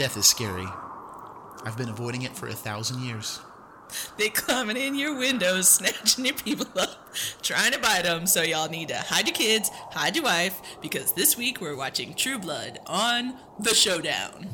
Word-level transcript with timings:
Death 0.00 0.16
is 0.16 0.24
scary. 0.24 0.66
I've 1.66 1.76
been 1.76 1.90
avoiding 1.90 2.22
it 2.22 2.34
for 2.34 2.48
a 2.48 2.54
thousand 2.54 3.02
years. 3.02 3.38
They 4.16 4.30
coming 4.30 4.78
in 4.78 4.94
your 4.94 5.18
windows, 5.18 5.68
snatching 5.68 6.24
your 6.24 6.36
people 6.36 6.66
up, 6.80 7.14
trying 7.42 7.72
to 7.72 7.78
bite 7.78 8.04
them. 8.04 8.26
So 8.26 8.40
y'all 8.40 8.70
need 8.70 8.88
to 8.88 8.96
hide 8.96 9.26
your 9.26 9.34
kids, 9.34 9.68
hide 9.90 10.16
your 10.16 10.24
wife, 10.24 10.58
because 10.80 11.12
this 11.12 11.36
week 11.36 11.60
we're 11.60 11.76
watching 11.76 12.14
True 12.14 12.38
Blood 12.38 12.78
on 12.86 13.34
The 13.58 13.74
Showdown. 13.74 14.48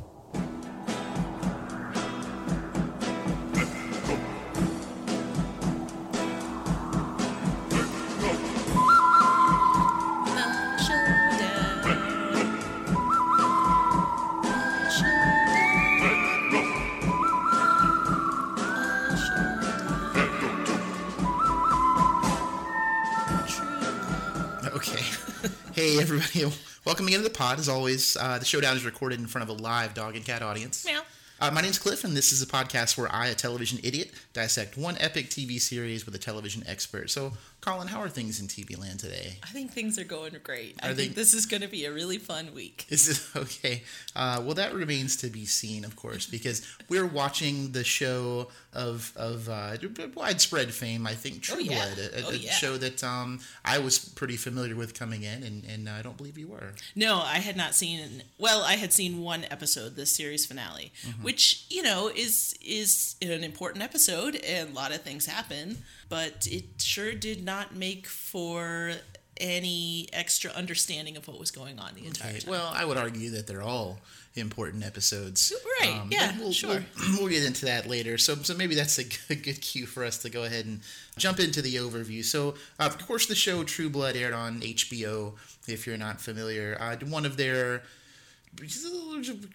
Welcome 26.84 27.06
again 27.06 27.20
to 27.20 27.24
the 27.24 27.30
pod. 27.30 27.58
As 27.58 27.68
always, 27.68 28.16
uh, 28.16 28.38
the 28.38 28.44
showdown 28.44 28.76
is 28.76 28.84
recorded 28.84 29.20
in 29.20 29.26
front 29.26 29.48
of 29.48 29.58
a 29.58 29.62
live 29.62 29.94
dog 29.94 30.16
and 30.16 30.24
cat 30.24 30.42
audience. 30.42 30.84
Meow. 30.84 31.00
Uh, 31.38 31.50
my 31.50 31.60
name's 31.60 31.78
Cliff, 31.78 32.02
and 32.02 32.16
this 32.16 32.32
is 32.32 32.40
a 32.40 32.46
podcast 32.46 32.96
where 32.96 33.14
I, 33.14 33.26
a 33.26 33.34
television 33.34 33.78
idiot, 33.84 34.10
dissect 34.32 34.78
one 34.78 34.96
epic 34.98 35.28
TV 35.28 35.60
series 35.60 36.06
with 36.06 36.14
a 36.14 36.18
television 36.18 36.62
expert. 36.66 37.10
So, 37.10 37.34
Colin, 37.60 37.88
how 37.88 38.00
are 38.00 38.08
things 38.08 38.40
in 38.40 38.46
TV 38.46 38.78
land 38.80 39.00
today? 39.00 39.36
I 39.42 39.48
think 39.48 39.70
things 39.72 39.98
are 39.98 40.04
going 40.04 40.34
great. 40.42 40.76
I 40.82 40.90
Are 40.90 40.94
think 40.94 41.14
this 41.14 41.34
is 41.34 41.44
going 41.44 41.60
to 41.60 41.68
be 41.68 41.84
a 41.84 41.92
really 41.92 42.16
fun 42.16 42.54
week. 42.54 42.86
Is 42.88 43.08
it 43.08 43.22
okay? 43.38 43.82
Uh, 44.14 44.40
well, 44.44 44.54
that 44.54 44.72
remains 44.72 45.16
to 45.18 45.26
be 45.28 45.44
seen, 45.44 45.84
of 45.84 45.94
course, 45.94 46.26
because 46.26 46.66
we're 46.88 47.04
watching 47.06 47.72
the 47.72 47.84
show 47.84 48.48
of 48.72 49.12
of 49.16 49.46
uh, 49.50 49.76
widespread 50.14 50.72
fame. 50.72 51.06
I 51.06 51.12
think 51.12 51.42
True 51.42 51.56
Oh, 51.56 51.58
yeah. 51.58 51.84
Blood, 51.94 51.98
a, 51.98 52.18
a- 52.20 52.26
Oh, 52.28 52.30
a 52.30 52.38
show 52.38 52.76
that 52.78 53.04
um, 53.04 53.40
I 53.62 53.78
was 53.78 53.98
pretty 53.98 54.36
familiar 54.36 54.74
with 54.74 54.98
coming 54.98 55.22
in, 55.24 55.42
and, 55.42 55.64
and 55.66 55.88
I 55.88 56.00
don't 56.00 56.16
believe 56.16 56.38
you 56.38 56.48
were. 56.48 56.72
No, 56.94 57.16
I 57.18 57.38
had 57.40 57.56
not 57.58 57.74
seen. 57.74 58.22
Well, 58.38 58.62
I 58.62 58.76
had 58.76 58.92
seen 58.94 59.20
one 59.20 59.44
episode, 59.50 59.96
the 59.96 60.06
series 60.06 60.46
finale, 60.46 60.92
which 61.26 61.66
you 61.68 61.82
know 61.82 62.08
is 62.14 62.56
is 62.64 63.16
an 63.20 63.42
important 63.42 63.82
episode, 63.82 64.36
and 64.36 64.70
a 64.70 64.72
lot 64.72 64.94
of 64.94 65.02
things 65.02 65.26
happen. 65.26 65.78
But 66.08 66.46
it 66.48 66.64
sure 66.78 67.14
did 67.14 67.44
not 67.44 67.74
make 67.74 68.06
for 68.06 68.92
any 69.38 70.08
extra 70.12 70.52
understanding 70.52 71.16
of 71.16 71.26
what 71.26 71.40
was 71.40 71.50
going 71.50 71.80
on 71.80 71.96
the 71.96 72.06
entire 72.06 72.38
time. 72.38 72.48
Well, 72.48 72.70
I 72.72 72.84
would 72.84 72.96
argue 72.96 73.30
that 73.30 73.48
they're 73.48 73.60
all 73.60 73.98
important 74.36 74.84
episodes. 74.84 75.52
Um, 75.52 75.58
Right, 75.80 76.00
but 76.04 76.12
yeah, 76.12 76.38
we'll, 76.38 76.52
sure. 76.52 76.84
We'll, 76.96 77.18
we'll 77.18 77.28
get 77.28 77.44
into 77.44 77.64
that 77.64 77.88
later. 77.88 78.18
So, 78.18 78.36
so 78.36 78.54
maybe 78.54 78.76
that's 78.76 78.98
a 78.98 79.04
good, 79.04 79.42
good 79.42 79.60
cue 79.60 79.84
for 79.84 80.04
us 80.04 80.18
to 80.18 80.30
go 80.30 80.44
ahead 80.44 80.64
and 80.64 80.80
jump 81.18 81.40
into 81.40 81.60
the 81.60 81.74
overview. 81.74 82.24
So, 82.24 82.54
uh, 82.78 82.84
of 82.86 83.04
course, 83.04 83.26
the 83.26 83.34
show 83.34 83.64
True 83.64 83.90
Blood 83.90 84.14
aired 84.14 84.32
on 84.32 84.60
HBO. 84.60 85.32
If 85.66 85.86
you're 85.86 85.98
not 85.98 86.20
familiar, 86.20 86.76
uh, 86.80 86.96
one 87.04 87.26
of 87.26 87.36
their 87.36 87.82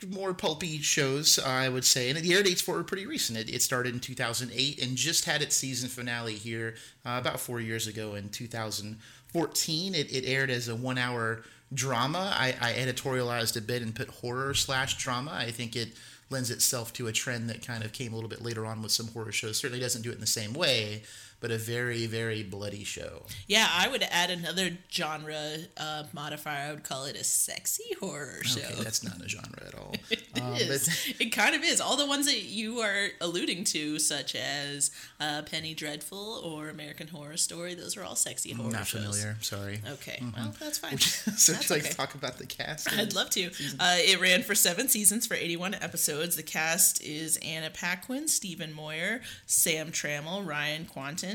more 0.09 0.33
pulpy 0.33 0.79
shows, 0.79 1.39
I 1.39 1.69
would 1.69 1.85
say, 1.85 2.09
and 2.09 2.17
the 2.17 2.33
air 2.33 2.43
dates 2.43 2.61
for 2.61 2.75
it 2.75 2.77
were 2.77 2.83
pretty 2.83 3.05
recent. 3.05 3.37
It, 3.37 3.53
it 3.53 3.61
started 3.61 3.93
in 3.93 3.99
2008 3.99 4.81
and 4.81 4.95
just 4.95 5.25
had 5.25 5.41
its 5.41 5.55
season 5.55 5.89
finale 5.89 6.35
here 6.35 6.75
uh, 7.05 7.17
about 7.19 7.39
four 7.39 7.59
years 7.59 7.87
ago 7.87 8.15
in 8.15 8.29
2014. 8.29 9.95
It, 9.95 10.11
it 10.11 10.25
aired 10.25 10.49
as 10.49 10.67
a 10.67 10.75
one-hour 10.75 11.43
drama. 11.73 12.33
I, 12.37 12.55
I 12.61 12.73
editorialized 12.73 13.57
a 13.57 13.61
bit 13.61 13.81
and 13.81 13.95
put 13.95 14.09
horror 14.09 14.53
slash 14.53 14.97
drama. 14.97 15.31
I 15.31 15.51
think 15.51 15.75
it 15.75 15.89
lends 16.29 16.49
itself 16.49 16.93
to 16.93 17.07
a 17.07 17.11
trend 17.11 17.49
that 17.49 17.65
kind 17.65 17.83
of 17.83 17.93
came 17.93 18.13
a 18.13 18.15
little 18.15 18.29
bit 18.29 18.41
later 18.41 18.65
on 18.65 18.81
with 18.81 18.91
some 18.91 19.07
horror 19.09 19.31
shows. 19.31 19.57
Certainly 19.57 19.81
doesn't 19.81 20.01
do 20.01 20.09
it 20.09 20.15
in 20.15 20.21
the 20.21 20.27
same 20.27 20.53
way, 20.53 21.03
but 21.41 21.51
a 21.51 21.57
very, 21.57 22.05
very 22.05 22.43
bloody 22.43 22.83
show. 22.85 23.23
yeah, 23.47 23.67
I 23.71 23.89
would 23.89 24.03
add 24.09 24.29
another 24.29 24.77
genre 24.91 25.57
uh, 25.77 26.03
modifier. 26.13 26.69
I 26.69 26.71
would 26.71 26.83
call 26.83 27.05
it 27.05 27.15
a 27.17 27.23
sexy 27.23 27.93
horror 27.99 28.43
show. 28.43 28.61
Okay, 28.61 28.83
that's 28.83 29.03
not 29.03 29.19
a 29.21 29.27
genre 29.27 29.63
at 29.67 29.75
all. 29.75 29.95
It 30.33 30.41
Um, 30.41 30.53
is. 30.55 31.13
It 31.19 31.31
kind 31.33 31.55
of 31.55 31.61
is. 31.63 31.81
All 31.81 31.97
the 31.97 32.05
ones 32.05 32.25
that 32.27 32.43
you 32.43 32.79
are 32.79 33.07
alluding 33.19 33.65
to, 33.65 33.99
such 33.99 34.33
as 34.35 34.91
uh, 35.19 35.41
Penny 35.43 35.73
Dreadful 35.73 36.41
or 36.45 36.69
American 36.69 37.07
Horror 37.09 37.35
Story, 37.37 37.73
those 37.73 37.97
are 37.97 38.03
all 38.03 38.15
sexy 38.15 38.53
horror 38.53 38.71
not 38.71 38.87
shows. 38.87 39.01
familiar. 39.03 39.37
Sorry. 39.41 39.81
Okay, 39.95 40.23
well 40.35 40.53
that's 40.59 40.77
fine. 40.77 40.97
So 41.37 41.53
That's 41.53 41.69
like 41.69 41.81
okay. 41.85 41.93
talk 41.93 42.15
about 42.15 42.37
the 42.37 42.45
cast? 42.45 42.91
I'd 42.97 43.13
love 43.13 43.29
to. 43.31 43.45
Uh, 43.79 43.97
it 43.99 44.21
ran 44.21 44.43
for 44.43 44.53
seven 44.55 44.87
seasons 44.87 45.25
for 45.27 45.33
81 45.33 45.73
episodes. 45.75 46.35
The 46.35 46.43
cast 46.43 47.01
is 47.03 47.37
Anna 47.43 47.69
Paquin, 47.69 48.27
Stephen 48.27 48.71
Moyer, 48.73 49.21
Sam 49.47 49.91
Trammell, 49.91 50.45
Ryan 50.45 50.85
Kwanten, 50.85 51.30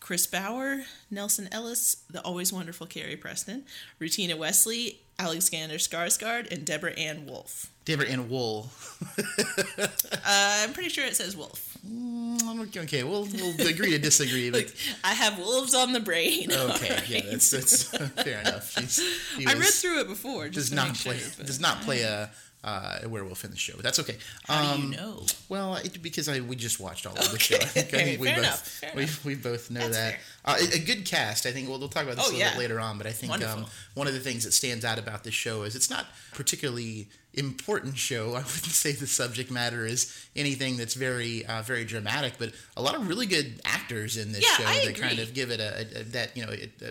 Chris 0.00 0.26
Bauer, 0.26 0.82
Nelsan 1.10 1.48
Ellis, 1.52 1.96
the 2.10 2.20
always 2.22 2.52
wonderful 2.52 2.86
Carrie 2.86 3.16
Preston, 3.16 3.64
Rutina 4.00 4.36
Wesley, 4.38 5.00
Alexander 5.18 5.74
Skarsgård, 5.76 6.50
and 6.52 6.64
Deborah 6.64 6.92
Ann 6.92 7.26
Wolf. 7.26 7.70
Deborah 7.84 8.06
Ann 8.06 8.28
Woll. 8.28 8.68
Uh, 10.30 10.60
I'm 10.62 10.72
pretty 10.72 10.88
sure 10.90 11.04
it 11.06 11.16
says 11.16 11.36
Wolf. 11.36 11.76
Mm, 11.86 12.76
okay, 12.76 13.02
we'll 13.02 13.24
we'll 13.26 13.66
agree 13.68 13.90
to 13.92 13.98
disagree. 13.98 14.50
But 14.50 14.72
I 15.04 15.14
have 15.14 15.38
wolves 15.38 15.74
on 15.74 15.92
the 15.92 16.00
brain. 16.00 16.50
okay, 16.52 16.94
All 16.96 17.02
yeah, 17.08 17.20
that's 17.30 17.50
that's 17.50 17.82
fair 18.22 18.40
enough. 18.40 18.72
She 18.90 19.46
I 19.46 19.54
read 19.54 19.64
through 19.68 20.00
it 20.00 20.08
before. 20.08 20.48
does 20.48 20.68
to 20.70 20.74
not 20.76 20.88
make 20.88 20.96
play 20.96 21.18
sure, 21.18 21.30
but- 21.38 21.46
does 21.46 21.60
not 21.60 21.80
play 21.82 22.02
a 22.02 22.30
uh, 22.68 22.98
a 23.04 23.08
werewolf 23.08 23.44
in 23.44 23.50
the 23.50 23.56
show. 23.56 23.74
But 23.76 23.84
that's 23.84 23.98
okay. 24.00 24.16
How 24.46 24.74
Um, 24.74 24.80
do 24.80 24.86
you 24.88 24.96
know? 24.96 25.26
Well, 25.48 25.76
it, 25.76 26.02
because 26.02 26.28
I 26.28 26.40
we 26.40 26.56
just 26.56 26.78
watched 26.80 27.06
all 27.06 27.16
of 27.16 27.30
the 27.32 27.38
show. 27.48 27.56
I 27.60 27.64
think, 27.64 27.94
I 27.94 28.04
think 28.04 28.20
we 28.20 28.28
both 28.32 28.84
we, 29.24 29.30
we 29.30 29.34
both 29.40 29.70
know 29.70 29.88
That's 29.88 29.96
that. 29.96 30.14
Uh, 30.44 30.56
a, 30.60 30.76
a 30.76 30.78
good 30.78 31.04
cast. 31.04 31.46
I 31.46 31.52
think 31.52 31.68
we'll, 31.68 31.78
we'll 31.78 31.88
talk 31.88 32.04
about 32.04 32.16
this 32.16 32.26
Oh, 32.26 32.30
a 32.30 32.32
little 32.32 32.40
yeah. 32.40 32.50
bit 32.52 32.58
later 32.58 32.80
on. 32.80 32.98
But 32.98 33.06
I 33.06 33.12
think 33.12 33.32
um, 33.44 33.66
one 33.94 34.06
of 34.06 34.14
the 34.14 34.20
things 34.20 34.44
that 34.44 34.52
stands 34.52 34.84
out 34.84 34.98
about 34.98 35.24
this 35.24 35.34
show 35.34 35.62
is 35.62 35.74
it's 35.76 35.90
not 35.90 36.06
particularly 36.34 37.08
important 37.34 37.96
show. 37.98 38.30
I 38.34 38.38
wouldn't 38.38 38.64
say 38.84 38.92
the 38.92 39.06
subject 39.06 39.50
matter 39.50 39.84
is 39.86 40.12
anything 40.36 40.76
that's 40.76 40.94
very 40.94 41.44
uh, 41.46 41.62
very 41.62 41.84
dramatic, 41.84 42.34
but 42.38 42.52
a 42.76 42.82
lot 42.82 42.94
of 42.94 43.06
really 43.08 43.26
good 43.26 43.60
actors 43.64 44.16
in 44.16 44.32
this 44.32 44.42
Yeah, 44.42 44.56
show 44.56 44.64
I 44.66 44.86
that 44.86 44.96
kind 44.96 45.18
of 45.18 45.34
give 45.34 45.50
it 45.50 45.60
a, 45.60 45.70
a, 45.98 46.00
a 46.00 46.04
that 46.04 46.36
you 46.36 46.44
know 46.46 46.52
it 46.52 46.70
uh, 46.84 46.90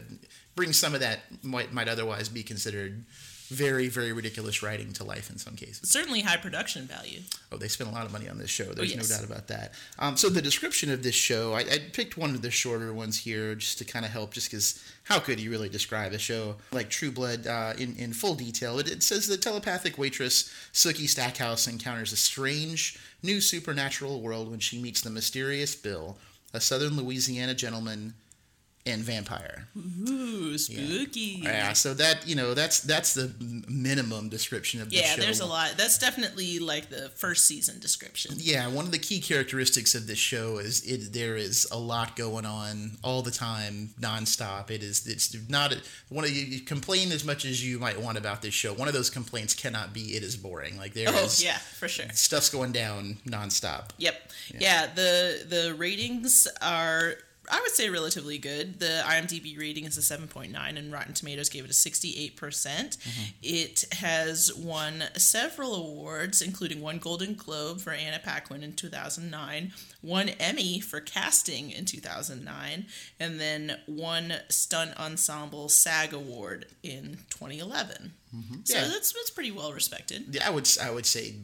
brings 0.56 0.78
some 0.78 0.94
of 0.94 1.02
that 1.02 1.20
might 1.44 1.74
might 1.74 1.88
otherwise 1.88 2.30
be 2.30 2.44
considered 2.44 3.04
very 3.50 3.88
very 3.88 4.12
ridiculous 4.12 4.62
writing 4.62 4.92
to 4.94 5.04
life 5.04 5.30
in 5.30 5.38
some 5.38 5.56
cases. 5.56 5.90
Certainly 5.90 6.22
high 6.22 6.38
production 6.38 6.86
value. 6.86 7.22
Oh, 7.52 7.58
they 7.58 7.68
spent 7.68 7.90
a 7.90 7.94
lot 7.94 8.06
of 8.06 8.12
money 8.12 8.28
on 8.28 8.38
this 8.38 8.50
show. 8.50 8.66
There's 8.66 8.94
yes. 8.94 9.10
no 9.10 9.16
doubt 9.16 9.26
about 9.26 9.48
that. 9.48 9.74
Um, 10.00 10.18
so 10.18 10.30
the 10.30 10.42
description 10.42 10.92
of 10.92 11.04
this 11.04 11.16
show, 11.16 11.54
I, 11.54 11.60
I 11.60 11.80
picked 11.94 12.18
one 12.18 12.32
of 12.32 12.42
the 12.42 12.52
shorter 12.52 12.94
ones 12.94 13.20
here 13.20 13.56
just 13.56 13.78
to 13.78 13.86
kind 13.86 14.06
of 14.06 14.12
help, 14.12 14.34
just 14.34 14.52
because 14.52 14.84
how 15.04 15.20
could 15.20 15.40
you 15.40 15.50
really 15.50 15.70
describe 15.70 16.12
a 16.12 16.18
show 16.18 16.56
like 16.72 16.90
True 16.90 17.12
Blood 17.12 17.48
uh, 17.48 17.74
in 17.78 17.96
in 17.96 18.14
full 18.14 18.36
detail? 18.36 18.80
It, 18.80 18.90
it 18.90 19.04
says 19.04 19.28
the 19.28 19.38
telepathic 19.38 19.98
waitress 19.98 20.54
Sookie 20.74 21.08
Stackhouse 21.08 21.68
encounters 21.68 22.12
a 22.12 22.18
strange 22.18 23.00
new 23.24 23.42
supernatural 23.42 24.22
world 24.22 24.50
when 24.50 24.60
she 24.60 24.82
meets 24.82 25.02
the 25.02 25.10
mysterious 25.10 25.76
Bill, 25.76 26.18
a 26.54 26.60
Southern 26.60 26.98
Louisiana 26.98 27.54
gentleman 27.54 28.14
and 28.88 29.04
vampire. 29.04 29.68
Ooh, 29.78 30.58
spooky. 30.58 31.42
Yeah, 31.44 31.74
so 31.74 31.94
that 31.94 32.28
you 32.28 32.36
know 32.36 32.54
that's 32.54 32.80
that's 32.80 33.14
the 33.14 33.34
minimum 33.68 34.30
description 34.30 34.82
of 34.82 34.90
the 34.90 34.98
Yeah, 34.98 35.16
show. 35.16 35.22
there's 35.22 35.40
a 35.40 35.46
lot. 35.46 35.74
That's 35.78 35.98
definitely 35.98 36.60
like 36.60 36.90
the 36.90 37.10
first 37.10 37.46
season 37.46 37.80
description. 37.80 38.36
Yeah, 38.38 38.68
one 38.68 38.86
of 38.86 38.92
the 38.92 39.00
key 39.00 39.20
characteristics 39.20 39.94
of 39.96 40.08
this 40.08 40.18
show 40.18 40.58
is 40.58 40.84
it 40.86 41.14
there 41.14 41.36
is 41.36 41.68
a 41.72 41.78
lot 41.78 42.16
going 42.16 42.46
on 42.46 42.92
all 43.04 43.22
the 43.22 43.32
time, 43.32 43.90
nonstop. 44.00 44.72
It 44.72 44.82
is 44.84 45.06
it's 45.06 45.36
not 45.50 45.76
one 46.10 46.24
of 46.24 46.32
you, 46.32 46.46
you 46.46 46.60
complain 46.62 47.12
as 47.12 47.24
much 47.24 47.46
as 47.46 47.64
you 47.66 47.80
might 47.80 48.00
want 48.02 48.18
about 48.18 48.42
this 48.42 48.54
show. 48.54 48.74
One 48.74 48.88
of 48.88 48.94
those 48.94 49.10
complaints 49.10 49.54
cannot 49.54 49.94
be 49.94 50.16
it 50.16 50.24
is 50.24 50.36
boring. 50.38 50.78
Like 50.78 50.94
there 50.94 51.10
oh, 51.10 51.24
is 51.26 51.42
Oh 51.42 51.46
yeah, 51.46 51.58
for 51.58 51.88
sure. 51.88 52.06
stuff's 52.14 52.50
going 52.50 52.72
down 52.72 53.18
nonstop. 53.28 53.90
Yep. 53.98 54.32
Yeah. 54.60 54.88
the 54.96 55.46
the 55.48 55.76
ratings 55.76 56.48
are 56.62 57.16
I 57.50 57.62
would 57.62 57.72
say 57.72 57.90
relatively 57.90 58.38
good. 58.38 58.80
The 58.80 59.04
IMDb 59.06 59.58
rating 59.58 59.86
is 59.86 59.98
a 59.98 60.02
7.9 60.02 60.54
and 60.78 60.92
Rotten 60.92 61.14
Tomatoes 61.14 61.50
gave 61.50 61.64
it 61.64 61.72
a 61.72 61.74
68%. 61.74 62.36
percent 62.36 62.98
mm-hmm. 62.98 63.24
It 63.42 63.86
has 63.94 64.54
won 64.54 65.04
several 65.16 65.76
awards 65.76 66.42
including 66.42 66.82
one 66.82 66.98
Golden 66.98 67.36
Globe 67.36 67.82
for 67.82 67.92
Anna 67.92 68.20
Paquin 68.20 68.64
in 68.64 68.74
2009, 68.74 69.74
one 70.08 70.30
Emmy 70.30 70.80
for 70.80 71.00
casting 71.02 71.72
in 71.72 71.86
2009, 71.86 72.86
and 73.20 73.40
then 73.40 73.78
one 73.86 74.34
Stunt 74.50 74.98
Ensemble 75.00 75.70
SAG 75.70 76.14
Award 76.14 76.66
in 76.84 77.18
2011. 77.30 78.14
Mm-hmm. 78.36 78.56
So 78.66 78.76
Yeah. 78.78 78.88
that's 78.90 79.14
that's 79.14 79.30
pretty 79.30 79.52
well 79.52 79.72
respected. 79.72 80.26
Yeah, 80.36 80.46
I 80.48 80.50
would 80.50 80.68
I 80.84 80.92
would 80.92 81.06
say 81.06 81.36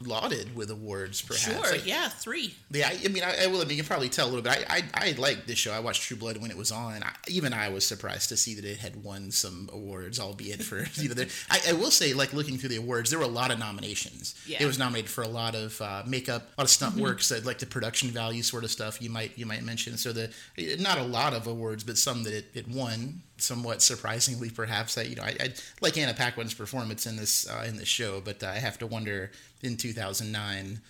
lauded 0.00 0.54
with 0.54 0.70
awards, 0.70 1.22
perhaps. 1.22 1.44
Sure, 1.46 1.72
Like, 1.72 1.86
yeah, 1.86 2.08
three. 2.10 2.54
Yeah, 2.70 2.88
I, 2.88 2.98
I 3.04 3.08
mean, 3.08 3.22
I, 3.24 3.44
I 3.44 3.46
will 3.46 3.62
admit, 3.62 3.76
you 3.78 3.82
can 3.82 3.88
probably 3.88 4.10
tell 4.10 4.26
a 4.26 4.30
little 4.30 4.42
bit. 4.42 4.52
I, 4.68 4.82
I, 4.94 5.08
I 5.08 5.12
like 5.12 5.46
this 5.46 5.58
show. 5.58 5.72
I 5.72 5.80
watched 5.80 6.02
True 6.02 6.16
Blood 6.16 6.36
when 6.36 6.50
it 6.50 6.56
was 6.56 6.70
on. 6.70 7.02
I, 7.02 7.12
even 7.28 7.54
I 7.54 7.70
was 7.70 7.86
surprised 7.86 8.28
to 8.28 8.36
see 8.36 8.54
that 8.54 8.66
it 8.66 8.78
had 8.78 9.02
won 9.02 9.30
some 9.30 9.70
awards, 9.72 10.20
albeit 10.20 10.62
for 10.62 10.86
you 11.00 11.08
know. 11.08 11.14
There, 11.14 11.26
I, 11.50 11.60
I 11.70 11.72
will 11.72 11.90
say, 11.90 12.12
like 12.12 12.34
looking 12.34 12.58
through 12.58 12.68
the 12.68 12.76
awards, 12.76 13.08
there 13.08 13.18
were 13.18 13.24
a 13.24 13.28
lot 13.28 13.50
of 13.50 13.58
nominations. 13.58 14.34
Yeah. 14.46 14.58
It 14.62 14.66
was 14.66 14.78
nominated 14.78 15.10
for 15.10 15.22
a 15.24 15.28
lot 15.28 15.54
of 15.54 15.80
uh, 15.80 16.02
makeup, 16.06 16.42
a 16.58 16.60
lot 16.60 16.64
of 16.64 16.70
stunt 16.70 16.96
work, 16.96 17.22
so 17.22 17.38
like 17.44 17.58
the 17.60 17.66
production 17.66 18.05
value 18.10 18.42
sort 18.42 18.64
of 18.64 18.70
stuff. 18.70 19.00
You 19.02 19.10
might 19.10 19.36
you 19.38 19.46
might 19.46 19.62
mention. 19.62 19.96
So 19.96 20.12
the 20.12 20.30
not 20.78 20.98
a 20.98 21.02
lot 21.02 21.34
of 21.34 21.46
awards, 21.46 21.84
but 21.84 21.98
some 21.98 22.22
that 22.24 22.32
it, 22.34 22.46
it 22.54 22.68
won. 22.68 23.22
Somewhat 23.38 23.82
surprisingly, 23.82 24.48
perhaps. 24.50 24.94
That 24.94 25.08
you 25.10 25.16
know, 25.16 25.22
I, 25.22 25.36
I 25.40 25.54
like 25.82 25.98
Anna 25.98 26.14
Paquin's 26.14 26.54
performance 26.54 27.06
in 27.06 27.16
this 27.16 27.48
uh, 27.48 27.64
in 27.68 27.76
this 27.76 27.88
show, 27.88 28.20
but 28.20 28.42
I 28.42 28.54
have 28.58 28.78
to 28.78 28.86
wonder 28.86 29.30
in 29.62 29.76
2009 29.76 30.80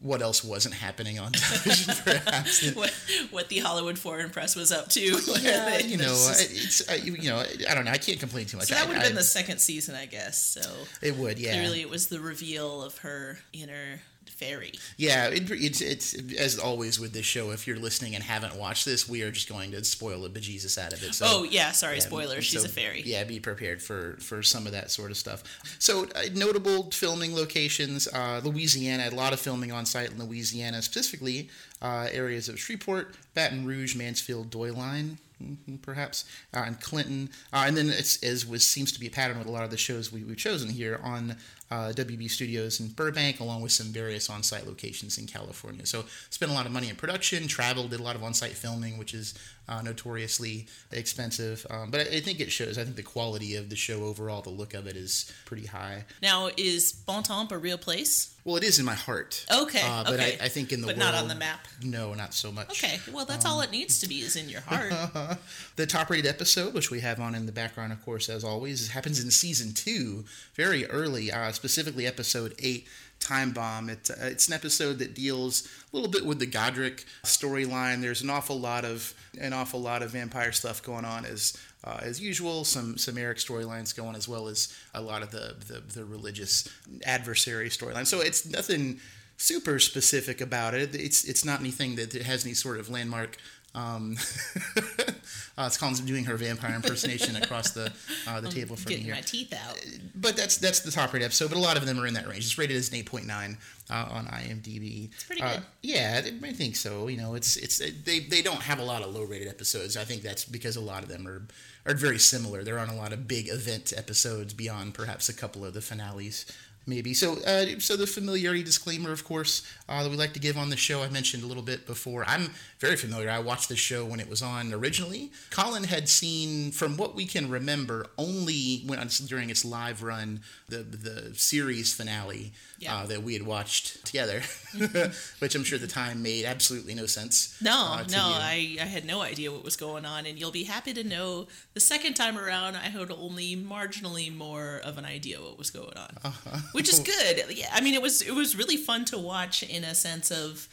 what 0.00 0.22
else 0.22 0.42
wasn't 0.42 0.74
happening 0.74 1.18
on 1.18 1.30
television, 1.32 1.94
perhaps. 2.02 2.72
What, 2.74 2.90
what 3.30 3.48
the 3.48 3.58
Hollywood 3.58 3.98
Foreign 3.98 4.30
Press 4.30 4.56
was 4.56 4.72
up 4.72 4.88
to. 4.90 5.00
Yeah, 5.40 5.70
they- 5.78 5.84
you 5.86 5.96
know, 5.98 6.04
it's 6.10 6.38
just- 6.48 6.50
it's 6.82 6.90
uh, 6.90 6.94
you 7.04 7.14
you 7.14 7.28
know, 7.30 7.44
I 7.68 7.74
don't 7.74 7.84
know. 7.84 7.90
I 7.92 7.98
can't 7.98 8.18
complain 8.18 8.46
too 8.46 8.56
much. 8.56 8.68
so 8.68 8.74
that 8.74 8.84
I- 8.84 8.88
would 8.88 8.96
have 8.96 9.06
been 9.06 9.14
the 9.14 9.22
second 9.22 9.58
season, 9.60 9.94
I 9.94 10.06
guess. 10.06 10.42
So 10.42 10.60
It 11.02 11.16
would, 11.16 11.38
yeah. 11.38 11.52
clearly, 11.52 11.80
it 11.82 11.90
was 11.90 12.08
the 12.08 12.18
reveal 12.20 12.82
of 12.82 12.98
her 12.98 13.38
inner 13.52 14.00
fairy. 14.38 14.72
Yeah, 14.96 15.26
it, 15.28 15.50
it's 15.50 15.80
it's 15.80 16.14
as 16.38 16.58
always 16.58 16.98
with 17.00 17.12
this 17.12 17.26
show. 17.26 17.50
If 17.50 17.66
you're 17.66 17.76
listening 17.78 18.14
and 18.14 18.24
haven't 18.24 18.56
watched 18.56 18.84
this, 18.84 19.08
we 19.08 19.22
are 19.22 19.30
just 19.30 19.48
going 19.48 19.72
to 19.72 19.84
spoil 19.84 20.22
the 20.22 20.30
bejesus 20.30 20.78
out 20.78 20.92
of 20.92 21.02
it. 21.02 21.14
So, 21.14 21.26
oh 21.28 21.44
yeah, 21.44 21.72
sorry, 21.72 21.96
yeah, 21.96 22.02
spoiler. 22.02 22.40
She's 22.40 22.62
so, 22.62 22.66
a 22.66 22.68
fairy. 22.68 23.02
Yeah, 23.04 23.24
be 23.24 23.40
prepared 23.40 23.82
for 23.82 24.16
for 24.20 24.42
some 24.42 24.66
of 24.66 24.72
that 24.72 24.90
sort 24.90 25.10
of 25.10 25.16
stuff. 25.16 25.42
So 25.78 26.04
uh, 26.14 26.22
notable 26.34 26.90
filming 26.90 27.34
locations: 27.34 28.08
uh, 28.08 28.40
Louisiana. 28.44 29.08
A 29.10 29.14
lot 29.14 29.32
of 29.32 29.40
filming 29.40 29.72
on 29.72 29.84
site 29.86 30.10
in 30.10 30.18
Louisiana, 30.18 30.82
specifically 30.82 31.50
uh, 31.82 32.08
areas 32.12 32.48
of 32.48 32.58
Shreveport, 32.58 33.14
Baton 33.34 33.66
Rouge, 33.66 33.94
Mansfield, 33.96 34.50
Doyline. 34.50 35.18
mhm, 35.42 35.80
Perhaps 35.82 36.24
uh, 36.54 36.64
and 36.66 36.80
Clinton, 36.80 37.30
uh, 37.52 37.64
and 37.66 37.76
then 37.76 37.88
it's 37.90 38.22
as 38.22 38.44
was 38.46 38.66
seems 38.66 38.90
to 38.92 39.00
be 39.00 39.06
a 39.06 39.10
pattern 39.10 39.38
with 39.38 39.46
a 39.46 39.50
lot 39.50 39.64
of 39.64 39.70
the 39.70 39.76
shows 39.76 40.12
we, 40.12 40.24
we've 40.24 40.36
chosen 40.36 40.68
here 40.70 41.00
on 41.02 41.36
uh, 41.70 41.92
WB 41.94 42.30
Studios 42.30 42.80
in 42.80 42.88
Burbank, 42.88 43.40
along 43.40 43.60
with 43.60 43.72
some 43.72 43.88
various 43.88 44.30
on-site 44.30 44.66
locations 44.66 45.18
in 45.18 45.26
California. 45.26 45.84
So 45.86 46.04
spent 46.30 46.50
a 46.50 46.54
lot 46.54 46.66
of 46.66 46.72
money 46.72 46.88
in 46.88 46.96
production, 46.96 47.46
traveled, 47.46 47.90
did 47.90 48.00
a 48.00 48.02
lot 48.02 48.16
of 48.16 48.24
on-site 48.24 48.52
filming, 48.52 48.98
which 48.98 49.14
is 49.14 49.34
uh, 49.68 49.82
notoriously 49.82 50.66
expensive. 50.90 51.66
Um, 51.70 51.90
but 51.90 52.00
I, 52.00 52.16
I 52.16 52.20
think 52.20 52.40
it 52.40 52.50
shows. 52.50 52.78
I 52.78 52.84
think 52.84 52.96
the 52.96 53.02
quality 53.02 53.56
of 53.56 53.68
the 53.70 53.76
show 53.76 54.04
overall, 54.04 54.42
the 54.42 54.50
look 54.50 54.74
of 54.74 54.86
it 54.86 54.96
is 54.96 55.32
pretty 55.44 55.66
high. 55.66 56.04
Now, 56.22 56.50
is 56.56 56.92
Bon 56.92 57.22
Temps 57.22 57.52
a 57.52 57.58
real 57.58 57.78
place? 57.78 58.34
Well, 58.44 58.56
it 58.56 58.64
is 58.64 58.78
in 58.78 58.86
my 58.86 58.94
heart. 58.94 59.44
Okay, 59.54 59.82
Uh, 59.84 60.04
but 60.04 60.14
okay. 60.14 60.38
I, 60.40 60.46
I 60.46 60.48
think 60.48 60.72
in 60.72 60.80
the 60.80 60.86
But 60.86 60.96
world, 60.96 61.12
not 61.12 61.22
on 61.22 61.28
the 61.28 61.34
map. 61.34 61.68
No, 61.82 62.14
not 62.14 62.32
so 62.32 62.50
much. 62.50 62.82
Okay, 62.82 62.98
well, 63.12 63.26
that's 63.26 63.44
all 63.44 63.60
it 63.60 63.70
needs 63.70 64.00
to 64.00 64.08
be 64.08 64.20
is 64.20 64.36
in 64.36 64.48
your 64.48 64.62
heart. 64.62 64.92
The 65.76 65.86
top 65.86 66.10
rated 66.10 66.26
episode, 66.26 66.74
which 66.74 66.90
we 66.90 67.00
have 67.00 67.20
on 67.20 67.34
in 67.36 67.46
the 67.46 67.52
background, 67.52 67.92
of 67.92 68.04
course, 68.04 68.28
as 68.28 68.42
always, 68.42 68.88
happens 68.88 69.22
in 69.22 69.30
season 69.30 69.74
two, 69.74 70.24
very 70.54 70.86
early, 70.86 71.30
uh, 71.30 71.52
specifically 71.52 72.04
episode 72.06 72.54
eight, 72.58 72.88
Time 73.20 73.52
Bomb. 73.52 73.90
Uh, 73.90 73.92
it's 74.20 74.48
an 74.48 74.54
episode 74.54 74.98
that 74.98 75.14
deals 75.14 75.68
a 75.92 75.96
little 75.96 76.10
bit 76.10 76.24
with 76.24 76.38
the 76.38 76.46
Godric 76.46 77.04
storyline. 77.24 78.00
There's 78.00 78.22
an 78.22 78.30
awful 78.30 78.58
lot 78.58 78.84
of 78.84 79.14
an 79.40 79.52
awful 79.52 79.80
lot 79.80 80.02
of 80.02 80.10
vampire 80.10 80.52
stuff 80.52 80.82
going 80.82 81.04
on 81.04 81.24
as 81.24 81.56
uh, 81.84 81.98
as 82.00 82.20
usual. 82.20 82.64
Some 82.64 82.96
some 82.96 83.18
Eric 83.18 83.38
storylines 83.38 83.96
going 83.96 84.16
as 84.16 84.28
well 84.28 84.48
as 84.48 84.74
a 84.94 85.00
lot 85.00 85.22
of 85.22 85.30
the 85.30 85.54
the, 85.66 85.80
the 85.80 86.04
religious 86.04 86.68
adversary 87.04 87.68
storyline. 87.68 88.06
So 88.06 88.20
it's 88.20 88.46
nothing 88.46 89.00
super 89.36 89.78
specific 89.78 90.40
about 90.40 90.74
it. 90.74 90.94
It's 90.94 91.24
it's 91.24 91.44
not 91.44 91.60
anything 91.60 91.96
that 91.96 92.12
has 92.12 92.44
any 92.44 92.54
sort 92.54 92.78
of 92.78 92.90
landmark. 92.90 93.36
Um, 93.74 94.16
uh, 94.96 95.64
it's 95.66 95.76
Collins 95.76 96.00
doing 96.00 96.24
her 96.24 96.36
vampire 96.36 96.74
impersonation 96.74 97.36
across 97.36 97.70
the 97.72 97.92
uh, 98.26 98.40
the 98.40 98.48
table 98.48 98.76
from 98.76 98.88
Getting 98.90 99.04
here. 99.04 99.14
my 99.14 99.20
teeth 99.20 99.52
out. 99.52 99.78
But 100.14 100.36
that's 100.36 100.56
that's 100.56 100.80
the 100.80 100.90
top 100.90 101.12
rated 101.12 101.26
episode. 101.26 101.48
But 101.50 101.58
a 101.58 101.60
lot 101.60 101.76
of 101.76 101.86
them 101.86 101.98
are 102.00 102.06
in 102.06 102.14
that 102.14 102.26
range. 102.26 102.44
It's 102.44 102.58
rated 102.58 102.76
as 102.76 102.88
an 102.90 102.96
eight 102.96 103.06
point 103.06 103.26
nine 103.26 103.58
uh, 103.90 104.08
on 104.10 104.26
IMDb. 104.26 105.10
It's 105.12 105.24
pretty 105.24 105.42
Uh, 105.42 105.54
good. 105.54 105.62
yeah, 105.82 106.22
I 106.44 106.52
think 106.52 106.76
so. 106.76 107.08
You 107.08 107.18
know, 107.18 107.34
it's 107.34 107.56
it's 107.56 107.78
they 107.78 108.20
they 108.20 108.42
don't 108.42 108.62
have 108.62 108.78
a 108.78 108.84
lot 108.84 109.02
of 109.02 109.14
low 109.14 109.24
rated 109.24 109.48
episodes. 109.48 109.96
I 109.96 110.04
think 110.04 110.22
that's 110.22 110.44
because 110.44 110.76
a 110.76 110.80
lot 110.80 111.02
of 111.02 111.08
them 111.08 111.26
are 111.28 111.42
are 111.86 111.94
very 111.94 112.18
similar. 112.18 112.64
There 112.64 112.78
aren't 112.78 112.92
a 112.92 112.96
lot 112.96 113.12
of 113.12 113.28
big 113.28 113.48
event 113.48 113.92
episodes 113.96 114.54
beyond 114.54 114.94
perhaps 114.94 115.28
a 115.28 115.34
couple 115.34 115.64
of 115.64 115.74
the 115.74 115.80
finales. 115.82 116.46
Maybe 116.88 117.12
so. 117.12 117.34
Uh, 117.46 117.78
so 117.80 117.96
the 117.96 118.06
familiarity 118.06 118.62
disclaimer, 118.62 119.12
of 119.12 119.22
course, 119.22 119.62
uh, 119.90 120.02
that 120.02 120.08
we 120.10 120.16
like 120.16 120.32
to 120.32 120.40
give 120.40 120.56
on 120.56 120.70
the 120.70 120.76
show. 120.76 121.02
I 121.02 121.10
mentioned 121.10 121.42
a 121.42 121.46
little 121.46 121.62
bit 121.62 121.86
before. 121.86 122.24
I'm 122.26 122.50
very 122.78 122.96
familiar. 122.96 123.28
I 123.28 123.40
watched 123.40 123.68
the 123.68 123.76
show 123.76 124.06
when 124.06 124.20
it 124.20 124.28
was 124.30 124.40
on 124.40 124.72
originally. 124.72 125.30
Colin 125.50 125.84
had 125.84 126.08
seen, 126.08 126.72
from 126.72 126.96
what 126.96 127.14
we 127.14 127.26
can 127.26 127.50
remember, 127.50 128.06
only 128.16 128.82
when 128.86 129.06
during 129.26 129.50
its 129.50 129.66
live 129.66 130.02
run, 130.02 130.40
the 130.70 130.78
the 130.78 131.34
series 131.34 131.92
finale 131.92 132.52
Yeah. 132.78 132.96
uh, 133.00 133.06
that 133.06 133.22
we 133.22 133.34
had 133.34 133.42
watched 133.42 134.06
together, 134.06 134.40
which 135.40 135.54
I'm 135.54 135.64
sure 135.64 135.76
at 135.76 135.82
the 135.82 135.86
time 135.88 136.22
made 136.22 136.46
absolutely 136.46 136.94
no 136.94 137.04
sense. 137.06 137.54
No, 137.60 137.72
uh, 137.98 138.04
no, 138.10 138.28
you. 138.28 138.34
I, 138.34 138.76
I 138.80 138.84
had 138.86 139.04
no 139.04 139.20
idea 139.20 139.52
what 139.52 139.62
was 139.64 139.76
going 139.76 140.06
on, 140.06 140.24
and 140.24 140.38
you'll 140.38 140.50
be 140.52 140.64
happy 140.64 140.94
to 140.94 141.04
know 141.04 141.48
the 141.74 141.80
second 141.80 142.14
time 142.14 142.38
around 142.38 142.76
I 142.76 142.88
had 142.88 143.10
only 143.10 143.56
marginally 143.56 144.34
more 144.34 144.80
of 144.84 144.96
an 144.96 145.04
idea 145.04 145.40
what 145.40 145.58
was 145.58 145.70
going 145.70 145.96
on, 145.96 146.10
Uh-huh. 146.24 146.58
Which 146.78 146.88
is 146.88 147.00
good. 147.00 147.44
Yeah, 147.50 147.70
I 147.72 147.80
mean 147.80 147.94
it 147.94 148.02
was 148.02 148.22
it 148.22 148.34
was 148.34 148.56
really 148.56 148.76
fun 148.76 149.04
to 149.06 149.18
watch 149.18 149.62
in 149.62 149.84
a 149.84 149.94
sense 149.94 150.30
of 150.30 150.68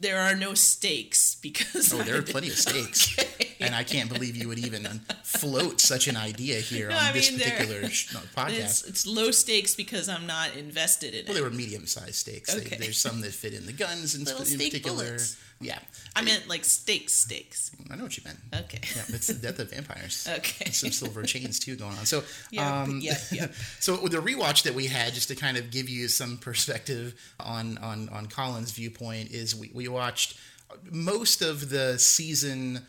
there 0.00 0.18
are 0.18 0.34
no 0.34 0.54
stakes 0.54 1.36
because 1.36 1.92
Oh, 1.94 1.98
there 2.02 2.16
are 2.18 2.22
plenty 2.22 2.48
of 2.48 2.58
stakes, 2.68 3.16
Okay. 3.18 3.54
and 3.60 3.72
I 3.72 3.84
can't 3.84 4.10
believe 4.12 4.34
you 4.36 4.48
would 4.48 4.58
even 4.58 4.82
float 5.22 5.80
such 5.80 6.08
an 6.08 6.16
idea 6.16 6.56
here 6.58 6.88
No, 6.88 6.96
on 6.96 7.02
I 7.04 7.12
this 7.12 7.30
mean, 7.30 7.38
particular 7.38 7.80
podcast. 8.36 8.58
It's, 8.58 8.82
it's 8.82 9.06
low 9.06 9.30
stakes 9.30 9.76
because 9.76 10.08
I'm 10.08 10.26
not 10.26 10.56
invested 10.56 11.14
in 11.14 11.20
it. 11.20 11.28
Well, 11.28 11.36
it. 11.36 11.40
they 11.40 11.44
were 11.44 11.50
medium-sized 11.54 12.16
stakes. 12.16 12.52
They- 12.52 12.76
there's 12.78 12.98
some 12.98 13.20
that 13.20 13.32
fit 13.32 13.54
in 13.54 13.64
the 13.66 13.72
guns 13.72 14.14
in, 14.16 14.22
in 14.22 14.58
particular. 14.58 15.04
bullets. 15.04 15.36
Yeah, 15.62 15.78
I 16.14 16.22
meant 16.22 16.48
like 16.48 16.64
stakes, 16.64 17.12
stakes. 17.12 17.70
I 17.90 17.96
know 17.96 18.04
what 18.04 18.16
you 18.16 18.22
meant. 18.24 18.38
Okay. 18.54 18.80
Yeah, 18.96 19.02
it's 19.08 19.28
the 19.28 19.34
death 19.34 19.58
of 19.58 19.70
vampires. 19.70 20.28
Okay. 20.38 20.70
Some 20.70 20.90
silver 20.90 21.22
chains 21.22 21.58
too 21.58 21.76
going 21.76 21.96
on. 21.98 22.06
So, 22.06 22.22
Yeah, 22.50 22.82
um, 22.82 23.00
yeah, 23.00 23.18
yeah. 23.30 23.46
so 23.80 24.00
with 24.00 24.12
the 24.12 24.18
rewatch 24.18 24.62
that 24.64 24.74
we 24.74 24.86
had, 24.86 25.14
just 25.14 25.28
to 25.28 25.34
kind 25.36 25.56
of 25.56 25.70
give 25.70 25.88
you 25.88 26.08
some 26.08 26.36
perspective 26.38 27.14
on 27.40 27.78
on 27.78 28.08
on 28.10 28.26
Colin's 28.26 28.72
viewpoint, 28.72 29.30
is 29.30 29.54
we 29.54 29.70
we 29.74 29.88
watched 29.88 30.36
most 30.90 31.42
of 31.42 31.70
the 31.70 31.98
season 31.98 32.80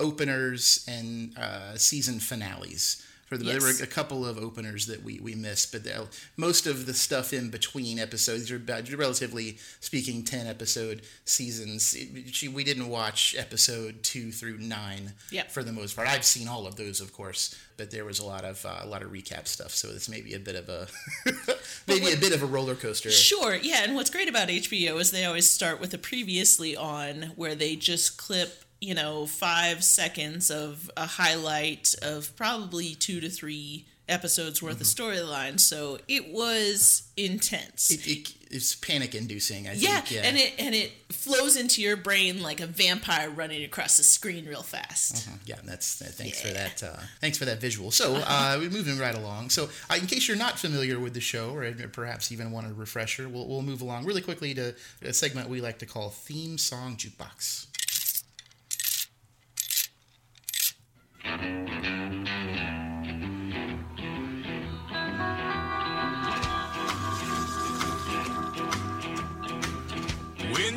openers 0.00 0.84
and 0.88 1.36
uh, 1.38 1.76
season 1.76 2.18
finales. 2.20 3.06
For 3.32 3.38
the, 3.38 3.44
There 3.44 3.60
were 3.62 3.72
a 3.82 3.86
couple 3.86 4.26
of 4.26 4.36
openers 4.36 4.84
that 4.88 5.02
we, 5.02 5.18
we 5.18 5.34
missed, 5.34 5.72
but 5.72 5.84
the, 5.84 6.06
most 6.36 6.66
of 6.66 6.84
the 6.84 6.92
stuff 6.92 7.32
in 7.32 7.48
between 7.48 7.98
episodes 7.98 8.50
are 8.50 8.58
relatively 8.58 9.56
speaking, 9.80 10.22
10 10.22 10.46
episode 10.46 11.00
seasons. 11.24 11.94
It- 11.94 12.34
she, 12.34 12.48
we 12.48 12.62
didn't 12.62 12.88
watch 12.90 13.34
episode 13.38 14.02
two 14.02 14.32
through 14.32 14.58
nine 14.58 15.14
Yep. 15.30 15.50
for 15.50 15.64
the 15.64 15.72
most 15.72 15.96
part. 15.96 16.08
I've 16.08 16.24
seen 16.26 16.46
all 16.46 16.66
of 16.66 16.76
those, 16.76 17.00
of 17.00 17.14
course, 17.14 17.56
but 17.78 17.90
there 17.90 18.04
was 18.04 18.18
a 18.18 18.26
lot 18.26 18.44
of 18.44 18.64
uh, 18.66 18.80
a 18.82 18.86
lot 18.86 19.02
of 19.02 19.10
recap 19.10 19.46
stuff, 19.48 19.70
so 19.70 19.88
it's 19.88 20.10
maybe 20.10 20.34
a 20.34 20.38
bit 20.38 20.56
of 20.56 20.68
a 20.68 20.86
maybe 21.88 22.12
a 22.12 22.16
bit 22.16 22.34
of 22.34 22.42
a 22.42 22.46
roller 22.46 22.74
coaster. 22.74 23.10
Sure, 23.10 23.54
yeah, 23.54 23.82
and 23.84 23.94
what's 23.94 24.10
great 24.10 24.28
about 24.28 24.48
HBO 24.48 25.00
is 25.00 25.10
they 25.10 25.24
always 25.24 25.48
start 25.50 25.80
with 25.80 25.94
a 25.94 25.98
previously 25.98 26.76
on 26.76 27.32
where 27.36 27.54
they 27.54 27.76
just 27.76 28.18
clip, 28.18 28.62
you 28.82 28.94
know, 28.94 29.26
five 29.26 29.84
seconds 29.84 30.50
of 30.50 30.90
a 30.96 31.06
highlight 31.06 31.94
of 32.02 32.34
probably 32.34 32.96
two 32.96 33.20
to 33.20 33.30
three 33.30 33.86
episodes 34.08 34.60
worth 34.60 34.80
of 34.80 34.86
storyline. 34.88 35.60
So 35.60 35.98
it 36.08 36.32
was 36.32 37.08
intense. 37.16 37.92
It, 37.92 38.06
it, 38.08 38.34
it's 38.50 38.74
panic 38.74 39.14
inducing. 39.14 39.68
I 39.68 39.74
yeah, 39.74 40.00
think. 40.00 40.10
Yeah, 40.10 40.28
and 40.28 40.36
it 40.36 40.54
and 40.58 40.74
it 40.74 40.90
flows 41.10 41.56
into 41.56 41.80
your 41.80 41.96
brain 41.96 42.42
like 42.42 42.58
a 42.58 42.66
vampire 42.66 43.30
running 43.30 43.62
across 43.62 43.98
the 43.98 44.02
screen 44.02 44.46
real 44.46 44.64
fast. 44.64 45.28
Uh, 45.28 45.36
Yeah, 45.46 45.60
that's 45.64 46.02
uh, 46.02 46.06
thanks 46.06 46.42
for 46.42 46.48
that. 46.48 46.82
Uh, 46.82 46.96
thanks 47.20 47.38
for 47.38 47.44
that 47.44 47.60
visual. 47.60 47.92
So 47.92 48.16
uh, 48.16 48.56
we're 48.58 48.68
moving 48.68 48.98
right 48.98 49.14
along. 49.14 49.50
So 49.50 49.68
uh, 49.88 49.94
in 49.94 50.06
case 50.08 50.26
you're 50.26 50.36
not 50.36 50.58
familiar 50.58 50.98
with 50.98 51.14
the 51.14 51.20
show, 51.20 51.54
or 51.54 51.72
perhaps 51.92 52.32
even 52.32 52.50
want 52.50 52.66
a 52.66 52.74
refresher, 52.74 53.28
we'll, 53.28 53.46
we'll 53.46 53.62
move 53.62 53.80
along 53.80 54.06
really 54.06 54.22
quickly 54.22 54.54
to 54.54 54.74
a 55.02 55.12
segment 55.12 55.48
we 55.48 55.60
like 55.60 55.78
to 55.78 55.86
call 55.86 56.10
theme 56.10 56.58
song 56.58 56.96
jukebox. 56.96 57.66
When 61.24 61.34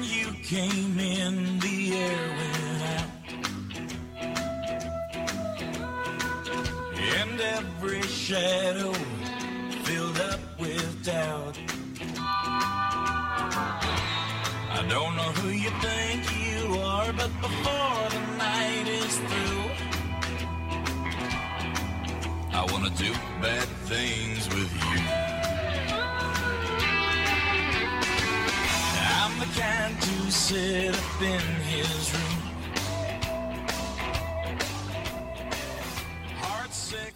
you 0.04 0.32
came 0.44 1.00
in, 1.00 1.60
the 1.60 1.94
air 1.94 2.28
went 2.38 2.84
out. 2.94 3.10
And 7.18 7.42
every 7.42 8.04
shadow 8.04 8.94
do 23.06 23.14
bad 23.42 23.68
things 23.86 24.48
with 24.50 24.72
you. 24.74 25.00
I'm 29.18 29.40
the 29.40 29.46
kind 29.60 30.02
to 30.02 30.32
sit 30.32 30.96
up 30.96 31.22
in 31.22 31.40
his 31.40 32.14
room. 32.14 32.42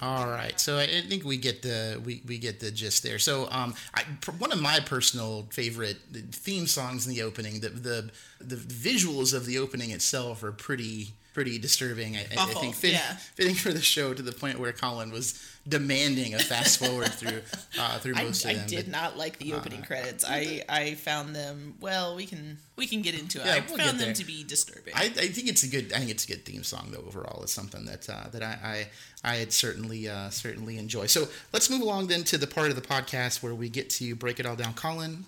All 0.02 0.28
right, 0.28 0.58
so 0.60 0.78
I 0.78 0.86
think 1.02 1.26
we 1.26 1.38
get 1.38 1.62
the 1.62 2.02
we, 2.06 2.22
we 2.26 2.38
get 2.38 2.60
the 2.60 2.72
gist 2.72 3.04
there. 3.04 3.20
So, 3.20 3.50
um, 3.52 3.74
I, 3.94 4.04
one 4.38 4.52
of 4.52 4.62
my 4.62 4.80
personal 4.80 5.48
favorite 5.52 5.98
theme 6.32 6.68
songs 6.68 7.06
in 7.06 7.14
the 7.14 7.22
opening, 7.22 7.60
the 7.60 7.70
the 7.70 8.12
the 8.40 8.56
visuals 8.56 9.34
of 9.34 9.46
the 9.46 9.58
opening 9.58 9.92
itself 9.92 10.42
are 10.44 10.54
pretty 10.54 11.14
pretty 11.40 11.58
disturbing. 11.58 12.18
I, 12.18 12.26
I- 12.38 12.46
think 12.48 12.76
fitting, 12.76 12.98
yeah. 12.98 13.16
fitting 13.16 13.56
for 13.56 13.72
the 13.72 13.80
show 13.82 14.14
to 14.14 14.22
the 14.22 14.34
point 14.34 14.60
where 14.60 14.74
Colin 14.74 15.10
was 15.10 15.42
demanding 15.66 16.34
a 16.36 16.40
fast 16.40 16.80
forward 16.80 17.14
through 17.14 17.40
uh, 17.80 17.98
through 18.00 18.16
most 18.16 18.46
I 18.46 18.50
of 18.52 18.56
them. 18.58 18.66
I 18.66 18.68
did 18.68 18.86
but- 18.88 18.92
not 18.92 19.18
like 19.18 19.38
the 19.38 19.54
opening 19.54 19.82
credits. 19.82 20.26
I, 20.28 20.64
I 20.68 20.96
found 20.96 21.34
them 21.34 21.76
well. 21.80 22.18
We 22.18 22.26
can 22.26 22.58
we 22.76 22.88
can 22.88 23.02
get 23.02 23.18
into 23.18 23.40
it. 23.40 23.46
Yeah, 23.46 23.54
I 23.54 23.64
we'll 23.70 23.78
found 23.78 24.02
them 24.02 24.14
to 24.14 24.26
be 24.26 24.44
disturbing. 24.44 24.94
I, 24.94 25.06
I 25.06 25.28
think 25.30 25.48
it's 25.48 25.64
a 25.64 25.70
good. 25.70 25.94
I 25.94 26.00
think 26.00 26.12
it's 26.12 26.26
a 26.26 26.28
good 26.28 26.44
theme 26.44 26.64
song 26.64 26.90
though. 26.92 27.06
Overall, 27.08 27.42
it's 27.44 27.54
something 27.54 27.86
that 27.86 28.10
uh, 28.10 28.28
that 28.34 28.44
I 28.44 28.88
I, 29.24 29.32
I 29.32 29.36
had 29.38 29.54
certainly 29.54 30.10
uh, 30.10 30.30
certainly 30.32 30.78
enjoy. 30.78 31.06
So 31.06 31.30
let's 31.54 31.70
move 31.70 31.80
along 31.82 32.08
then 32.08 32.26
to 32.26 32.38
the 32.38 32.48
part 32.48 32.70
of 32.70 32.76
the 32.76 32.82
podcast 32.82 33.42
where 33.42 33.56
we 33.56 33.70
get 33.70 33.90
to 33.92 34.14
break 34.14 34.42
it 34.42 34.46
all 34.46 34.58
down. 34.58 34.74
Colin, 34.74 35.24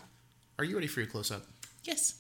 are 0.60 0.66
you 0.66 0.76
ready 0.76 0.88
for 0.88 1.00
your 1.00 1.08
close 1.10 1.32
up? 1.32 1.44
yes. 1.86 2.16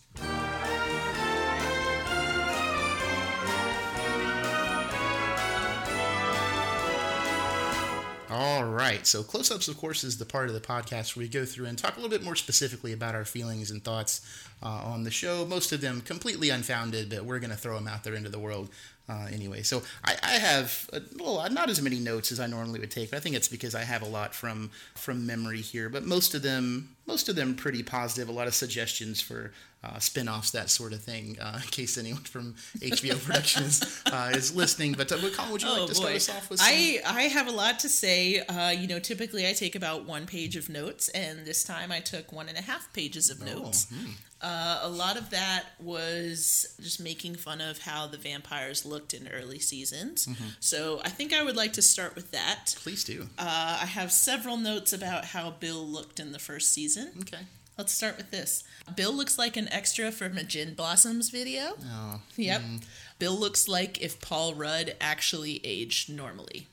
All 8.32 8.64
right. 8.64 9.06
So 9.06 9.24
close 9.24 9.52
ups, 9.52 9.68
of 9.68 9.78
course, 9.78 10.06
is 10.06 10.18
the 10.18 10.26
part 10.26 10.48
of 10.48 10.54
the 10.54 10.62
podcast 10.62 11.18
where 11.18 11.24
we 11.24 11.28
go 11.28 11.44
through 11.44 11.66
and 11.66 11.78
talk 11.78 11.98
a 11.98 12.00
little 12.00 12.10
bit 12.10 12.24
more 12.24 12.38
specifically 12.38 12.94
about 12.94 13.14
our 13.14 13.26
feelings 13.26 13.72
and 13.72 13.84
thoughts 13.84 14.22
uh, 14.64 14.68
on 14.68 15.04
the 15.04 15.12
show. 15.12 15.46
Most 15.46 15.74
of 15.74 15.82
them 15.82 16.00
completely 16.00 16.50
unfounded, 16.50 17.10
but 17.10 17.26
we're 17.26 17.40
going 17.40 17.50
to 17.50 17.58
throw 17.58 17.76
them 17.76 17.90
out 17.90 18.06
there 18.06 18.14
into 18.14 18.30
the 18.30 18.40
world 18.40 18.70
uh, 19.10 19.28
anyway. 19.34 19.64
So 19.64 19.84
I, 20.06 20.16
I 20.24 20.32
have 20.34 20.90
a 20.94 21.00
little, 21.00 21.46
not 21.50 21.70
as 21.70 21.82
many 21.82 22.00
notes 22.00 22.32
as 22.32 22.40
I 22.40 22.48
normally 22.48 22.80
would 22.80 22.92
take, 22.92 23.12
but 23.12 23.18
I 23.18 23.20
think 23.20 23.36
it's 23.36 23.50
because 23.50 23.76
I 23.76 23.84
have 23.84 24.02
a 24.02 24.08
lot 24.08 24.34
from 24.34 24.72
from 24.96 25.26
memory 25.26 25.60
here. 25.60 25.90
But 25.90 26.06
most 26.06 26.34
of 26.34 26.42
them, 26.42 26.96
most 27.08 27.30
of 27.30 27.36
them, 27.36 27.56
pretty 27.56 27.84
positive. 27.84 28.30
A 28.30 28.32
lot 28.32 28.48
of 28.48 28.54
suggestions 28.54 29.22
for 29.22 29.52
uh, 29.84 29.98
spin-offs, 29.98 30.52
that 30.52 30.70
sort 30.70 30.94
of 30.94 31.02
thing, 31.02 31.38
uh, 31.40 31.60
in 31.62 31.70
case 31.70 31.98
anyone 31.98 32.22
from 32.22 32.54
HBO 32.78 33.20
Productions 33.26 34.02
uh, 34.06 34.32
is 34.34 34.56
listening. 34.56 34.94
But 34.94 35.12
uh, 35.12 35.18
Colin, 35.36 35.52
would 35.52 35.64
you 35.64 35.70
like 35.70 35.88
to 35.88 35.96
start 35.96 36.16
us 36.16 36.30
off 36.30 36.50
with? 36.50 36.60
Some... 36.60 36.70
Oh, 36.70 36.76
I 36.76 37.02
I 37.06 37.22
have 37.24 37.48
a 37.48 37.52
lot 37.52 37.80
to 37.80 37.90
say. 37.90 38.40
Uh, 38.40 38.70
you 38.70 38.88
know, 38.88 39.00
typically 39.00 39.48
I 39.48 39.54
take 39.54 39.76
about 39.76 40.06
one 40.06 40.28
page 40.28 40.56
of 40.56 40.70
notes, 40.70 41.10
and 41.10 41.46
this 41.46 41.64
time 41.64 41.92
I 41.92 42.00
took 42.00 42.32
one 42.32 42.48
and 42.48 42.58
a 42.58 42.62
half 42.62 42.92
pages 42.94 43.30
of 43.30 43.44
notes. 43.44 43.88
hmm. 43.90 44.12
Uh, 44.44 44.80
a 44.82 44.90
lot 44.90 45.18
of 45.18 45.30
that 45.30 45.66
was 45.80 46.76
just 46.82 47.00
making 47.00 47.36
fun 47.36 47.62
of 47.62 47.78
how 47.78 48.08
the 48.08 48.18
vampires 48.18 48.86
looked 48.88 49.14
in 49.14 49.28
early 49.28 49.60
seasons. 49.60 50.26
Mm-hmm. 50.26 50.48
So 50.60 51.00
I 51.06 51.10
think 51.10 51.32
I 51.32 51.44
would 51.44 51.56
like 51.56 51.74
to 51.74 51.82
start 51.84 52.16
with 52.16 52.32
that. 52.32 52.74
Please 52.78 53.04
do. 53.04 53.30
Uh, 53.38 53.78
I 53.82 53.86
have 53.86 54.12
several 54.12 54.58
notes 54.58 54.94
about 54.94 55.26
how 55.26 55.52
Bill 55.52 55.88
looked 55.88 56.20
in 56.20 56.32
the 56.32 56.40
first 56.40 56.72
season. 56.72 56.91
Okay. 56.98 57.44
Let's 57.78 57.94
start 57.94 58.18
with 58.18 58.32
this. 58.32 58.64
Bill 58.96 59.14
looks 59.14 59.38
like 59.40 59.58
an 59.58 59.68
extra 59.72 60.12
from 60.12 60.38
a 60.38 60.44
Gin 60.44 60.74
Blossoms 60.74 61.30
video. 61.30 61.74
Oh. 61.84 62.22
Yep. 62.36 62.62
Hmm. 62.62 62.76
Bill 63.18 63.34
looks 63.38 63.68
like 63.68 64.02
if 64.02 64.20
Paul 64.22 64.54
Rudd 64.54 64.96
actually 65.02 65.62
aged 65.64 66.10
normally. 66.10 66.68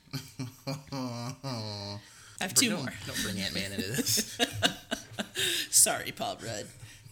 I 0.73 1.99
have 2.41 2.53
two 2.53 2.69
don't, 2.71 2.79
more. 2.79 2.93
Don't 3.07 3.23
bring 3.23 3.39
Ant 3.39 3.53
Man 3.55 3.71
into 3.71 3.87
this. 3.91 4.37
Sorry, 5.69 6.11
Paul 6.11 6.37
Rudd. 6.43 6.67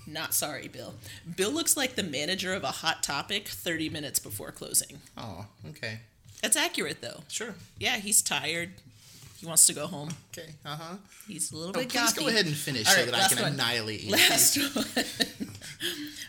Not 0.09 0.33
sorry, 0.33 0.69
Bill. 0.69 0.93
Bill 1.35 1.51
looks 1.51 1.75
like 1.75 1.95
the 1.95 2.03
manager 2.03 2.53
of 2.53 2.63
a 2.63 2.67
Hot 2.67 3.03
Topic 3.03 3.47
30 3.49 3.89
minutes 3.89 4.19
before 4.19 4.51
closing. 4.53 4.99
oh, 5.17 5.47
okay. 5.69 5.99
That's 6.41 6.55
accurate, 6.55 7.01
though. 7.01 7.23
Sure. 7.27 7.55
Yeah, 7.77 7.97
he's 7.97 8.21
tired. 8.21 8.69
He 9.37 9.45
wants 9.45 9.67
to 9.67 9.73
go 9.73 9.85
home. 9.87 10.09
Okay. 10.37 10.49
Uh 10.65 10.75
huh. 10.75 10.95
He's 11.27 11.51
a 11.51 11.55
little 11.55 11.69
Oh, 11.75 11.79
bit 11.79 11.89
please 11.89 11.99
gothy. 12.13 12.19
go 12.19 12.27
ahead 12.27 12.45
and 12.47 12.55
finish 12.55 12.87
All 12.87 12.93
so 12.93 12.99
right, 13.01 13.11
that 13.11 13.23
I 13.23 13.27
can 13.33 13.43
one. 13.43 13.53
annihilate 13.53 14.03
you. 14.03 14.11
Last 14.13 14.57
one. 14.75 15.49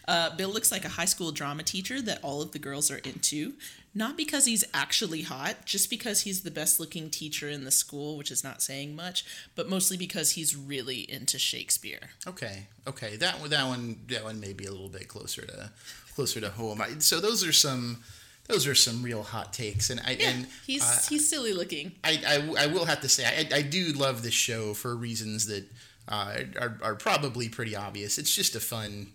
uh, 0.07 0.37
Bill 0.37 0.51
looks 0.51 0.71
like 0.71 0.85
a 0.85 0.89
high 0.91 1.05
school 1.07 1.33
drama 1.33 1.63
teacher 1.63 2.01
that 2.03 2.19
all 2.23 2.43
of 2.43 2.53
the 2.53 2.59
girls 2.59 2.91
are 2.91 2.99
into. 2.99 3.55
Not 3.95 4.17
because 4.17 4.45
he's 4.45 4.63
actually 4.75 5.23
hot, 5.23 5.65
just 5.65 5.89
because 5.91 6.21
he's 6.21 6.43
the 6.43 6.51
best 6.51 6.79
looking 6.79 7.09
teacher 7.11 7.49
in 7.49 7.65
the 7.65 7.71
school, 7.71 8.17
which 8.19 8.31
is 8.31 8.45
not 8.45 8.63
saying 8.63 8.95
much, 8.95 9.25
but 9.57 9.69
mostly 9.69 9.97
because 9.97 10.33
he's 10.33 10.55
really 10.55 11.11
into 11.11 11.39
Shakespeare. 11.39 12.11
Okay. 12.27 12.67
Okay. 12.87 13.17
That 13.17 13.41
one. 13.41 13.51
That 13.51 13.67
one. 13.67 14.01
That 14.09 14.23
one 14.25 14.39
may 14.39 14.53
be 14.53 14.67
a 14.67 14.71
little 14.71 14.91
bit 14.91 15.09
closer 15.09 15.43
to 15.47 15.71
closer 16.15 16.41
to 16.41 16.51
home. 16.51 16.81
I, 16.83 16.99
so 16.99 17.21
those 17.21 17.45
are 17.47 17.53
some. 17.53 18.03
Those 18.49 18.67
are 18.67 18.75
some 18.75 19.03
real 19.03 19.23
hot 19.23 19.53
takes, 19.53 19.91
and 19.91 20.01
I 20.01 20.13
Yeah, 20.13 20.31
and 20.31 20.47
he's 20.67 20.83
uh, 20.83 21.01
he's 21.09 21.29
silly 21.29 21.53
looking. 21.53 21.93
I, 22.03 22.21
I, 22.27 22.65
I 22.65 22.67
will 22.67 22.87
have 22.87 23.03
to 23.03 23.09
say 23.09 23.25
I, 23.25 23.57
I 23.59 23.63
do 23.63 23.93
love 23.93 24.23
this 24.23 24.35
show 24.35 24.75
for 24.75 24.97
reasons 24.97 25.47
that 25.47 25.65
uh, 26.09 26.39
are, 26.59 26.79
are 26.83 26.95
probably 26.95 27.49
pretty 27.49 27.77
obvious. 27.77 28.19
It's 28.19 28.35
just 28.35 28.57
a 28.57 28.61
fun 28.61 29.09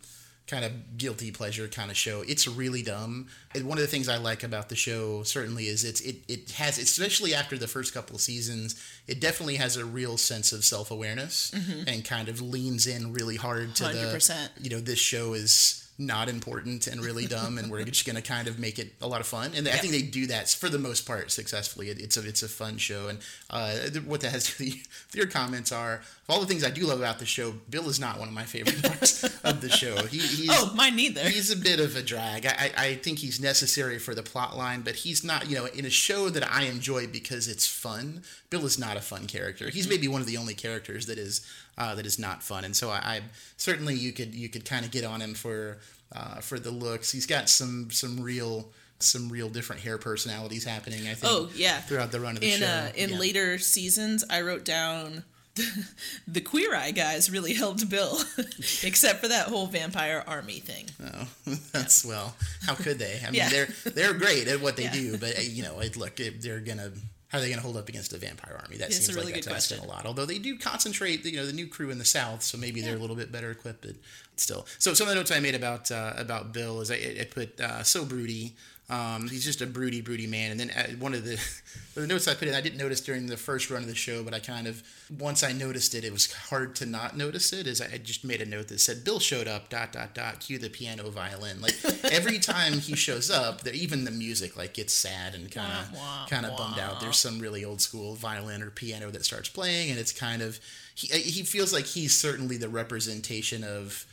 kind 0.45 0.65
of 0.65 0.97
guilty 0.97 1.31
pleasure 1.31 1.67
kind 1.67 1.89
of 1.89 1.97
show. 1.97 2.21
It's 2.27 2.47
really 2.47 2.83
dumb. 2.83 3.27
And 3.55 3.65
one 3.65 3.77
of 3.77 3.81
the 3.81 3.87
things 3.87 4.09
I 4.09 4.17
like 4.17 4.43
about 4.43 4.69
the 4.69 4.75
show 4.75 5.23
certainly 5.23 5.65
is 5.67 5.83
it's 5.83 6.01
it, 6.01 6.17
it 6.27 6.51
has 6.51 6.77
especially 6.77 7.33
after 7.33 7.57
the 7.57 7.67
first 7.67 7.93
couple 7.93 8.15
of 8.15 8.21
seasons, 8.21 8.75
it 9.07 9.19
definitely 9.19 9.55
has 9.55 9.77
a 9.77 9.85
real 9.85 10.17
sense 10.17 10.51
of 10.51 10.65
self 10.65 10.91
awareness 10.91 11.51
and 11.87 12.05
kind 12.05 12.29
of 12.29 12.41
leans 12.41 12.87
in 12.87 13.13
really 13.13 13.37
hard 13.37 13.75
to 13.75 13.83
100%. 13.85 14.27
the 14.57 14.63
you 14.63 14.69
know 14.69 14.79
this 14.79 14.99
show 14.99 15.33
is 15.33 15.82
not 15.97 16.27
important 16.27 16.88
and 16.88 17.01
really 17.01 17.27
dumb 17.27 17.57
and 17.57 17.69
we're 17.69 17.83
just 17.93 18.05
going 18.05 18.15
to 18.15 18.21
kind 18.21 18.47
of 18.47 18.57
make 18.57 18.79
it 18.79 18.93
a 19.01 19.07
lot 19.07 19.21
of 19.21 19.27
fun. 19.27 19.51
And 19.55 19.67
i 19.67 19.77
think 19.77 19.93
they 19.93 20.01
do 20.01 20.27
that 20.27 20.50
for 20.50 20.69
the 20.69 20.79
most 20.79 21.05
part 21.05 21.31
successfully. 21.31 21.89
It, 21.89 22.01
it's 22.01 22.17
a 22.17 22.27
it's 22.27 22.43
a 22.43 22.47
fun 22.47 22.77
show. 22.77 23.07
And 23.07 23.19
uh, 23.50 23.75
what 24.05 24.21
that 24.21 24.31
has 24.31 24.45
to 24.55 24.65
do 24.65 24.71
your 25.13 25.27
comments 25.27 25.71
are 25.71 26.01
of 26.24 26.30
all 26.36 26.39
the 26.39 26.46
things 26.48 26.63
i 26.63 26.70
do 26.70 26.86
love 26.86 27.00
about 27.00 27.20
the 27.20 27.25
show 27.25 27.53
bill 27.70 27.89
is 27.89 28.00
not 28.00 28.18
one 28.20 28.27
of 28.27 28.34
my 28.34 28.44
favorite 28.46 28.82
parts 28.84 29.24
of 29.44 29.62
the 29.62 29.70
show 29.70 29.96
he, 30.06 30.18
he's 30.20 30.50
Oh, 30.51 30.74
mine 30.75 30.96
neither. 30.96 31.27
he's 31.30 31.51
a 31.51 31.56
bit 31.56 31.80
of 31.80 31.96
a 31.96 32.01
drag. 32.01 32.46
I, 32.46 32.72
I, 32.77 32.96
think 32.96 33.20
he's 33.20 33.39
necessary 33.42 33.98
for 34.00 34.13
the 34.15 34.22
plot 34.24 34.56
line, 34.58 34.82
but 34.82 34.96
he's 34.96 35.24
not, 35.24 35.50
you 35.50 35.56
know, 35.58 35.65
in 35.65 35.86
a 35.86 35.89
show 35.89 36.30
that 36.30 36.44
I 36.50 36.63
enjoy 36.63 37.08
because 37.08 37.48
it's 37.48 37.65
fun. 37.68 38.22
Bill 38.50 38.65
is 38.65 38.77
not 38.77 38.96
a 38.98 39.01
fun 39.01 39.25
character. 39.25 39.70
He's 39.70 39.88
maybe 39.89 40.08
one 40.08 40.22
of 40.22 40.27
the 40.27 40.38
only 40.38 40.53
characters 40.53 41.08
that 41.08 41.18
is 41.18 41.46
uh, 41.77 41.96
that 41.96 42.06
is 42.06 42.20
not 42.20 42.44
fun, 42.44 42.63
and 42.65 42.75
so 42.75 42.89
I, 42.89 42.98
I 42.98 43.22
certainly 43.58 43.96
you 43.96 44.12
could 44.13 44.34
you 44.36 44.48
could 44.50 44.63
kind 44.65 44.86
of 44.86 44.92
get 44.92 45.03
on 45.03 45.22
him 45.22 45.34
for 45.34 45.80
uh, 46.15 46.36
for 46.42 46.60
the 46.60 46.72
looks. 46.72 47.12
He's 47.12 47.25
got 47.25 47.50
some 47.50 47.89
some 47.92 48.20
real 48.22 48.70
some 49.00 49.30
real 49.30 49.50
different 49.50 49.82
hair 49.82 49.98
personalities 49.98 50.63
happening. 50.65 51.01
I 51.08 51.13
think. 51.15 51.34
Oh 51.34 51.50
yeah. 51.56 51.80
throughout 51.82 52.12
the 52.12 52.20
run 52.20 52.36
of 52.36 52.42
the 52.42 52.51
in 52.53 52.60
show. 52.60 52.65
uh, 52.65 52.92
in 52.96 53.10
Yeah. 53.12 53.18
later 53.20 53.58
seasons, 53.58 54.24
I 54.30 54.42
wrote 54.42 54.63
down 54.65 55.24
the 56.27 56.41
Queer 56.41 56.75
Eye 56.75 56.91
guys 56.91 57.29
really 57.29 57.53
helped 57.53 57.88
Bill, 57.89 58.17
except 58.83 59.19
for 59.22 59.27
that 59.27 59.48
whole 59.48 59.67
vampire 59.67 60.24
army 60.27 60.60
thing. 60.60 60.86
Oh, 61.03 61.27
that's 61.72 62.03
well. 62.03 62.36
How 62.65 62.75
could 62.75 63.00
they? 63.00 63.19
I 63.22 63.25
mean, 63.25 63.36
Yeah. 63.36 63.50
they're 63.50 63.67
they're 63.86 64.13
great 64.13 64.48
at 64.48 64.62
what 64.62 64.75
they 64.77 64.83
Yeah. 64.83 64.93
do, 64.93 65.17
but 65.17 65.38
uh, 65.38 65.41
you 65.41 65.63
know, 65.63 65.79
it, 65.79 65.95
look, 65.98 66.19
it, 66.19 66.41
they're 66.41 66.60
gonna. 66.60 66.91
How 67.29 67.39
are 67.39 67.41
they 67.41 67.51
to 67.51 67.60
hold 67.62 67.77
up 67.77 67.89
against 67.89 68.13
a 68.13 68.19
vampire 68.19 68.60
army? 68.63 68.77
That 68.77 68.89
It's 68.89 68.98
seems 68.98 69.15
really 69.15 69.33
like 69.33 69.43
that's 69.43 69.72
asking 69.72 69.83
a 69.83 69.88
lot. 69.88 70.05
Although 70.05 70.27
they 70.27 70.38
do 70.38 70.55
concentrate, 70.60 71.25
you 71.25 71.38
know, 71.38 71.48
the 71.48 71.53
new 71.53 71.65
crew 71.65 71.89
in 71.89 71.98
the 71.98 72.05
south, 72.05 72.43
so 72.43 72.60
maybe 72.60 72.79
they're 72.81 72.95
a 72.95 73.00
little 73.00 73.15
bit 73.15 73.31
better 73.31 73.50
equipped. 73.50 73.81
But 73.81 73.95
still, 74.36 74.67
so 74.77 74.93
some 74.93 75.07
of 75.07 75.10
the 75.10 75.15
notes 75.15 75.31
I 75.31 75.39
made 75.39 75.55
about 75.55 75.89
uh, 75.89 76.13
about 76.15 76.53
Bill 76.53 76.79
is 76.81 76.91
I, 76.91 76.95
I 77.22 77.27
put 77.29 77.60
uh, 77.60 77.81
so 77.83 78.05
broody. 78.05 78.55
Um, 78.93 79.27
he's 79.27 79.43
just 79.43 79.62
a 79.62 79.65
broody, 79.65 80.01
broody 80.01 80.27
man. 80.27 80.51
And 80.51 80.59
then 80.59 80.69
uh, 80.69 80.91
one 81.00 81.15
of 81.15 81.25
the 81.25 81.41
the 81.95 82.05
notes 82.05 82.27
I 82.27 82.35
put 82.35 82.47
in, 82.47 82.53
I 82.53 82.62
didn't 82.62 82.77
notice 82.77 83.01
during 83.01 83.25
the 83.25 83.38
first 83.38 83.71
run 83.71 83.81
of 83.81 83.88
the 83.88 83.95
show, 83.95 84.23
but 84.23 84.35
I 84.35 84.39
kind 84.39 84.67
of 84.67 84.83
once 85.17 85.41
I 85.43 85.51
noticed 85.51 85.95
it, 85.95 86.03
it 86.03 86.12
was 86.12 86.31
hard 86.31 86.75
to 86.75 86.85
not 86.85 87.17
notice 87.17 87.51
it. 87.53 87.65
Is 87.65 87.81
I 87.81 87.97
just 87.97 88.23
made 88.23 88.41
a 88.41 88.45
note 88.45 88.67
that 88.67 88.79
said 88.79 89.03
Bill 89.03 89.19
showed 89.19 89.47
up. 89.47 89.69
Dot 89.69 89.93
dot 89.93 90.13
dot. 90.13 90.41
Cue 90.41 90.59
the 90.59 90.69
piano 90.69 91.09
violin. 91.09 91.59
Like 91.59 91.75
every 92.03 92.38
time 92.38 92.73
he 92.73 92.95
shows 92.95 93.31
up, 93.31 93.62
there 93.62 93.73
even 93.73 94.05
the 94.05 94.12
music 94.12 94.55
like 94.55 94.75
gets 94.75 94.93
sad 94.93 95.33
and 95.33 95.51
kind 95.51 95.73
of 95.73 96.29
kind 96.29 96.45
of 96.45 96.55
bummed 96.55 96.77
out. 96.77 97.00
There's 97.00 97.17
some 97.17 97.39
really 97.39 97.65
old 97.65 97.81
school 97.81 98.13
violin 98.13 98.62
or 98.62 98.69
piano 98.69 99.09
that 99.09 99.25
starts 99.25 99.50
playing, 99.50 99.89
and 99.89 100.00
it's 100.00 100.12
kind 100.12 100.43
of 100.43 100.59
he 100.93 101.07
he 101.07 101.41
feels 101.41 101.73
like 101.73 101.85
he's 101.85 102.15
certainly 102.15 102.57
the 102.57 102.69
representation 102.69 103.63
of 103.63 104.05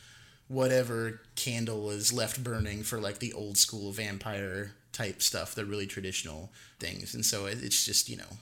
whatever 0.51 1.21
candle 1.35 1.89
is 1.89 2.11
left 2.11 2.43
burning 2.43 2.83
for 2.83 2.99
like 2.99 3.19
the 3.19 3.33
old 3.33 3.57
school 3.57 3.91
vampire 3.91 4.73
type 4.91 5.21
stuff, 5.21 5.55
the 5.55 5.65
really 5.65 5.87
traditional 5.87 6.51
things. 6.79 7.13
And 7.13 7.25
so 7.25 7.45
it, 7.45 7.59
it's 7.61 7.85
just 7.85 8.09
you 8.09 8.17
know 8.17 8.37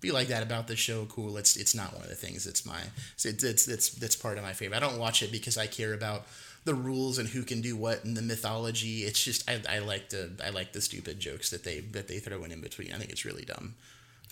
be 0.00 0.12
like 0.12 0.28
that 0.28 0.42
about 0.42 0.66
the 0.68 0.76
show. 0.76 1.06
Cool. 1.06 1.36
It's 1.36 1.56
it's 1.56 1.74
not 1.74 1.92
one 1.92 2.02
of 2.02 2.08
the 2.08 2.14
things 2.14 2.44
that's 2.44 2.64
my 2.64 2.80
it's 3.16 3.24
it's 3.24 3.68
it's 3.68 3.90
that's 3.90 4.16
part 4.16 4.38
of 4.38 4.44
my 4.44 4.52
favorite. 4.52 4.76
I 4.76 4.80
don't 4.80 4.98
watch 4.98 5.22
it 5.22 5.32
because 5.32 5.58
I 5.58 5.66
care 5.66 5.92
about 5.92 6.26
the 6.64 6.74
rules 6.74 7.18
and 7.18 7.28
who 7.28 7.42
can 7.42 7.60
do 7.60 7.76
what 7.76 8.04
and 8.04 8.16
the 8.16 8.22
mythology. 8.22 9.00
It's 9.02 9.22
just 9.22 9.48
I, 9.50 9.60
I 9.68 9.78
like 9.80 10.10
the 10.10 10.30
I 10.44 10.50
like 10.50 10.72
the 10.72 10.80
stupid 10.80 11.20
jokes 11.20 11.50
that 11.50 11.64
they 11.64 11.80
that 11.80 12.08
they 12.08 12.18
throw 12.18 12.44
in 12.44 12.52
in 12.52 12.60
between. 12.60 12.92
I 12.92 12.96
think 12.96 13.10
it's 13.10 13.24
really 13.24 13.44
dumb. 13.44 13.74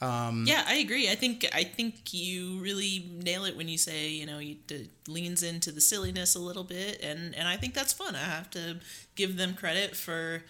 Um, 0.00 0.45
yeah, 0.47 0.64
I 0.67 0.75
agree. 0.75 1.11
I 1.11 1.17
think 1.17 1.45
I 1.52 1.64
think 1.64 2.12
you 2.14 2.59
really 2.61 3.11
nail 3.12 3.45
it 3.45 3.57
when 3.57 3.69
you 3.69 3.78
say 3.78 4.09
you 4.11 4.26
know 4.26 4.38
you 4.38 4.57
it 4.69 4.90
leans 5.09 5.43
into 5.43 5.73
the 5.73 5.81
silliness 5.81 6.37
a 6.37 6.38
little 6.38 6.64
bit, 6.64 7.00
and 7.02 7.35
and 7.35 7.49
I 7.49 7.57
think 7.57 7.75
that's 7.75 7.93
fun. 7.93 8.14
I 8.14 8.21
have 8.21 8.50
to 8.50 8.76
give 9.17 9.37
them 9.37 9.55
credit 9.55 9.97
for 9.97 10.45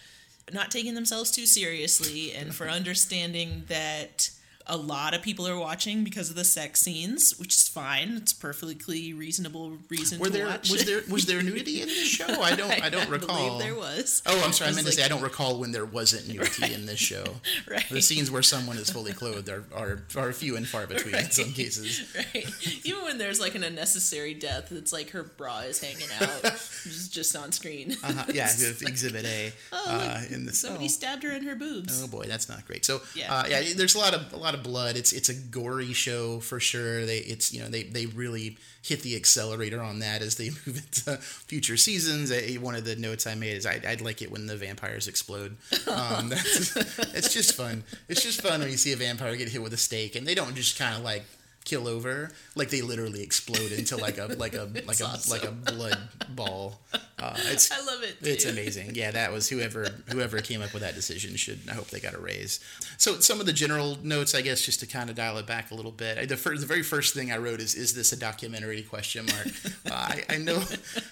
not 0.53 0.71
taking 0.71 0.95
themselves 0.95 1.31
too 1.31 1.47
seriously 1.47 2.33
and 2.33 2.55
for 2.55 2.69
understanding 2.69 3.65
that 3.69 4.31
a 4.69 4.77
lot 4.77 5.15
of 5.15 5.23
people 5.23 5.47
are 5.49 5.59
watching 5.59 6.05
because 6.05 6.31
of 6.31 6.37
the 6.37 6.45
sex 6.45 6.81
scenes, 6.81 7.39
which 7.39 7.55
is 7.55 7.69
fine. 7.69 8.17
It's 8.17 8.33
perfectly 8.33 9.13
reasonable 9.13 9.79
reason 9.89 10.19
Were 10.19 10.27
to 10.27 10.33
there 10.33 10.47
watch. 10.47 10.71
was 10.71 10.85
there 10.85 11.01
was 11.11 11.27
there 11.27 11.43
nudity 11.43 11.81
in 11.81 11.89
the 11.89 11.95
show? 11.95 12.27
I 12.43 12.55
don't 12.55 12.71
I 12.83 12.89
don't 12.89 13.09
recall. 13.09 13.37
believe 13.59 13.61
there 13.61 13.75
was. 13.75 14.23
Oh, 14.27 14.43
I'm 14.45 14.53
sorry. 14.53 14.67
I 14.69 14.71
was 14.71 14.77
meant 14.77 14.87
to 14.89 14.93
say 14.93 15.05
I 15.05 15.09
don't 15.09 15.23
recall 15.23 15.59
when 15.59 15.73
there 15.73 15.85
wasn't 15.87 16.29
nudity 16.29 16.75
in 16.75 16.87
this 16.87 16.99
show. 17.11 17.25
Right. 17.71 17.85
The 17.89 18.03
scenes 18.03 18.31
where 18.31 18.43
someone 18.43 18.77
is 18.77 18.91
fully 18.91 19.13
clothed 19.13 19.49
are, 19.49 19.65
are, 19.75 20.03
are 20.17 20.33
few 20.33 20.57
and 20.57 20.67
far 20.67 20.87
between 20.87 21.15
in 21.15 21.31
some 21.31 21.53
cases. 21.53 22.03
Right. 22.15 22.47
Even 22.85 23.05
when 23.05 23.19
there's 23.19 23.41
like 23.41 23.55
an 23.55 23.65
unnecessary 23.65 24.35
death, 24.35 24.71
it's 24.73 24.93
like 24.93 25.11
her 25.11 25.23
bra 25.23 25.61
is 25.61 25.81
hanging 25.81 26.09
out, 26.21 26.43
just, 26.43 27.13
just 27.13 27.37
on 27.37 27.53
screen. 27.53 27.97
Uh-huh. 28.03 28.25
Yeah, 28.33 28.45
Exhibit 28.83 29.25
A 29.25 29.53
uh, 29.73 30.23
in 30.31 30.47
the 30.47 30.53
Somebody 30.53 30.87
oh. 30.87 30.89
stabbed 30.89 31.23
her 31.23 31.31
in 31.33 31.45
her 31.45 31.55
boobs. 31.57 32.03
Oh 32.03 32.07
boy, 32.09 32.25
that's 32.27 32.49
not 32.49 32.67
great. 32.67 32.85
So 32.85 33.01
Yeah. 33.15 33.33
uh, 33.35 33.45
yeah, 33.49 33.63
there's 33.77 33.95
a 33.95 33.99
lot 33.99 34.15
of 34.15 34.33
a 34.33 34.37
lot 34.37 34.55
of 34.55 34.58
blood. 34.63 34.97
It's 34.97 35.13
it's 35.13 35.29
a 35.29 35.35
gory 35.35 35.93
show 35.93 36.41
for 36.41 36.61
sure. 36.61 37.07
They 37.07 37.19
it's 37.19 37.53
you 37.53 37.61
know 37.61 37.69
they 37.69 37.85
they 37.85 38.07
really 38.07 38.57
hit 38.83 39.03
the 39.03 39.17
accelerator 39.17 39.81
on 39.81 39.99
that 39.99 40.23
as 40.23 40.37
they 40.37 40.51
move 40.67 40.83
into 40.87 41.17
future 41.19 41.77
seasons. 41.77 42.33
I, 42.33 42.55
one 42.61 42.75
of 42.75 42.85
the 42.85 42.97
notes 42.97 43.27
I 43.27 43.35
made 43.35 43.57
is 43.57 43.67
I, 43.67 43.81
I'd 43.87 44.01
like 44.01 44.23
it 44.23 44.31
when 44.31 44.47
the 44.47 44.57
vampires 44.57 45.09
explode. 45.09 45.57
Um, 45.87 46.29
that's, 46.31 46.77
it's 47.15 47.33
just 47.33 47.55
fun. 47.55 47.85
It's 48.09 48.23
just 48.23 48.41
fun 48.41 48.61
when 48.61 48.71
you 48.71 48.77
see 48.77 48.93
a 48.93 48.97
vampire 48.97 49.37
get 49.37 49.49
hit 49.49 49.63
with 49.63 49.73
a 49.73 49.79
stake 49.79 50.17
and 50.17 50.27
they 50.27 50.35
don't 50.35 50.55
just 50.55 50.79
kind 50.79 50.97
of 50.97 51.03
like 51.03 51.25
kill 51.69 51.87
over 51.87 52.31
like 52.55 52.71
they 52.71 52.83
literally 52.83 53.23
explode 53.23 53.73
into 53.73 53.97
like 53.97 54.19
a 54.19 54.27
like 54.27 54.55
a 54.55 54.65
like 54.87 55.01
a 55.01 55.05
awesome. 55.05 55.31
like 55.31 55.45
a 55.45 55.51
blood 55.51 55.99
ball 56.31 56.81
uh, 57.21 57.35
it's 57.47 57.71
I 57.73 57.85
love 57.85 58.03
it. 58.03 58.17
it's 58.21 58.45
amazing. 58.45 58.95
Yeah, 58.95 59.11
that 59.11 59.33
was 59.33 59.49
whoever 59.49 59.89
whoever 60.11 60.41
came 60.41 60.63
up 60.63 60.73
with 60.73 60.83
that 60.83 60.95
decision 60.95 61.37
should. 61.37 61.61
I 61.69 61.73
hope 61.73 61.89
they 61.89 62.01
got 62.01 62.15
a 62.15 62.19
raise. 62.19 62.61
So 62.97 63.19
some 63.21 63.41
of 63.41 63.47
the 63.47 63.53
general 63.53 63.99
notes, 64.03 64.35
I 64.35 64.43
guess, 64.43 64.65
just 64.65 64.81
to 64.81 64.87
kind 64.87 65.11
of 65.11 65.17
dial 65.17 65.37
it 65.39 65.47
back 65.47 65.71
a 65.71 65.75
little 65.75 65.91
bit. 65.91 66.19
I, 66.19 66.27
the 66.27 66.37
first, 66.37 66.61
the 66.61 66.67
very 66.67 66.83
first 66.83 67.15
thing 67.15 67.33
I 67.33 67.39
wrote 67.39 67.61
is, 67.61 67.75
"Is 67.75 67.95
this 67.95 68.13
a 68.13 68.17
documentary?" 68.17 68.83
Question 68.83 69.27
mark. 69.27 69.47
uh, 69.87 69.93
I, 69.93 70.23
I 70.29 70.39
know, 70.39 70.63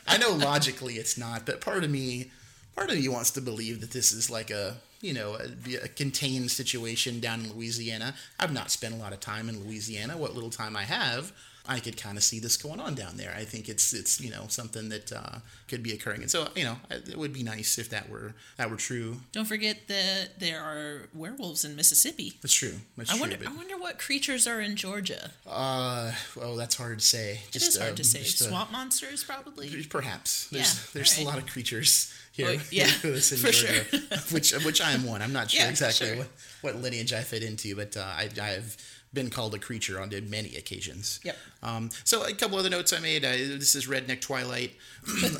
I 0.07 0.19
know 0.19 0.33
logically 0.33 0.95
it's 0.95 1.19
not, 1.19 1.45
but 1.45 1.61
part 1.61 1.83
of 1.83 1.91
me, 1.91 2.31
part 2.77 2.91
of 2.91 2.97
me 2.97 3.09
wants 3.09 3.33
to 3.33 3.41
believe 3.41 3.81
that 3.81 3.91
this 3.91 4.13
is 4.13 4.31
like 4.31 4.51
a 4.51 4.77
you 5.01 5.13
know 5.13 5.37
a, 5.37 5.85
a 5.85 5.89
contained 5.89 6.51
situation 6.51 7.21
down 7.21 7.41
in 7.45 7.53
Louisiana. 7.53 8.15
I've 8.41 8.53
not 8.53 8.71
spent 8.71 8.95
a 8.95 8.99
lot 8.99 9.13
of 9.13 9.21
time 9.21 9.49
in 9.49 9.65
Louisiana. 9.65 10.17
What 10.17 10.35
little 10.35 10.51
time 10.51 10.77
I 10.77 10.83
have. 10.83 11.33
I 11.69 11.81
could 11.81 11.97
kind 11.97 12.17
of 12.17 12.23
see 12.23 12.39
this 12.39 12.57
going 12.57 12.79
on 12.79 12.95
down 12.95 13.17
there. 13.17 13.35
I 13.37 13.45
think 13.45 13.69
it's 13.69 13.93
it's 13.93 14.21
you 14.21 14.31
know 14.31 14.45
something 14.47 14.89
that 14.91 15.11
uh, 15.13 15.39
could 15.67 15.83
be 15.83 15.93
occurring, 15.93 16.23
and 16.23 16.31
so 16.31 16.47
you 16.55 16.63
know 16.63 16.77
it 16.91 17.17
would 17.17 17.33
be 17.33 17.43
nice 17.43 17.77
if 17.77 17.91
that 17.91 18.09
were 18.09 18.35
that 18.57 18.71
were 18.71 18.77
true. 18.77 19.17
Don't 19.33 19.47
forget 19.47 19.89
that 19.89 20.39
there 20.39 20.63
are 20.63 21.09
werewolves 21.13 21.65
in 21.65 21.75
Mississippi. 21.75 22.35
That's 22.41 22.55
true. 22.55 22.75
That's 22.97 23.11
I 23.11 23.15
true. 23.15 23.21
wonder. 23.21 23.37
but, 23.39 23.49
I 23.49 23.53
wonder 23.53 23.77
what 23.77 23.99
creatures 23.99 24.47
are 24.47 24.61
in 24.61 24.77
Georgia. 24.77 25.33
uh, 25.51 26.13
well, 26.37 26.55
that's 26.55 26.77
hard 26.77 27.01
to 27.01 27.05
say. 27.05 27.41
It 27.49 27.57
is 27.57 27.77
hard 27.77 27.91
um, 27.91 27.97
to 27.97 28.05
say. 28.05 28.21
just, 28.21 28.43
uh, 28.43 28.49
Swamp 28.49 28.71
monsters, 28.71 29.25
probably. 29.25 29.83
Perhaps 29.91 30.49
there's 30.51 30.75
Yeah, 30.75 30.81
there's 30.93 31.19
alright. 31.19 31.27
a 31.27 31.37
lot 31.37 31.39
of 31.45 31.51
creatures 31.53 32.13
here. 32.37 32.49
Oh, 32.59 32.63
yeah, 32.71 32.87
who 33.03 33.15
in 33.15 33.21
for 33.21 33.51
Georgia, 33.51 33.85
which 34.33 34.53
which 34.65 34.81
I 34.81 34.93
am 34.93 35.05
one. 35.05 35.23
I'm 35.23 35.33
not 35.33 35.51
sure 35.51 35.63
Yeah, 35.65 35.71
exactly 35.71 36.09
sure. 36.09 36.17
what, 36.17 36.29
what 36.63 36.77
lineage 36.83 37.13
I 37.13 37.23
fit 37.23 37.43
into, 37.43 37.75
but 37.75 37.97
uh, 37.97 38.01
I 38.03 38.29
I 38.41 38.49
have 38.49 38.77
been 39.13 39.31
called 39.31 39.55
a 39.55 39.59
creature 39.59 39.99
on 40.01 40.11
many 40.29 40.57
occasions. 40.57 41.21
Yep. 41.25 41.37
Um, 41.63 41.91
so 42.05 42.25
a 42.27 42.35
couple 42.35 42.59
other 42.59 42.69
notes 42.69 42.93
I 42.93 42.99
made. 42.99 43.25
Uh, 43.25 43.31
this 43.33 43.75
is 43.75 43.87
Redneck 43.87 44.21
Twilight. 44.21 44.73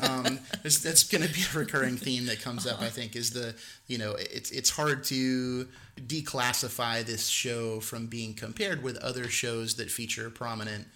um, 0.01 0.39
that's 0.63 1.03
going 1.03 1.21
to 1.27 1.31
be 1.31 1.41
a 1.53 1.59
recurring 1.59 1.95
theme 1.97 2.25
that 2.25 2.41
comes 2.41 2.65
up. 2.65 2.81
I 2.81 2.89
think 2.89 3.15
is 3.15 3.31
the 3.31 3.53
you 3.87 3.97
know 3.99 4.15
it's 4.17 4.51
it's 4.51 4.69
hard 4.71 5.03
to 5.05 5.67
declassify 6.07 7.03
this 7.05 7.27
show 7.27 7.79
from 7.79 8.07
being 8.07 8.33
compared 8.33 8.83
with 8.83 8.97
other 8.97 9.29
shows 9.29 9.75
that 9.75 9.91
feature 9.91 10.29
prominent 10.29 10.87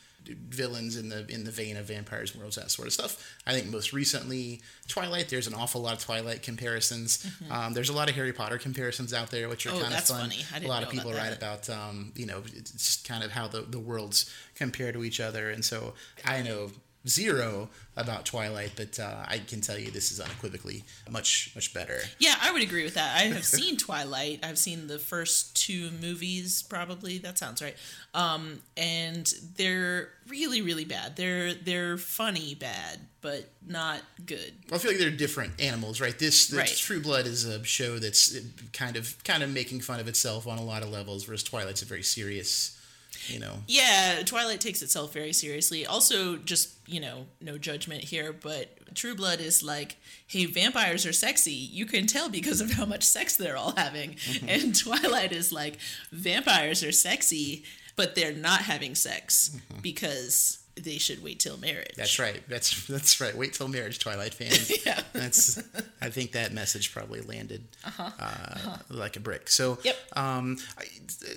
villains 0.50 0.96
in 0.98 1.10
the 1.10 1.26
in 1.30 1.44
the 1.44 1.52
vein 1.52 1.78
of 1.78 1.86
vampires 1.86 2.36
worlds 2.36 2.56
that 2.56 2.70
sort 2.72 2.88
of 2.88 2.94
stuff. 2.94 3.36
I 3.48 3.54
think 3.54 3.68
most 3.68 3.92
recently 3.94 4.62
twilight 4.88 5.30
there's 5.30 5.48
an 5.48 5.54
awful 5.54 5.82
lot 5.82 5.94
of 5.94 6.00
twilight 6.00 6.44
comparisons. 6.44 7.26
Um, 7.50 7.74
there's 7.74 7.90
a 7.90 7.94
lot 7.94 8.10
of 8.10 8.16
harry 8.16 8.32
potter 8.34 8.58
comparisons 8.58 9.14
out 9.14 9.32
there 9.32 9.50
which 9.50 9.66
are 9.66 9.70
Mm-hmm. 9.72 9.80
Oh, 9.80 9.84
kind 9.84 9.96
of 9.96 10.04
fun. 10.04 10.32
a 10.64 10.68
lot 10.68 10.84
of 10.84 10.90
people 10.90 11.12
about 11.12 11.22
write 11.24 11.38
about 11.38 11.70
um, 11.70 12.12
you 12.16 12.26
know 12.26 12.44
it's 12.54 12.72
just 12.72 13.08
kind 13.08 13.24
of 13.24 13.32
how 13.32 13.48
the, 13.48 13.62
the 13.62 13.80
worlds 13.80 14.32
compare 14.56 14.92
to 14.92 15.04
each 15.04 15.20
other. 15.20 15.50
And 15.50 15.64
so 15.66 15.94
i 16.26 16.42
know 16.42 16.72
zero 17.08 17.70
about 17.98 18.26
twilight 18.26 18.72
but 18.76 19.00
uh, 19.00 19.24
i 19.28 19.38
can 19.40 19.60
tell 19.60 19.78
you 19.78 19.90
this 19.92 20.12
is 20.12 20.20
unequivocally 20.20 20.84
much 21.10 21.52
much 21.56 21.74
better 21.74 22.00
Yeah, 22.20 22.36
I 22.42 22.52
would 22.52 22.62
agree 22.62 22.84
with 22.84 22.94
that. 22.96 23.18
I 23.18 23.24
have 23.24 23.44
seen 23.44 23.78
Twilight. 23.88 24.40
I've 24.44 24.58
seen 24.58 24.88
the 24.88 25.00
first 25.00 25.56
two 25.56 25.90
movies, 26.02 26.62
probably. 26.62 27.18
That 27.18 27.38
sounds 27.38 27.62
right. 27.62 27.76
Um, 28.14 28.60
and 28.78 29.32
they're 29.56 30.10
really, 30.28 30.62
really 30.62 30.86
bad. 30.86 31.16
They're 31.16 31.54
they're 31.54 31.98
funny 31.98 32.54
bad, 32.56 33.00
but 33.22 33.50
not 33.66 34.02
good. 34.26 34.54
I 34.72 34.78
feel 34.78 34.92
like 34.92 35.00
they're 35.00 35.10
different 35.10 35.60
animals, 35.60 36.00
right? 36.00 36.18
This, 36.18 36.48
this 36.48 36.58
Right. 36.58 36.68
True 36.70 37.02
Blood 37.02 37.26
is 37.26 37.46
a 37.46 37.64
show 37.64 37.98
that's 38.00 38.36
uh, 38.36 38.42
kind 38.74 38.96
of 38.96 39.22
kind 39.24 39.42
of 39.44 39.50
making 39.52 39.82
fun 39.82 40.00
of 40.00 40.08
itself 40.08 40.48
on 40.48 40.58
a 40.60 40.64
lot 40.64 40.84
of 40.84 40.90
levels, 40.90 41.28
whereas 41.28 41.44
Twilight's 41.44 41.82
a 41.82 41.86
very 41.86 42.04
serious, 42.04 42.78
you 43.28 43.40
know. 43.40 43.60
Yeah, 43.68 44.22
Twilight 44.26 44.62
takes 44.62 44.82
itself 44.82 45.14
very 45.14 45.34
seriously. 45.34 45.86
Also, 45.86 46.38
just 46.38 46.76
you 46.86 47.00
know, 47.00 47.26
no 47.40 47.58
judgment 47.58 48.04
here, 48.04 48.34
but 48.34 48.96
True 48.96 49.16
Blood 49.16 49.40
is 49.40 49.64
like, 49.64 49.98
hey, 50.28 50.46
vampires 50.46 51.06
are 51.06 51.14
sexy. 51.14 51.52
You 51.52 51.86
can 51.86 52.08
tell 52.08 52.30
because 52.30 52.62
of 52.62 52.72
how 52.72 52.86
much 52.86 53.04
sex 53.04 53.38
they're 53.38 53.58
all 53.58 53.74
having. 53.78 54.12
Mm-hmm. 54.16 54.50
And 54.52 54.78
Twilight 54.78 55.32
is 55.32 55.54
like, 55.54 55.78
vampires 56.12 56.84
are 56.84 56.92
sexy, 56.92 57.64
but 57.96 58.16
they're 58.16 58.34
not 58.34 58.62
having 58.62 58.96
sex 58.96 59.58
because 59.82 60.61
they 60.76 60.98
should 60.98 61.22
wait 61.24 61.40
till 61.40 61.58
marriage. 61.58 61.92
That's 61.96 62.18
right. 62.18 62.42
That's 62.48 62.88
that's 62.88 63.20
right. 63.20 63.36
Wait 63.36 63.54
till 63.54 63.68
marriage, 63.68 64.00
Twilight 64.00 64.34
fans. 64.34 64.72
Yeah. 64.86 65.02
That's. 65.14 65.62
I 66.02 66.10
think 66.10 66.32
that 66.32 66.54
message 66.54 66.94
probably 66.94 67.22
landed 67.22 67.64
uh 67.98 68.78
like 68.90 69.16
a 69.16 69.20
brick. 69.20 69.50
So, 69.50 69.78
Yep. 69.84 69.96
um, 70.16 70.58
I, 70.78 70.86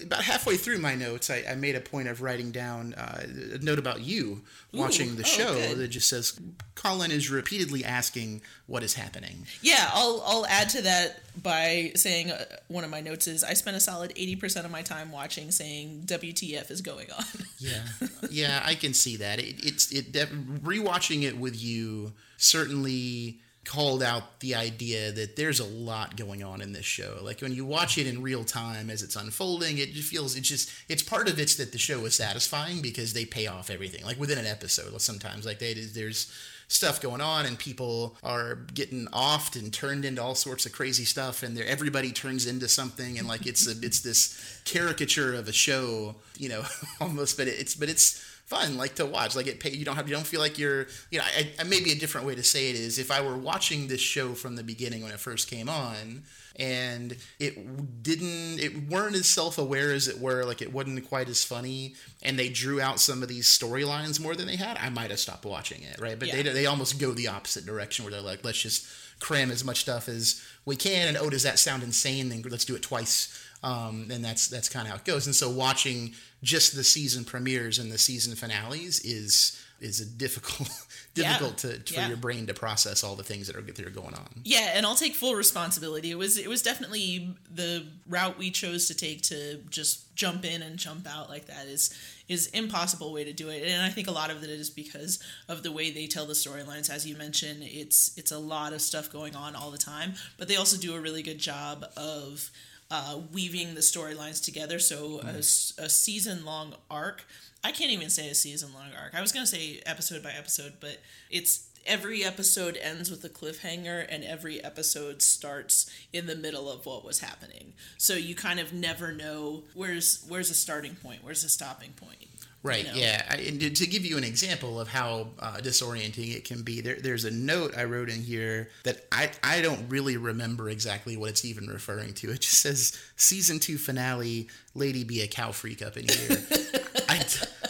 about 0.02 0.22
halfway 0.22 0.56
through 0.56 0.78
my 0.78 0.94
notes, 0.94 1.28
I, 1.30 1.44
I 1.50 1.54
made 1.56 1.74
a 1.74 1.80
point 1.80 2.08
of 2.08 2.22
writing 2.22 2.52
down 2.52 2.94
uh, 2.94 3.24
a 3.54 3.58
note 3.58 3.78
about 3.78 4.00
you 4.00 4.42
watching 4.72 5.16
the 5.16 5.22
oh, 5.22 5.26
show 5.26 5.54
good. 5.54 5.78
that 5.78 5.88
just 5.88 6.08
says 6.08 6.40
Colin 6.74 7.10
is 7.10 7.30
repeatedly 7.30 7.84
asking 7.84 8.40
what 8.66 8.83
is 8.83 8.94
happening. 8.94 9.46
Yeah, 9.61 9.90
I'll 9.92 10.22
I'll 10.27 10.46
add 10.46 10.70
to 10.70 10.83
that 10.83 11.20
by 11.42 11.92
saying 11.96 12.31
uh, 12.31 12.44
one 12.68 12.85
of 12.85 12.90
my 12.90 13.00
notes 13.00 13.27
is 13.27 13.44
I 13.44 13.55
spent 13.55 13.77
a 13.77 13.81
solid 13.81 14.12
eighty 14.16 14.37
percent 14.37 14.64
of 14.64 14.72
my 14.72 14.83
time 14.83 15.12
watching 15.12 15.50
saying 15.50 16.05
WTF 16.07 16.70
is 16.70 16.81
going 16.81 17.11
on. 17.11 17.24
Yeah, 17.61 17.83
yeah, 18.31 18.62
I 18.62 18.74
can 18.74 18.92
see 18.92 19.16
that. 19.16 19.38
It, 19.38 19.64
it's 19.64 19.90
it 19.90 20.12
rewatching 20.12 21.22
it 21.22 21.38
with 21.38 21.59
you 21.59 22.12
certainly 22.37 23.38
called 23.64 24.03
out 24.03 24.40
the 24.40 24.55
idea 24.55 25.11
that 25.12 25.37
there's 25.37 25.61
a 25.61 25.64
lot 25.64 26.16
going 26.16 26.42
on 26.42 26.61
in 26.61 26.72
this 26.72 26.85
show. 26.85 27.18
Like 27.22 27.40
when 27.40 27.55
you 27.55 27.64
watch 27.64 27.96
it 27.96 28.07
in 28.07 28.22
real 28.22 28.44
time 28.44 28.90
as 28.90 29.03
it's 29.03 29.16
unfolding, 29.16 29.79
it 29.79 29.92
just 29.92 30.11
feels 30.11 30.37
it's 30.37 30.48
just 30.48 30.70
it's 30.88 31.03
part 31.03 31.29
of 31.29 31.38
it's 31.38 31.57
that 31.57 31.72
the 31.72 31.79
show 31.79 32.05
is 32.05 32.14
satisfying 32.14 32.83
because 32.83 33.14
they 33.14 33.24
pay 33.24 33.46
off 33.46 33.70
everything. 33.70 34.05
Like 34.05 34.20
within 34.20 34.38
an 34.38 34.46
episode, 34.46 35.00
sometimes 35.00 35.46
like 35.46 35.59
they 35.59 35.72
there's 35.74 36.31
stuff 36.68 37.00
going 37.00 37.20
on 37.20 37.46
and 37.46 37.59
people 37.59 38.16
are 38.22 38.57
getting 38.74 39.07
offed 39.09 39.57
and 39.57 39.72
turned 39.72 40.05
into 40.05 40.22
all 40.22 40.35
sorts 40.35 40.66
of 40.66 40.72
crazy 40.72 41.05
stuff 41.05 41.42
and 41.42 41.59
everybody 41.59 42.11
turns 42.11 42.46
into 42.46 42.68
something 42.68 43.18
and 43.18 43.29
like 43.29 43.46
it's 43.46 43.66
a, 43.66 43.85
it's 43.85 44.00
this 44.00 44.61
caricature 44.64 45.35
of 45.35 45.48
a 45.48 45.53
show 45.53 46.14
you 46.38 46.48
know 46.48 46.62
almost 47.00 47.37
but 47.37 47.46
it's 47.48 47.74
but 47.74 47.88
it's 47.88 48.33
fun 48.46 48.76
like 48.76 48.94
to 48.96 49.07
watch 49.07 49.35
like 49.35 49.46
it 49.46 49.59
pay 49.59 49.70
you 49.70 49.85
don't 49.87 49.96
have 49.96 50.07
you 50.07 50.14
don't 50.14 50.26
feel 50.26 50.40
like 50.40 50.59
you're 50.59 50.87
you 51.11 51.18
know 51.18 51.24
I, 51.37 51.50
I 51.59 51.64
maybe 51.64 51.92
a 51.92 51.94
different 51.94 52.26
way 52.26 52.35
to 52.35 52.42
say 52.42 52.68
it 52.68 52.76
is 52.76 52.98
if 52.98 53.11
i 53.11 53.20
were 53.22 53.38
watching 53.38 53.88
this 53.88 54.02
show 54.02 54.35
from 54.35 54.57
the 54.57 54.62
beginning 54.62 55.02
when 55.02 55.12
it 55.12 55.18
first 55.18 55.48
came 55.48 55.66
on 55.68 56.24
and 56.57 57.16
it 57.40 58.02
didn't 58.02 58.61
it 58.61 58.88
weren't 58.90 59.16
as 59.16 59.26
self-aware 59.26 59.92
as 59.92 60.09
it 60.09 60.20
were 60.20 60.44
like 60.44 60.61
it 60.61 60.72
wasn't 60.72 61.09
quite 61.09 61.28
as 61.28 61.42
funny 61.42 61.94
and 62.22 62.38
they 62.38 62.48
drew 62.50 62.80
out 62.83 63.00
some 63.00 63.22
of 63.22 63.28
these 63.28 63.46
storylines 63.48 64.20
more 64.20 64.35
than 64.37 64.46
they 64.46 64.57
had 64.57 64.76
i 64.78 64.90
might 64.90 65.11
have 65.11 65.18
stopped 65.18 65.46
watching 65.46 65.83
it 65.83 65.98
right 65.98 66.18
but 66.18 66.28
Yeah. 66.28 66.42
they, 66.42 66.52
they 66.52 66.66
almost 66.66 67.00
go 67.00 67.12
the 67.12 67.28
opposite 67.28 67.64
direction 67.64 68.04
where 68.04 68.12
they're 68.12 68.20
like 68.20 68.44
let's 68.44 68.61
just 68.61 68.87
cram 69.20 69.50
as 69.50 69.64
much 69.64 69.80
stuff 69.80 70.09
as 70.09 70.42
we 70.66 70.76
can 70.76 71.09
and 71.09 71.16
oh 71.16 71.30
does 71.30 71.44
that 71.44 71.59
sound 71.59 71.83
insane 71.83 72.28
then 72.28 72.42
let's 72.50 72.64
do 72.64 72.74
it 72.74 72.83
twice 72.83 73.43
um, 73.64 74.09
and 74.12 74.24
that's 74.24 74.46
that's 74.48 74.68
kind 74.68 74.87
of 74.87 74.90
how 74.90 74.96
it 74.96 75.05
goes 75.05 75.27
and 75.27 75.35
so 75.35 75.48
watching 75.50 76.12
just 76.42 76.77
the 76.77 76.85
season 76.85 77.24
premieres 77.24 77.79
and 77.79 77.90
the 77.90 77.98
season 77.98 78.35
finales 78.37 79.00
is 79.00 79.61
is 79.81 80.00
a 80.00 80.07
difficult 80.07 80.68
Yeah. 81.16 81.29
difficult 81.38 81.59
to, 81.59 81.68
for 81.92 81.94
Yeah. 82.00 82.09
your 82.09 82.16
brain 82.16 82.46
to 82.48 82.55
process 82.55 83.05
all 83.05 83.14
the 83.14 83.22
things 83.22 83.46
that 83.46 83.55
are 83.57 83.62
that 83.62 83.87
are 83.87 83.90
going 83.90 84.14
on 84.14 84.29
Yeah, 84.42 84.72
and 84.74 84.85
I'll 84.85 84.96
take 84.96 85.14
full 85.14 85.35
responsibility. 85.37 86.11
It 86.11 86.18
was 86.18 86.37
it 86.37 86.48
was 86.48 86.61
definitely 86.62 87.37
the 87.55 87.87
route 88.09 88.37
we 88.37 88.50
chose 88.50 88.88
to 88.88 88.94
take 88.94 89.22
to 89.22 89.59
just 89.70 90.14
jump 90.16 90.44
in 90.44 90.61
and 90.62 90.77
jump 90.77 91.07
out 91.09 91.29
like 91.31 91.46
that 91.46 91.66
is 91.66 91.94
is 92.29 92.48
impossible 92.48 93.12
way 93.12 93.22
to 93.24 93.33
do 93.33 93.48
it. 93.48 93.62
And 93.62 93.81
I 93.83 93.90
think 93.90 94.09
a 94.09 94.12
lot 94.12 94.31
of 94.31 94.42
it 94.42 94.50
is 94.50 94.70
because 94.70 95.18
of 95.48 95.62
the 95.62 95.70
way 95.70 95.90
they 95.92 96.07
tell 96.09 96.27
the 96.27 96.33
storylines 96.35 96.90
as 96.90 97.07
you 97.07 97.16
mentioned. 97.16 97.61
It's 97.62 98.16
it's 98.18 98.33
a 98.33 98.38
lot 98.38 98.72
of 98.72 98.81
stuff 98.83 99.11
going 99.12 99.37
on 99.37 99.55
all 99.55 99.70
the 99.70 99.79
time, 99.79 100.14
but 100.38 100.48
they 100.48 100.57
also 100.57 100.77
do 100.77 100.94
a 100.96 101.00
really 101.00 101.22
good 101.22 101.38
job 101.38 101.85
of 101.96 102.50
uh, 102.94 103.18
weaving 103.33 103.74
the 103.74 103.80
storylines 103.80 104.42
together. 104.42 104.78
So 104.78 105.20
a, 105.24 105.38
a 105.38 105.88
season 105.88 106.44
long 106.44 106.74
arc. 106.88 107.24
I 107.64 107.72
can't 107.72 107.90
even 107.90 108.09
say 108.09 108.28
a 108.28 108.35
season 108.37 108.72
long 108.72 108.90
arc. 108.96 109.14
I 109.14 109.20
was 109.20 109.33
gonna 109.33 109.46
say 109.46 109.83
episode 109.85 110.22
by 110.22 110.30
episode, 110.30 110.74
but 110.78 110.98
it's 111.28 111.66
every 111.87 112.22
episode 112.22 112.78
ends 112.80 113.11
with 113.11 113.24
a 113.24 113.28
cliffhanger 113.28 114.07
and 114.09 114.22
every 114.22 114.62
episode 114.62 115.22
starts 115.22 115.90
in 116.12 116.26
the 116.26 116.37
middle 116.37 116.70
of 116.70 116.87
what 116.87 117.04
was 117.04 117.18
happening. 117.18 117.72
So 117.98 118.14
you 118.14 118.37
kind 118.37 118.61
of 118.61 118.72
never 118.72 119.11
know 119.11 119.64
where's 119.74 120.24
where's 120.28 120.50
a 120.50 120.54
starting 120.54 120.94
point, 120.94 121.24
where's 121.24 121.42
a 121.42 121.48
stopping 121.48 121.94
point. 121.96 122.28
You 122.64 122.70
Right. 122.70 122.87
know? 122.87 122.92
Yeah. 122.94 123.22
I, 123.31 123.35
and 123.37 123.61
to- 123.61 123.70
to 123.70 123.87
give 123.87 124.05
you 124.07 124.16
an 124.16 124.24
example 124.24 124.81
of 124.81 124.88
how 124.88 125.29
uh, 125.38 125.59
disorienting 125.59 126.35
it 126.35 126.44
can 126.44 126.62
be, 126.62 126.81
there, 126.81 126.96
there's 126.96 127.24
a 127.27 127.31
note 127.31 127.77
I 127.77 127.85
wrote 127.85 128.09
in 128.09 128.22
here 128.22 128.70
that 128.85 129.05
I, 129.12 129.31
I 129.42 129.61
don't 129.61 129.88
really 129.88 130.16
remember 130.16 130.68
exactly 130.70 131.16
what 131.16 131.31
it's 131.31 131.44
even 131.44 131.66
referring 131.66 132.14
to. 132.14 132.31
It 132.31 132.40
just 132.40 132.61
says 132.61 132.98
season 133.16 133.59
two 133.61 133.77
finale, 133.79 134.48
lady 134.74 135.05
be 135.05 135.20
a 135.20 135.27
cow 135.29 135.53
freak 135.53 135.83
up 135.83 135.96
in 135.96 136.09
here. 136.09 136.38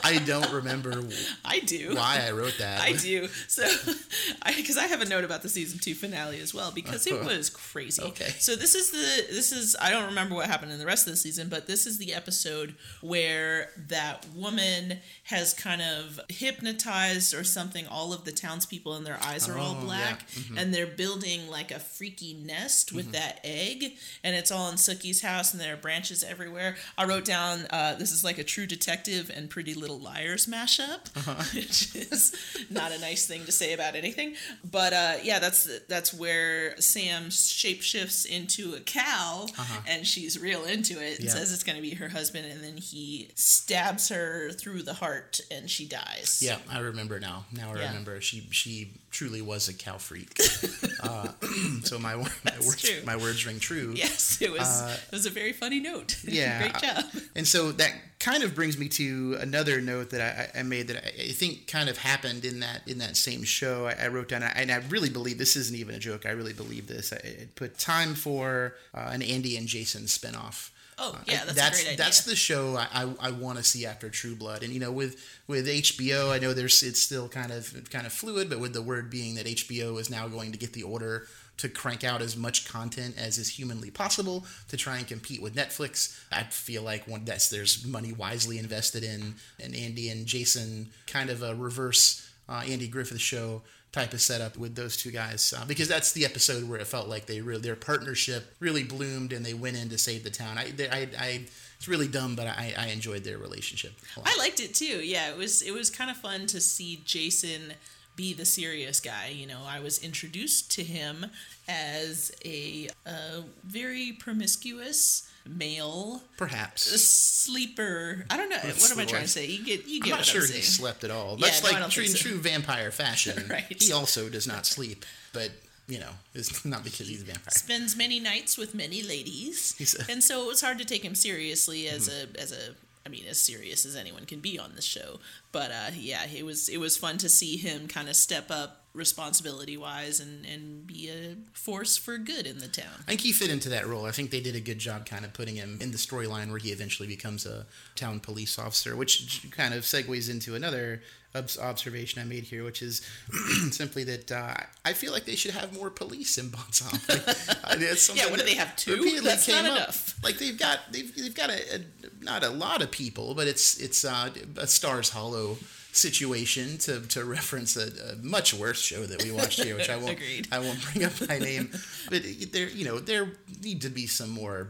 I, 0.03 0.15
I 0.15 0.19
don't 0.19 0.51
remember 0.53 1.03
I 1.45 1.61
do. 1.61 1.95
why 1.95 2.25
I 2.27 2.31
wrote 2.33 2.55
that. 2.59 2.81
I 2.81 2.93
do. 2.93 3.29
So, 3.49 3.63
I 4.43 4.55
because 4.55 4.77
I 4.79 4.87
have 4.87 5.01
a 5.01 5.05
note 5.07 5.25
about 5.25 5.43
the 5.43 5.49
season 5.49 5.79
two 5.79 5.95
finale 5.95 6.41
as 6.41 6.55
well 6.55 6.71
because 6.73 7.07
it 7.07 7.25
was 7.25 7.51
crazy. 7.51 8.03
Okay. 8.03 8.33
So 8.39 8.57
this 8.57 8.75
is 8.75 8.91
the 8.91 9.33
this 9.35 9.53
is 9.53 9.77
I 9.81 9.91
don't 9.91 10.07
remember 10.07 10.35
what 10.35 10.47
happened 10.47 10.73
in 10.73 10.79
the 10.79 10.87
rest 10.87 11.07
of 11.07 11.13
the 11.13 11.17
season, 11.17 11.49
but 11.49 11.67
this 11.67 11.87
is 11.87 11.99
the 11.99 12.13
episode 12.15 12.75
where 13.01 13.71
that 13.89 14.27
woman 14.35 14.99
has 15.25 15.55
kind 15.55 15.83
of 15.83 16.21
hypnotized 16.29 17.35
or 17.35 17.45
something 17.45 17.87
all 17.87 18.13
of 18.13 18.25
the 18.25 18.33
townspeople 18.33 18.95
and 18.95 19.07
their 19.07 19.19
eyes 19.23 19.49
are 19.49 19.59
all 19.59 19.65
Oh, 19.75 19.79
yeah. 19.81 19.85
black 19.85 20.27
and 20.57 20.73
they're 20.75 20.87
building 20.87 21.49
like 21.51 21.71
a 21.71 21.79
freaky 21.79 22.35
nest 22.35 22.93
with 22.93 23.13
that 23.13 23.41
egg 23.43 23.95
and 24.23 24.37
it's 24.37 24.51
all 24.51 24.69
in 24.69 24.77
Sookie's 24.77 25.23
house 25.23 25.53
and 25.53 25.61
there 25.61 25.73
are 25.75 25.77
branches 25.77 26.23
everywhere. 26.23 26.77
I 26.99 27.05
wrote 27.07 27.25
down 27.25 27.67
uh, 27.71 27.95
this 27.95 28.13
is 28.13 28.23
like 28.23 28.39
a 28.39 28.45
True 28.45 28.67
Detective 28.67 29.31
and 29.35 29.51
Pretty 29.51 29.75
Little 29.75 29.99
Liars 29.99 30.47
mashup, 30.47 31.09
which 31.55 31.95
is 31.95 32.35
not 32.71 32.93
a 32.93 32.99
nice 33.01 33.27
thing 33.27 33.45
to 33.47 33.53
say 33.53 33.73
about 33.73 33.95
anything. 33.95 34.35
But 34.71 34.93
uh, 34.93 35.13
yeah, 35.23 35.39
that's 35.39 35.69
that's 35.89 36.15
where 36.15 36.77
Sam 36.81 37.25
shapeshifts 37.31 38.27
into 38.27 38.75
a 38.75 38.81
cow 38.81 39.47
and 39.89 40.07
she's 40.07 40.39
real 40.39 40.65
into 40.65 40.95
it 41.03 41.17
and 41.19 41.25
Yeah. 41.29 41.33
says 41.33 41.53
it's 41.53 41.65
going 41.65 41.77
to 41.77 41.83
be 41.83 41.95
her 41.95 42.09
husband 42.09 42.47
and 42.47 42.63
then 42.63 42.77
he 42.77 43.31
stabs 43.35 44.09
her 44.09 44.51
through 44.53 44.83
the 44.83 44.95
heart 44.95 45.41
and 45.51 45.71
she 45.71 45.87
dies. 45.87 46.41
Yeah, 46.45 46.59
I 46.71 46.81
remember 46.81 47.19
now. 47.21 47.45
Now 47.53 47.73
I 47.75 47.79
Yeah. 47.81 47.89
remember. 47.89 48.21
She 48.21 48.47
she 48.51 48.93
truly 49.15 49.41
was 49.41 49.69
a 49.69 49.73
cow 49.73 49.97
freak. 49.97 50.39
uh, 51.03 51.29
so 51.85 51.99
my 51.99 52.17
my 52.17 52.57
words 52.67 52.83
true. 52.83 53.03
my 53.07 53.17
words 53.17 53.47
ring 53.47 53.61
true. 53.61 53.93
Yes, 53.97 54.43
it 54.43 54.51
was. 54.51 55.01
it 55.07 55.13
was 55.13 55.25
a 55.25 55.31
very 55.31 55.53
funny 55.53 55.81
note. 55.81 56.17
Uh, 56.27 56.31
yeah, 56.33 56.59
great 56.59 56.83
job. 56.83 57.05
And 57.37 57.47
so 57.47 57.73
that 57.73 57.93
kind 58.19 58.43
of 58.43 58.55
brings 58.55 58.77
me 58.77 58.89
to 58.89 59.39
another 59.41 59.81
note 59.81 60.11
that 60.11 60.51
I, 60.57 60.61
I 60.61 60.63
made 60.65 60.89
that 60.89 60.97
I, 60.97 61.09
I 61.23 61.33
think 61.33 61.69
kind 61.69 61.89
of 61.89 61.99
happened 61.99 62.45
in 62.45 62.61
that 62.61 62.83
in 62.87 62.99
that 62.99 63.17
same 63.17 63.45
show. 63.45 63.87
I, 63.87 64.05
I 64.05 64.09
wrote 64.09 64.29
down, 64.29 64.43
and 64.43 64.71
I 64.71 64.77
really 64.89 65.11
believe 65.11 65.39
this 65.39 65.57
isn't 65.57 65.77
even 65.77 65.95
a 65.95 66.01
joke. 66.01 66.27
I 66.27 66.31
really 66.31 66.53
believe 66.53 66.89
this. 66.89 67.13
I, 67.13 67.17
I 67.17 67.47
put 67.55 67.79
time 67.79 68.15
for 68.15 68.75
uh, 68.93 69.11
an 69.13 69.23
Andy 69.23 69.57
and 69.57 69.69
Jason 69.69 70.03
spinoff. 70.03 70.71
Oh 70.99 71.19
yeah, 71.27 71.41
I- 71.43 71.45
that's, 71.47 71.55
that's 71.55 71.81
a 71.81 71.83
great 71.85 71.93
idea. 71.95 72.05
that's 72.05 72.25
the 72.25 72.37
show 72.37 72.77
I, 72.77 72.87
I, 72.93 73.15
I 73.29 73.31
want 73.33 73.59
to 73.59 73.65
see 73.65 73.85
after 73.87 74.09
True 74.11 74.37
Blood, 74.37 74.63
and 74.63 74.73
you 74.73 74.81
know 74.81 74.93
with 74.93 75.17
with 75.47 75.67
HBO, 75.67 76.31
I 76.31 76.39
know 76.39 76.53
there's 76.55 76.83
it's 76.83 77.01
still 77.03 77.29
kind 77.29 77.53
of 77.53 77.91
kind 77.91 78.07
of 78.07 78.13
fluid, 78.13 78.49
but 78.49 78.61
with 78.61 78.73
the 78.73 78.83
word 78.83 79.11
being 79.11 79.35
that 79.37 79.47
HBO 79.47 79.99
is 80.01 80.11
now 80.11 80.29
going 80.29 80.53
to 80.53 80.59
get 80.59 80.73
the 80.73 80.83
order 80.85 81.27
to 81.57 81.69
crank 81.69 82.03
out 82.03 82.21
as 82.21 82.37
much 82.37 82.67
content 82.69 83.15
as 83.17 83.39
is 83.39 83.49
humanly 83.49 83.89
possible 83.89 84.45
to 84.69 84.77
try 84.77 84.99
and 84.99 85.07
compete 85.07 85.41
with 85.41 85.55
Netflix. 85.55 86.21
I 86.33 86.43
feel 86.45 86.83
like 86.83 87.07
one 87.07 87.25
that's 87.25 87.49
there's 87.49 87.87
money 87.87 88.13
wisely 88.13 88.59
invested 88.59 89.05
in 89.05 89.35
an 89.63 89.73
Andy 89.75 90.09
and 90.09 90.27
Jason 90.27 90.91
kind 91.07 91.31
of 91.31 91.43
a 91.45 91.55
reverse 91.55 92.29
uh, 92.49 92.63
Andy 92.69 92.89
Griffith 92.89 93.21
show 93.21 93.63
type 93.95 94.13
of 94.13 94.21
setup 94.21 94.59
with 94.59 94.75
those 94.75 94.97
two 94.97 95.13
guys 95.13 95.55
uh, 95.57 95.65
because 95.67 95.87
that's 95.87 96.11
the 96.13 96.25
episode 96.25 96.69
where 96.69 96.81
it 96.81 96.87
felt 96.87 97.09
like 97.09 97.27
they 97.27 97.41
really 97.41 97.61
their 97.61 97.77
partnership 97.77 98.53
really 98.59 98.83
bloomed 98.83 99.33
and 99.33 99.47
they 99.47 99.55
went 99.55 99.77
in 99.77 99.89
to 99.89 99.97
save 99.97 100.25
the 100.25 100.31
town. 100.31 100.59
I 100.59 100.71
they, 100.73 100.89
I, 100.91 101.09
I 101.17 101.45
it's 101.77 101.87
really 101.87 102.09
dumb, 102.09 102.35
but 102.35 102.49
I, 102.49 102.75
I 102.77 102.89
enjoyed 102.89 103.23
their 103.23 103.39
relationship. 103.39 103.93
I 104.25 104.37
liked 104.37 104.59
it 104.59 104.75
too. 104.75 104.85
Yeah, 104.85 105.31
it 105.31 105.37
was 105.37 105.63
it 105.63 105.73
was 105.73 105.91
kind 105.91 106.11
of 106.11 106.17
fun 106.17 106.47
to 106.49 106.61
see 106.61 107.03
Jason 107.05 107.75
be 108.17 108.33
the 108.33 108.45
serious 108.45 109.01
guy. 109.01 109.29
You 109.29 109.47
know, 109.47 109.61
I 109.67 109.81
was 109.81 110.03
introduced 110.03 110.71
to 110.73 110.85
him 110.85 111.27
as 111.69 112.31
a, 112.45 112.89
uh 113.07 113.43
very 113.65 114.13
promiscuous 114.13 115.29
male 115.47 116.23
Perhaps. 116.37 116.83
sleeper. 117.03 118.25
I 118.31 118.37
don't 118.37 118.49
know. 118.49 118.57
What 118.57 118.91
am 118.93 118.99
I 118.99 119.05
trying 119.05 119.23
to 119.23 119.29
say? 119.29 119.47
You 119.47 119.65
get 119.65 119.87
you 119.87 119.97
I'm 119.97 120.03
get 120.03 120.11
not 120.11 120.19
what 120.21 120.27
sure 120.27 120.43
I'm 120.43 120.49
he 120.53 120.61
slept 120.63 121.05
at 121.05 121.11
all. 121.11 121.37
Yeah, 121.39 121.49
no, 121.63 121.69
like 121.69 121.79
don't 121.79 121.91
true, 121.91 122.07
so. 122.07 122.19
true 122.29 122.39
vampire 122.39 122.91
fashion, 122.91 123.47
Right. 123.51 123.65
he 123.83 123.93
also 123.93 124.29
does 124.29 124.47
not 124.47 124.67
sleep. 124.67 125.05
But 125.33 125.51
you 125.87 125.99
know, 126.01 126.11
it's 126.35 126.65
not 126.75 126.83
because 126.85 127.09
he's 127.09 127.23
a 127.23 127.27
vampire. 127.27 127.51
Spends 127.51 127.97
many 127.97 128.21
nights 128.21 128.57
with 128.57 128.75
many 128.75 129.03
ladies, 129.03 129.97
a- 130.09 130.11
and 130.11 130.23
so 130.25 130.43
it 130.45 130.47
was 130.47 130.61
hard 130.63 130.79
to 130.79 130.85
take 130.85 131.05
him 131.05 131.15
seriously 131.15 131.89
as 131.89 132.09
a 132.09 132.27
as 132.41 132.53
a. 132.53 132.75
I 133.07 133.11
mean, 133.11 133.25
as 133.29 133.39
serious 133.39 133.85
as 133.85 133.97
anyone 133.97 134.25
can 134.25 134.41
be 134.41 134.59
on 134.59 134.73
this 134.75 134.85
show. 134.85 135.21
But 135.53 135.71
uh, 135.71 135.91
yeah, 135.95 136.25
it 136.27 136.45
was 136.45 136.69
it 136.69 136.79
was 136.79 136.97
fun 136.97 137.19
to 137.19 137.29
see 137.29 137.57
him 137.57 137.87
kind 137.87 138.09
of 138.09 138.17
step 138.17 138.51
up 138.51 138.85
responsibility 138.95 139.77
wise 139.77 140.21
and 140.21 140.47
and 140.47 140.87
be 140.87 141.11
a 141.11 141.37
force 141.53 141.97
for 141.97 142.17
good 142.17 142.47
in 142.47 142.59
the 142.59 142.69
town. 142.69 143.01
I 143.01 143.11
think 143.11 143.21
he 143.21 143.33
fit 143.33 143.51
into 143.51 143.69
that 143.71 143.87
role. 143.87 144.07
I 144.07 144.13
think 144.13 144.31
they 144.31 144.41
did 144.41 144.55
a 144.55 144.61
good 144.61 144.79
job 144.79 145.05
kind 145.05 145.25
of 145.25 145.33
putting 145.33 145.57
him 145.57 145.79
in 145.81 145.91
the 145.91 145.99
storyline 145.99 146.49
where 146.49 146.59
he 146.59 146.71
eventually 146.71 147.09
becomes 147.09 147.45
a 147.45 147.67
town 147.95 148.21
police 148.21 148.59
officer, 148.59 148.97
which 148.97 149.47
kind 149.51 149.75
of 149.75 149.83
segues 149.83 150.31
into 150.31 150.55
another 150.55 151.03
observation 151.35 152.21
I 152.21 152.25
made 152.25 152.45
here, 152.45 152.65
which 152.65 152.83
is 152.83 153.03
simply 153.71 154.05
that 154.05 154.31
uh, 154.31 154.55
I 154.85 154.93
feel 154.93 155.13
like 155.13 155.25
they 155.25 155.35
should 155.35 155.53
have 155.53 155.75
more 155.75 155.91
police 155.91 156.39
in 156.39 156.51
Bon 156.51 156.65
Temps. 156.71 157.09
Like, 157.09 157.59
I 157.65 157.77
mean, 157.77 157.97
something 157.97 158.25
Yeah, 158.25 158.31
what 158.31 158.39
do 158.39 158.47
they 158.47 158.55
have, 158.55 158.77
two? 158.77 159.21
That's 159.23 159.49
not 159.49 159.55
came 159.57 159.67
up. 159.67 159.77
enough. 159.77 160.15
Like 160.25 160.39
they've 160.39 160.59
got 160.59 160.81
they've 160.91 161.15
they've 161.15 161.35
got 161.35 161.51
a, 161.51 161.77
a 161.77 162.25
not 162.25 162.45
a 162.45 162.51
lot 162.51 162.83
of 162.83 162.91
people, 162.91 163.35
but 163.35 163.47
it's 163.47 163.79
it's 163.79 164.05
uh, 164.05 164.31
a 164.57 164.67
Stars 164.67 165.11
Hollow 165.11 165.59
situation 165.93 166.79
to, 166.79 167.01
to 167.03 167.25
reference 167.25 167.77
a, 167.77 168.13
a 168.13 168.17
much 168.17 168.53
worse 168.53 168.81
show 168.81 169.05
that 169.07 169.23
we 169.23 169.31
watched 169.31 169.63
here, 169.63 169.77
which 169.77 169.91
I 169.91 169.97
won't. 169.97 170.19
I 170.53 170.59
won't 170.59 170.81
bring 170.93 171.05
up 171.05 171.13
by 171.27 171.39
name, 171.39 171.71
but 172.11 172.23
there 172.53 172.69
you 172.69 172.85
know 172.85 172.99
there 172.99 173.29
need 173.63 173.83
to 173.83 173.91
be 173.91 174.07
some 174.07 174.31
more 174.31 174.69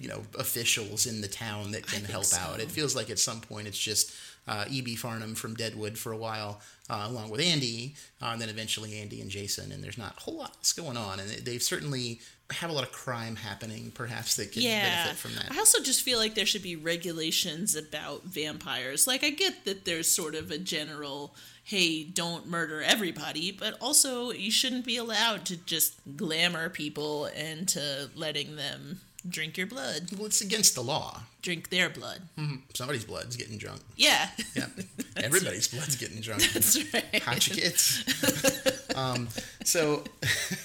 you 0.00 0.08
know 0.08 0.22
officials 0.38 1.06
in 1.06 1.20
the 1.20 1.28
town 1.28 1.72
that 1.72 1.86
can 1.86 2.04
help 2.04 2.24
so. 2.24 2.38
out. 2.40 2.60
It 2.60 2.70
feels 2.70 2.96
like 2.96 3.10
at 3.10 3.18
some 3.18 3.40
point 3.40 3.68
it's 3.68 3.78
just 3.78 4.12
uh, 4.46 4.64
E.B. 4.68 4.96
Farnum 4.96 5.34
from 5.34 5.54
Deadwood 5.54 5.98
for 5.98 6.12
a 6.12 6.16
while, 6.16 6.60
uh, 6.90 7.06
along 7.08 7.30
with 7.30 7.40
Andy, 7.40 7.94
uh, 8.22 8.26
and 8.26 8.40
then 8.40 8.48
eventually 8.48 8.98
Andy 9.00 9.20
and 9.20 9.30
Jason, 9.30 9.72
and 9.72 9.82
there's 9.82 9.98
not 9.98 10.16
a 10.16 10.20
whole 10.20 10.36
lot 10.36 10.54
else 10.56 10.72
going 10.72 10.96
on, 10.96 11.20
and 11.20 11.30
they've 11.30 11.62
certainly 11.62 12.20
have 12.50 12.68
a 12.68 12.72
lot 12.72 12.84
of 12.84 12.92
crime 12.92 13.36
happening, 13.36 13.90
perhaps 13.94 14.36
that 14.36 14.52
could 14.52 14.62
yeah. 14.62 15.04
benefit 15.04 15.16
from 15.16 15.34
that. 15.34 15.50
I 15.50 15.58
also 15.58 15.82
just 15.82 16.02
feel 16.02 16.18
like 16.18 16.34
there 16.34 16.44
should 16.44 16.62
be 16.62 16.76
regulations 16.76 17.74
about 17.74 18.24
vampires. 18.24 19.06
Like 19.06 19.24
I 19.24 19.30
get 19.30 19.64
that 19.64 19.84
there's 19.84 20.10
sort 20.10 20.34
of 20.34 20.50
a 20.50 20.58
general 20.58 21.34
hey, 21.66 22.04
don't 22.04 22.46
murder 22.46 22.82
everybody, 22.82 23.50
but 23.50 23.74
also 23.80 24.30
you 24.30 24.50
shouldn't 24.50 24.84
be 24.84 24.98
allowed 24.98 25.46
to 25.46 25.56
just 25.56 25.94
glamour 26.14 26.68
people 26.68 27.24
into 27.24 28.10
letting 28.14 28.56
them 28.56 29.00
Drink 29.28 29.56
your 29.56 29.66
blood. 29.66 30.10
Well, 30.16 30.26
it's 30.26 30.42
against 30.42 30.74
the 30.74 30.82
law. 30.82 31.22
Drink 31.44 31.68
their 31.68 31.90
blood. 31.90 32.22
Somebody's 32.72 33.04
blood's 33.04 33.36
getting 33.36 33.58
drunk. 33.58 33.82
Yeah. 33.96 34.30
Yeah, 34.56 34.64
everybody's 35.18 35.68
blood's 35.68 35.94
getting 35.94 36.22
drunk. 36.22 36.42
That's 36.54 36.78
right. 36.94 37.38
Kids. 37.38 38.02
um, 38.96 39.28
so, 39.62 40.04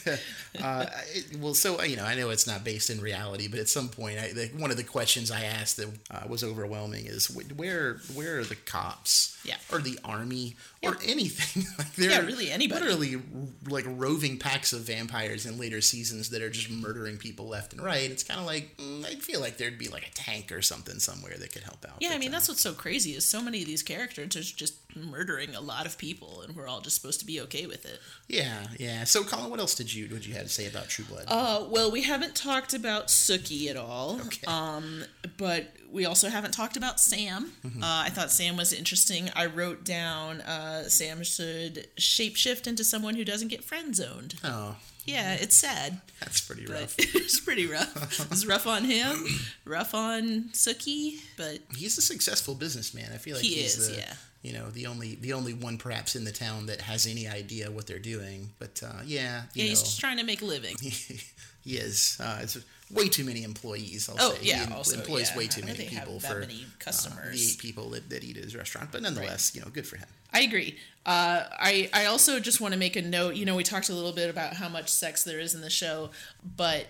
uh, 0.63 0.85
it, 1.13 1.37
well, 1.37 1.53
so 1.53 1.83
you 1.83 1.97
know, 1.97 2.05
I 2.05 2.15
know 2.15 2.29
it's 2.29 2.47
not 2.47 2.63
based 2.63 2.89
in 2.89 3.01
reality, 3.01 3.49
but 3.49 3.59
at 3.59 3.67
some 3.67 3.89
point, 3.89 4.19
I, 4.19 4.31
the, 4.31 4.47
one 4.57 4.71
of 4.71 4.77
the 4.77 4.85
questions 4.85 5.31
I 5.31 5.43
asked 5.43 5.75
that 5.75 5.89
uh, 6.11 6.21
was 6.29 6.45
overwhelming 6.45 7.07
is 7.07 7.25
wh- 7.27 7.59
where 7.59 7.97
where 8.13 8.39
are 8.39 8.45
the 8.45 8.55
cops? 8.55 9.37
Yeah. 9.45 9.55
Or 9.71 9.79
the 9.79 9.97
army 10.03 10.55
or 10.83 10.97
anything 11.05 11.65
like 11.77 11.93
they're 11.95 12.09
Yeah, 12.09 12.19
really 12.25 12.51
anybody. 12.51 12.81
literally 12.81 13.21
like 13.67 13.85
roving 13.87 14.37
packs 14.37 14.73
of 14.73 14.81
vampires 14.81 15.45
in 15.45 15.57
later 15.57 15.81
seasons 15.81 16.29
that 16.31 16.41
are 16.41 16.49
just 16.49 16.69
murdering 16.69 17.17
people 17.17 17.47
left 17.47 17.73
and 17.73 17.81
right. 17.81 18.09
It's 18.11 18.23
kind 18.23 18.39
of 18.39 18.45
like 18.45 18.75
mm, 18.77 19.05
I 19.05 19.15
feel 19.15 19.39
like 19.39 19.57
there'd 19.57 19.77
be 19.77 19.87
like 19.87 20.07
a 20.07 20.11
tank 20.11 20.51
or 20.51 20.61
something 20.61 20.99
somewhere 20.99 21.35
that 21.39 21.51
could 21.53 21.63
help 21.63 21.85
out. 21.87 21.95
Yeah, 21.99 22.09
I 22.13 22.17
mean 22.17 22.31
that's 22.31 22.47
what's 22.47 22.61
so 22.61 22.73
crazy 22.73 23.11
is 23.11 23.25
so 23.25 23.41
many 23.41 23.61
of 23.61 23.67
these 23.67 23.83
characters 23.83 24.35
are 24.35 24.41
just 24.41 24.75
murdering 24.95 25.53
a 25.55 25.61
lot 25.61 25.85
of 25.85 25.97
people, 25.99 26.41
and 26.41 26.55
we're 26.55 26.67
all 26.67 26.81
just 26.81 26.95
supposed 26.95 27.19
to 27.19 27.25
be 27.25 27.39
okay 27.41 27.67
with 27.67 27.85
it. 27.85 27.99
yeah, 28.27 28.65
yeah. 28.79 29.03
So, 29.03 29.23
Colin, 29.23 29.51
what 29.51 29.59
else 29.59 29.75
did 29.75 29.93
you 29.93 30.07
what 30.07 30.25
you 30.27 30.33
had 30.33 30.47
to 30.47 30.51
say 30.51 30.67
about 30.67 30.87
True 30.89 31.05
Blood? 31.05 31.25
Uh, 31.27 31.65
well, 31.69 31.91
we 31.91 32.01
haven't 32.03 32.35
talked 32.35 32.73
about 32.73 33.07
Sookie 33.07 33.69
at 33.69 33.77
all. 33.77 34.19
Okay. 34.25 34.47
Um, 34.47 35.03
but 35.37 35.73
we 35.91 36.05
also 36.05 36.27
haven't 36.29 36.53
talked 36.53 36.75
about 36.75 36.99
Sam. 36.99 37.51
Mm-hmm. 37.63 37.83
Uh, 37.83 38.03
I 38.05 38.09
thought 38.09 38.31
Sam 38.31 38.57
was 38.57 38.73
interesting. 38.73 39.28
I 39.35 39.45
wrote 39.47 39.83
down 39.83 40.41
uh, 40.41 40.83
Sam 40.89 41.23
should 41.23 41.87
shapeshift 41.97 42.67
into 42.67 42.83
someone 42.83 43.15
who 43.15 43.25
doesn't 43.25 43.47
get 43.49 43.63
friend 43.63 43.95
zoned. 43.95 44.35
oh, 44.43 44.75
Yeah, 45.05 45.33
it's 45.33 45.55
sad, 45.55 46.01
that's 46.19 46.41
pretty 46.41 46.65
rough. 46.65 46.95
it's 46.99 47.39
pretty 47.39 47.67
rough. 47.67 48.31
It's 48.31 48.45
rough 48.45 48.67
on 48.67 48.83
him, 48.85 49.25
rough 49.65 49.93
on 49.93 50.49
Sookie, 50.53 51.19
but 51.37 51.59
he's 51.75 51.97
a 51.97 52.01
successful 52.01 52.55
businessman. 52.55 53.09
I 53.13 53.17
feel 53.17 53.35
like 53.35 53.43
He 53.45 53.55
he's 53.55 53.77
is, 53.77 53.89
the, 53.89 54.01
yeah. 54.01 54.13
you 54.41 54.53
know, 54.53 54.69
the 54.69 54.85
only 54.87 55.15
the 55.15 55.33
only 55.33 55.53
one 55.53 55.77
perhaps 55.77 56.15
in 56.15 56.23
the 56.25 56.31
town 56.31 56.67
that 56.67 56.81
has 56.81 57.07
any 57.07 57.27
idea 57.27 57.71
what 57.71 57.87
they're 57.87 57.99
doing. 57.99 58.49
But 58.59 58.81
uh, 58.85 59.01
yeah, 59.05 59.43
you 59.53 59.63
yeah, 59.63 59.69
he's 59.69 59.81
just 59.81 59.99
trying 59.99 60.17
to 60.17 60.23
make 60.23 60.41
a 60.41 60.45
living. 60.45 60.75
he 61.63 61.77
is. 61.77 62.17
Uh, 62.19 62.39
it's 62.41 62.57
way 62.91 63.07
too 63.07 63.23
many 63.23 63.43
employees. 63.43 64.09
I'll 64.09 64.15
Oh 64.19 64.33
say. 64.33 64.39
yeah, 64.43 64.65
he 64.65 64.73
also 64.73 64.97
employs 64.97 65.29
yeah. 65.31 65.37
way 65.37 65.47
too 65.47 65.61
many 65.61 65.77
think 65.77 65.89
they 65.91 65.95
have 65.95 66.05
people 66.05 66.19
for 66.19 66.39
many 66.39 66.65
uh, 66.87 66.89
the 67.31 67.37
eight 67.37 67.57
people 67.59 67.89
that, 67.91 68.09
that 68.09 68.23
eat 68.23 68.37
at 68.37 68.43
his 68.43 68.55
restaurant. 68.55 68.91
But 68.91 69.01
nonetheless, 69.03 69.53
you 69.55 69.61
know, 69.61 69.67
good 69.67 69.87
for 69.87 69.97
him. 69.97 70.07
I 70.33 70.41
agree. 70.41 70.77
Uh, 71.05 71.43
I 71.51 71.89
I 71.93 72.05
also 72.05 72.39
just 72.39 72.61
want 72.61 72.73
to 72.73 72.79
make 72.79 72.95
a 72.95 73.01
note. 73.01 73.35
You 73.35 73.45
know, 73.45 73.55
we 73.55 73.63
talked 73.63 73.89
a 73.89 73.93
little 73.93 74.11
bit 74.13 74.29
about 74.29 74.53
how 74.55 74.69
much 74.69 74.89
sex 74.89 75.23
there 75.23 75.39
is 75.39 75.53
in 75.55 75.61
the 75.61 75.69
show, 75.69 76.09
but 76.43 76.87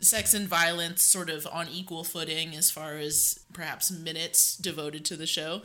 sex 0.00 0.34
and 0.34 0.46
violence 0.48 1.02
sort 1.02 1.30
of 1.30 1.46
on 1.50 1.68
equal 1.68 2.04
footing 2.04 2.54
as 2.54 2.70
far 2.70 2.94
as 2.96 3.40
perhaps 3.52 3.90
minutes 3.90 4.56
devoted 4.56 5.04
to 5.06 5.16
the 5.16 5.26
show. 5.26 5.62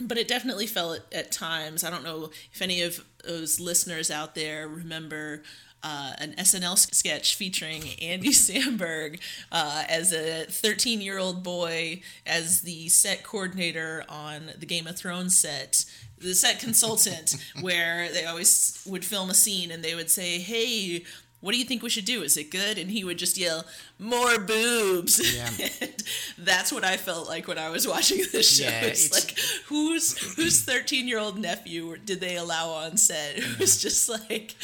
But 0.00 0.18
it 0.18 0.28
definitely 0.28 0.66
felt 0.66 0.98
at, 1.12 1.12
at 1.26 1.32
times. 1.32 1.84
I 1.84 1.90
don't 1.90 2.04
know 2.04 2.30
if 2.52 2.60
any 2.60 2.82
of 2.82 3.04
those 3.24 3.60
listeners 3.60 4.10
out 4.10 4.34
there 4.34 4.68
remember. 4.68 5.42
Uh, 5.86 6.14
an 6.18 6.32
SNL 6.38 6.78
sketch 6.94 7.34
featuring 7.34 7.82
Andy 8.00 8.28
Samberg 8.30 9.20
uh, 9.52 9.84
as 9.86 10.14
a 10.14 10.46
13 10.46 11.02
year 11.02 11.18
old 11.18 11.42
boy, 11.42 12.00
as 12.26 12.62
the 12.62 12.88
set 12.88 13.22
coordinator 13.22 14.02
on 14.08 14.52
the 14.58 14.64
Game 14.64 14.86
of 14.86 14.96
Thrones 14.96 15.36
set, 15.36 15.84
the 16.18 16.34
set 16.34 16.58
consultant, 16.58 17.36
where 17.60 18.08
they 18.10 18.24
always 18.24 18.82
would 18.86 19.04
film 19.04 19.28
a 19.28 19.34
scene 19.34 19.70
and 19.70 19.84
they 19.84 19.94
would 19.94 20.10
say, 20.10 20.38
Hey, 20.38 21.04
what 21.44 21.52
do 21.52 21.58
you 21.58 21.64
think 21.66 21.82
we 21.82 21.90
should 21.90 22.06
do? 22.06 22.22
Is 22.22 22.36
it 22.38 22.50
good? 22.50 22.78
And 22.78 22.90
he 22.90 23.04
would 23.04 23.18
just 23.18 23.36
yell, 23.36 23.64
More 23.98 24.38
boobs. 24.38 25.20
Yeah. 25.36 25.50
And 25.80 26.46
that's 26.46 26.72
what 26.72 26.84
I 26.84 26.96
felt 26.96 27.28
like 27.28 27.46
when 27.48 27.58
I 27.58 27.68
was 27.70 27.86
watching 27.94 28.22
this 28.32 28.56
show. 28.58 28.64
Yeah, 28.64 28.80
it's, 28.82 29.06
it's- 29.06 29.14
like, 29.28 29.38
whose 29.66 30.16
whose 30.36 30.62
13 30.62 31.06
year 31.06 31.18
old 31.18 31.38
nephew 31.38 31.96
did 31.98 32.20
they 32.20 32.36
allow 32.36 32.70
on 32.70 32.96
set? 32.96 33.36
It 33.38 33.58
was 33.58 33.80
just 33.82 34.08
like, 34.08 34.54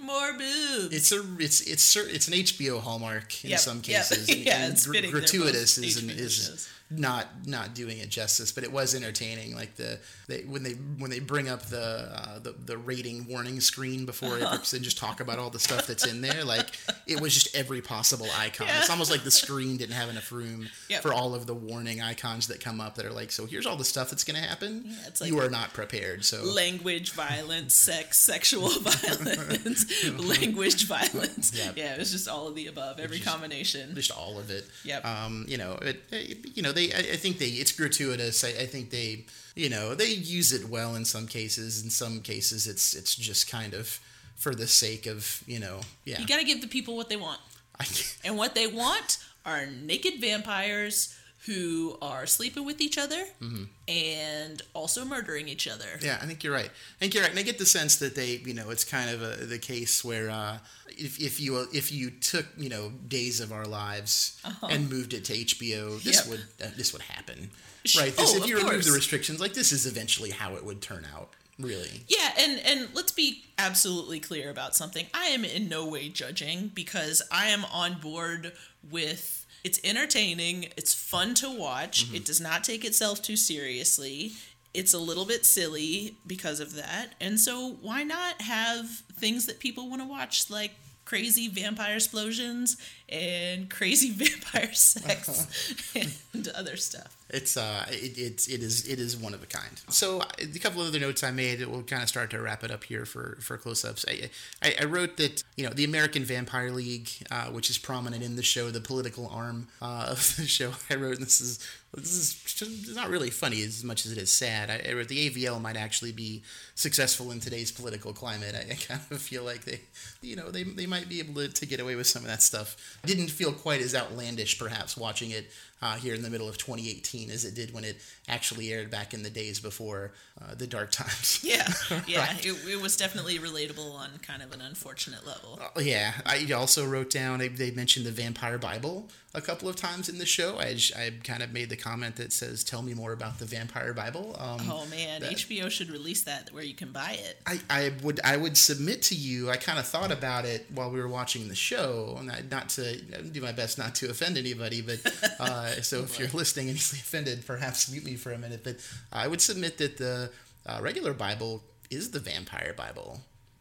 More 0.00 0.32
boobs. 0.32 0.94
It's 0.94 1.12
a 1.12 1.20
it's 1.38 1.60
it's 1.62 1.96
it's 1.96 2.28
an 2.28 2.34
HBO 2.34 2.80
hallmark 2.80 3.44
in 3.44 3.50
Yep, 3.50 3.58
some 3.58 3.76
yep. 3.84 3.84
cases. 4.08 4.28
Yeah, 4.34 4.62
and 4.64 4.72
it's 4.72 4.86
gr- 4.86 5.10
gratuitous 5.10 5.78
is 5.78 6.02
an, 6.02 6.10
is. 6.10 6.68
Not 6.90 7.26
not 7.46 7.74
doing 7.74 7.98
it 7.98 8.08
justice, 8.08 8.50
but 8.52 8.64
it 8.64 8.72
was 8.72 8.94
entertaining. 8.94 9.54
Like 9.54 9.76
the 9.76 9.98
they 10.28 10.40
when 10.42 10.62
they 10.64 10.72
when 10.72 11.10
they 11.10 11.20
bring 11.20 11.48
up 11.48 11.62
the 11.66 12.08
uh, 12.12 12.38
the, 12.40 12.52
the 12.66 12.76
rating 12.76 13.26
warning 13.28 13.60
screen 13.60 14.06
before 14.06 14.34
Uh-huh. 14.38 14.58
it 14.60 14.72
and 14.72 14.82
just 14.82 14.98
talk 14.98 15.20
about 15.20 15.38
all 15.38 15.50
the 15.50 15.58
stuff 15.58 15.86
that's 15.86 16.04
in 16.06 16.20
there. 16.20 16.44
Like 16.44 16.66
it 17.06 17.20
was 17.20 17.32
just 17.34 17.54
every 17.54 17.80
possible 17.80 18.26
icon. 18.38 18.66
It's 18.78 18.90
almost 18.90 19.10
like 19.10 19.22
the 19.22 19.30
screen 19.30 19.76
didn't 19.76 19.94
have 19.94 20.08
enough 20.08 20.32
room 20.32 20.68
Yep. 20.88 21.02
for 21.02 21.12
all 21.12 21.34
of 21.34 21.46
the 21.46 21.54
warning 21.54 22.00
icons 22.00 22.48
that 22.48 22.60
come 22.60 22.80
up 22.80 22.96
that 22.96 23.06
are 23.06 23.12
like, 23.12 23.30
so 23.30 23.46
here's 23.46 23.66
all 23.66 23.76
the 23.76 23.84
stuff 23.84 24.10
that's 24.10 24.24
going 24.24 24.40
to 24.40 24.46
happen. 24.48 24.82
Yeah, 24.86 24.94
it's 25.06 25.20
like- 25.20 25.30
you 25.30 25.38
are 25.38 25.48
not 25.50 25.72
prepared. 25.72 26.24
So 26.24 26.42
language 26.42 27.12
violence, 27.12 27.74
sex, 27.76 28.18
sexual 28.18 28.68
violence, 28.80 29.84
language 30.18 30.86
violence. 30.86 31.52
Yep. 31.56 31.76
Yeah, 31.76 31.94
it 31.94 31.98
was 31.98 32.10
just 32.12 32.28
all 32.28 32.48
of 32.48 32.54
the 32.54 32.66
above, 32.66 32.98
every 32.98 33.18
just- 33.18 33.28
combination. 33.28 33.94
just 33.94 34.10
all 34.10 34.38
of 34.38 34.50
it. 34.50 34.66
Yep. 34.84 35.04
Um, 35.04 35.44
you 35.48 35.56
know, 35.58 35.74
it, 35.82 36.02
it- 36.10 36.56
you 36.56 36.62
know, 36.62 36.72
they. 36.72 36.79
I, 36.84 36.98
I 36.98 37.16
think 37.16 37.38
they. 37.38 37.46
It's 37.46 37.72
gratuitous. 37.72 38.44
I, 38.44 38.48
I 38.48 38.66
think 38.66 38.90
they. 38.90 39.24
You 39.54 39.68
know, 39.68 39.94
they 39.94 40.06
use 40.06 40.52
it 40.52 40.68
well 40.68 40.94
in 40.94 41.04
some 41.04 41.26
cases. 41.26 41.82
In 41.82 41.90
some 41.90 42.20
cases, 42.20 42.66
it's 42.66 42.94
it's 42.94 43.14
just 43.14 43.50
kind 43.50 43.74
of 43.74 44.00
for 44.36 44.54
the 44.54 44.66
sake 44.66 45.06
of 45.06 45.42
you 45.46 45.58
know. 45.58 45.80
Yeah. 46.04 46.20
You 46.20 46.26
gotta 46.26 46.44
give 46.44 46.60
the 46.60 46.68
people 46.68 46.96
what 46.96 47.08
they 47.08 47.16
want. 47.16 47.40
And 48.24 48.36
what 48.36 48.54
they 48.54 48.66
want 48.66 49.18
are 49.46 49.66
naked 49.66 50.20
vampires 50.20 51.16
who 51.46 51.96
are 52.02 52.26
sleeping 52.26 52.64
with 52.66 52.80
each 52.80 52.98
other 52.98 53.24
Mm-hmm. 53.40 53.64
and 53.88 54.62
also 54.74 55.04
murdering 55.04 55.48
each 55.48 55.66
other. 55.66 55.86
Yeah, 56.02 56.18
I 56.22 56.26
think 56.26 56.44
you're 56.44 56.52
right. 56.52 56.66
I 56.70 56.98
think 56.98 57.14
you're 57.14 57.22
right, 57.22 57.30
and 57.30 57.38
I 57.38 57.42
get 57.42 57.58
the 57.58 57.66
sense 57.66 57.96
that 57.96 58.14
they, 58.14 58.40
you 58.44 58.54
know, 58.54 58.70
it's 58.70 58.84
kind 58.84 59.10
of 59.10 59.22
a, 59.22 59.44
the 59.46 59.58
case 59.58 60.04
where 60.04 60.28
uh, 60.30 60.58
if 60.88 61.18
if 61.20 61.40
you 61.40 61.66
if 61.72 61.90
you 61.92 62.10
took 62.10 62.46
you 62.58 62.68
know 62.68 62.90
Days 63.08 63.40
of 63.40 63.52
Our 63.52 63.66
Lives 63.66 64.40
and 64.68 64.90
moved 64.90 65.14
it 65.14 65.24
to 65.26 65.32
HBO, 65.32 66.02
this 66.02 66.20
Uh-huh. 66.20 66.30
Yep. 66.30 66.40
would 66.60 66.66
uh, 66.66 66.70
this 66.76 66.92
would 66.92 67.02
happen, 67.02 67.50
right? 67.96 68.14
This, 68.14 68.32
oh, 68.34 68.36
if 68.36 68.46
you 68.46 68.58
remove 68.58 68.84
the 68.84 68.92
restrictions, 68.92 69.40
like 69.40 69.54
this 69.54 69.72
is 69.72 69.86
eventually 69.86 70.30
how 70.30 70.54
it 70.56 70.64
would 70.64 70.80
turn 70.82 71.06
out. 71.14 71.30
Really, 71.58 72.04
Yeah, 72.08 72.32
and 72.38 72.58
and 72.64 72.88
let's 72.94 73.12
be 73.12 73.44
absolutely 73.58 74.18
clear 74.18 74.48
about 74.50 74.74
something. 74.74 75.06
I 75.12 75.26
am 75.26 75.44
in 75.44 75.68
no 75.68 75.86
way 75.86 76.08
judging 76.08 76.70
because 76.74 77.20
I 77.30 77.48
am 77.48 77.66
on 77.66 78.00
board 78.00 78.52
with 78.90 79.39
it's 79.62 79.80
entertaining, 79.84 80.68
it's 80.76 80.94
fun 80.94 81.34
to 81.34 81.50
watch. 81.50 82.06
Mm-hmm. 82.06 82.16
It 82.16 82.24
does 82.24 82.40
not 82.40 82.64
take 82.64 82.84
itself 82.84 83.22
too 83.22 83.36
seriously. 83.36 84.32
It's 84.72 84.94
a 84.94 84.98
little 84.98 85.24
bit 85.24 85.44
silly 85.44 86.16
because 86.26 86.60
of 86.60 86.74
that. 86.76 87.14
And 87.20 87.40
so 87.40 87.78
why 87.82 88.04
not 88.04 88.42
have 88.42 88.88
things 88.88 89.46
that 89.46 89.58
people 89.58 89.90
want 89.90 90.00
to 90.02 90.08
watch 90.08 90.48
like 90.48 90.72
crazy 91.10 91.48
vampire 91.48 91.96
explosions 91.96 92.76
and 93.08 93.68
crazy 93.68 94.10
vampire 94.12 94.72
sex 94.72 95.92
and 96.34 96.48
other 96.54 96.76
stuff. 96.76 97.16
It's 97.30 97.56
uh, 97.56 97.84
it, 97.90 98.16
it's 98.16 98.46
it 98.48 98.62
is 98.62 98.86
it 98.86 99.00
is 99.00 99.16
one 99.16 99.34
of 99.34 99.42
a 99.42 99.46
kind. 99.46 99.80
So 99.88 100.22
a 100.38 100.58
couple 100.58 100.82
of 100.82 100.88
other 100.88 101.00
notes 101.00 101.24
I 101.24 101.32
made. 101.32 101.64
We'll 101.66 101.82
kind 101.82 102.02
of 102.02 102.08
start 102.08 102.30
to 102.30 102.40
wrap 102.40 102.62
it 102.62 102.70
up 102.70 102.84
here 102.84 103.04
for 103.04 103.38
for 103.40 103.56
close 103.56 103.84
ups. 103.84 104.04
I, 104.08 104.30
I 104.62 104.74
I 104.80 104.84
wrote 104.84 105.16
that 105.16 105.42
you 105.56 105.64
know 105.64 105.72
the 105.72 105.84
American 105.84 106.24
Vampire 106.24 106.70
League, 106.70 107.08
uh, 107.30 107.46
which 107.46 107.70
is 107.70 107.78
prominent 107.78 108.22
in 108.22 108.36
the 108.36 108.42
show, 108.42 108.70
the 108.70 108.80
political 108.80 109.28
arm 109.28 109.68
uh, 109.82 110.06
of 110.10 110.36
the 110.36 110.46
show. 110.46 110.72
I 110.88 110.94
wrote 110.94 111.16
and 111.16 111.26
this 111.26 111.40
is 111.40 111.58
this 111.92 112.62
is 112.62 112.94
not 112.94 113.10
really 113.10 113.30
funny 113.30 113.62
as 113.62 113.82
much 113.82 114.06
as 114.06 114.12
it 114.12 114.18
is 114.18 114.30
sad. 114.30 114.70
I 114.70 114.78
the 115.02 115.30
AVL 115.30 115.60
might 115.60 115.76
actually 115.76 116.12
be 116.12 116.42
successful 116.76 117.32
in 117.32 117.40
today's 117.40 117.72
political 117.72 118.12
climate. 118.12 118.54
I, 118.54 118.72
I 118.72 118.74
kind 118.76 119.00
of 119.10 119.20
feel 119.20 119.42
like 119.42 119.64
they, 119.64 119.80
you 120.22 120.36
know, 120.36 120.50
they, 120.50 120.62
they 120.62 120.86
might 120.86 121.08
be 121.08 121.18
able 121.18 121.34
to, 121.34 121.48
to 121.48 121.66
get 121.66 121.80
away 121.80 121.96
with 121.96 122.06
some 122.06 122.22
of 122.22 122.28
that 122.28 122.42
stuff. 122.42 122.76
I 123.02 123.08
didn't 123.08 123.28
feel 123.28 123.52
quite 123.52 123.80
as 123.80 123.94
outlandish, 123.94 124.58
perhaps, 124.58 124.96
watching 124.96 125.30
it 125.30 125.50
uh, 125.82 125.96
here 125.96 126.14
in 126.14 126.22
the 126.22 126.30
middle 126.30 126.48
of 126.48 126.58
2018 126.58 127.30
as 127.30 127.44
it 127.44 127.54
did 127.54 127.72
when 127.72 127.84
it 127.84 127.96
actually 128.28 128.72
aired 128.72 128.90
back 128.90 129.14
in 129.14 129.22
the 129.22 129.30
days 129.30 129.60
before 129.60 130.12
uh, 130.40 130.54
the 130.54 130.66
dark 130.66 130.90
times. 131.00 131.40
Yeah, 131.42 131.66
yeah, 132.06 132.34
it, 132.40 132.56
it 132.68 132.80
was 132.80 132.96
definitely 132.96 133.38
relatable 133.38 133.94
on 133.94 134.10
kind 134.22 134.42
of 134.42 134.52
an 134.52 134.60
unfortunate 134.60 135.26
level. 135.26 135.58
Oh, 135.76 135.80
yeah, 135.80 136.12
I 136.26 136.46
also 136.52 136.86
wrote 136.86 137.10
down. 137.10 137.38
They, 137.38 137.48
they 137.48 137.70
mentioned 137.70 138.06
the 138.06 138.12
Vampire 138.12 138.58
Bible 138.58 139.08
a 139.32 139.40
couple 139.40 139.68
of 139.68 139.76
times 139.76 140.08
in 140.08 140.18
the 140.18 140.26
show. 140.26 140.58
I, 140.58 140.76
I 140.96 141.12
kind 141.22 141.42
of 141.42 141.52
made 141.52 141.70
the 141.70 141.76
comment 141.76 142.16
that 142.16 142.32
says, 142.32 142.64
"Tell 142.64 142.82
me 142.82 142.94
more 142.94 143.12
about 143.12 143.38
the 143.38 143.44
Vampire 143.44 143.94
Bible." 143.94 144.36
Um, 144.38 144.60
Oh 144.70 144.86
man, 144.86 145.20
that- 145.22 145.32
HBO 145.32 145.70
should 145.70 145.90
release 145.90 146.22
that 146.24 146.52
where 146.52 146.64
you 146.64 146.74
can 146.74 146.92
buy 146.92 147.18
it. 147.20 147.40
I, 147.46 147.60
I 147.70 147.92
would 148.02 148.20
I 148.24 148.36
would 148.36 148.56
submit 148.56 149.02
to 149.02 149.14
you. 149.14 149.50
I 149.50 149.56
kind 149.56 149.78
of 149.78 149.86
thought 149.86 150.10
about 150.12 150.44
it 150.44 150.66
while 150.74 150.90
we 150.90 151.00
were 151.00 151.08
watching 151.08 151.48
the 151.48 151.54
show, 151.54 152.16
and 152.18 152.30
I, 152.30 152.42
not 152.50 152.68
to 152.70 153.00
do 153.00 153.40
my 153.40 153.52
best 153.52 153.78
not 153.78 153.94
to 153.96 154.10
offend 154.10 154.36
anybody. 154.36 154.82
But 154.82 155.00
uh, 155.40 155.69
so 155.82 156.00
if 156.00 156.18
you're 156.18 156.28
listening 156.28 156.68
and 156.68 156.76
easily 156.76 157.00
offended, 157.00 157.46
perhaps 157.46 157.90
mute 157.90 158.04
me 158.04 158.16
for 158.16 158.32
a 158.32 158.38
minute. 158.38 158.62
But 158.64 158.76
I 159.12 159.26
would 159.28 159.40
submit 159.40 159.78
that 159.78 159.96
the 159.98 160.30
uh, 160.66 160.78
regular 160.82 161.12
Bible 161.14 161.62
is 161.90 162.10
the 162.10 162.20
Vampire 162.20 162.74
Bible. 162.76 163.20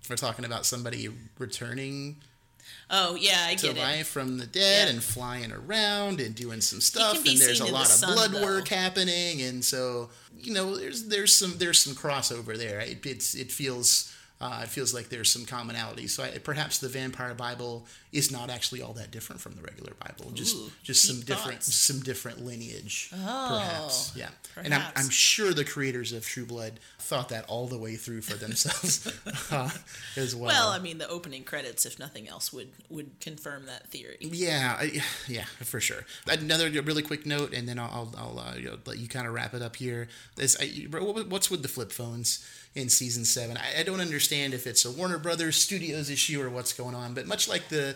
We're 0.09 0.15
talking 0.15 0.45
about 0.45 0.65
somebody 0.65 1.09
returning 1.37 2.17
Oh 2.91 3.15
yeah, 3.15 3.45
I 3.47 3.55
to 3.55 3.67
get 3.67 3.77
it. 3.77 3.79
life 3.79 4.07
from 4.07 4.37
the 4.37 4.45
dead 4.45 4.87
Yeah. 4.87 4.93
and 4.93 5.03
flying 5.03 5.51
around 5.51 6.19
and 6.19 6.35
doing 6.35 6.61
some 6.61 6.81
stuff 6.81 7.17
and 7.17 7.37
there's 7.37 7.61
a 7.61 7.65
in 7.65 7.67
the 7.71 7.73
lot 7.73 7.85
of 7.85 7.91
sun, 7.91 8.13
blood 8.13 8.31
though. 8.31 8.43
work 8.43 8.67
happening 8.67 9.41
and 9.41 9.63
so 9.63 10.09
you 10.39 10.53
know 10.53 10.75
there's 10.77 11.05
there's 11.07 11.35
some 11.35 11.57
there's 11.57 11.79
some 11.79 11.93
crossover 11.93 12.57
there 12.57 12.79
it, 12.79 13.03
it's 13.05 13.33
it 13.35 13.51
feels 13.51 14.15
uh, 14.41 14.61
it 14.63 14.69
feels 14.69 14.93
like 14.93 15.09
there's 15.09 15.31
some 15.31 15.45
commonality 15.45 16.07
so 16.07 16.23
I, 16.23 16.37
perhaps 16.39 16.77
the 16.79 16.89
vampire 16.89 17.33
bible 17.35 17.85
is 18.11 18.31
not 18.31 18.49
actually 18.49 18.81
all 18.81 18.93
that 18.93 19.11
different 19.11 19.39
from 19.39 19.53
the 19.53 19.61
regular 19.61 19.93
bible 19.99 20.31
just 20.31 20.55
Ooh, 20.55 20.71
just 20.83 21.03
some 21.03 21.19
different 21.21 21.61
thoughts. 21.63 21.73
some 21.73 21.99
different 22.01 22.43
lineage 22.45 23.11
Oh, 23.13 23.61
perhaps 23.63 24.13
yeah 24.15 24.29
and 24.61 24.73
I'm. 24.73 24.81
I'm 24.95 25.09
sure 25.09 25.53
the 25.53 25.63
creators 25.63 26.11
of 26.11 26.25
true 26.25 26.45
blood 26.45 26.79
thought 26.97 27.29
that 27.29 27.45
all 27.47 27.67
the 27.67 27.77
way 27.77 27.95
through 27.95 28.21
for 28.21 28.35
themselves 28.35 29.07
uh, 29.51 29.69
as 30.17 30.35
well 30.35 30.47
Well, 30.47 30.69
I 30.69 30.79
mean, 30.79 30.97
the 30.97 31.07
opening 31.07 31.43
credits, 31.43 31.85
if 31.85 31.97
nothing 31.97 32.27
else, 32.27 32.51
would 32.51 32.69
would 32.89 33.19
confirm 33.21 33.65
that 33.67 33.87
theory. 33.87 34.17
Yeah, 34.19 34.75
I, 34.79 35.01
yeah, 35.27 35.45
for 35.61 35.79
sure. 35.79 36.03
Another 36.27 36.69
really 36.81 37.01
quick 37.03 37.25
note, 37.25 37.53
and 37.53 37.67
then 37.69 37.79
I'll, 37.79 38.13
I'll, 38.17 38.39
uh, 38.39 38.55
you 38.57 38.65
know, 38.65 38.77
let 38.85 38.97
you 38.97 39.07
kind 39.07 39.25
of 39.27 39.33
wrap 39.33 39.53
it 39.53 39.61
up 39.61 39.77
here. 39.77 40.07
Is 40.37 40.57
I, 40.59 40.65
what's 40.97 41.49
with 41.49 41.61
the 41.61 41.67
flip 41.67 41.91
phones 41.91 42.45
in 42.75 42.89
season 42.89 43.23
seven? 43.25 43.57
I, 43.57 43.79
I 43.79 43.83
don't 43.83 44.01
understand 44.01 44.53
if 44.53 44.67
it's 44.67 44.83
a 44.85 44.91
Warner 44.91 45.17
Brothers 45.19 45.55
Studios 45.55 46.09
issue 46.09 46.41
or 46.41 46.49
what's 46.49 46.73
going 46.73 46.95
on. 46.95 47.13
But 47.13 47.27
much 47.27 47.47
like 47.47 47.69
the 47.69 47.95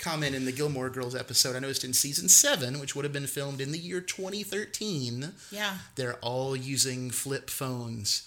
comment 0.00 0.34
in 0.34 0.44
the 0.46 0.52
Gilmore 0.52 0.90
Girls 0.90 1.14
episode, 1.14 1.54
I 1.54 1.58
noticed 1.60 1.84
in 1.84 1.92
season 1.92 2.28
seven, 2.28 2.80
which 2.80 2.96
would 2.96 3.04
have 3.04 3.12
been 3.12 3.26
filmed 3.26 3.60
in 3.60 3.70
the 3.72 3.78
year 3.78 4.00
2013, 4.00 5.32
Yeah. 5.50 5.78
they're 5.94 6.16
all 6.16 6.56
using 6.56 7.10
flip 7.10 7.50
phones. 7.50 8.22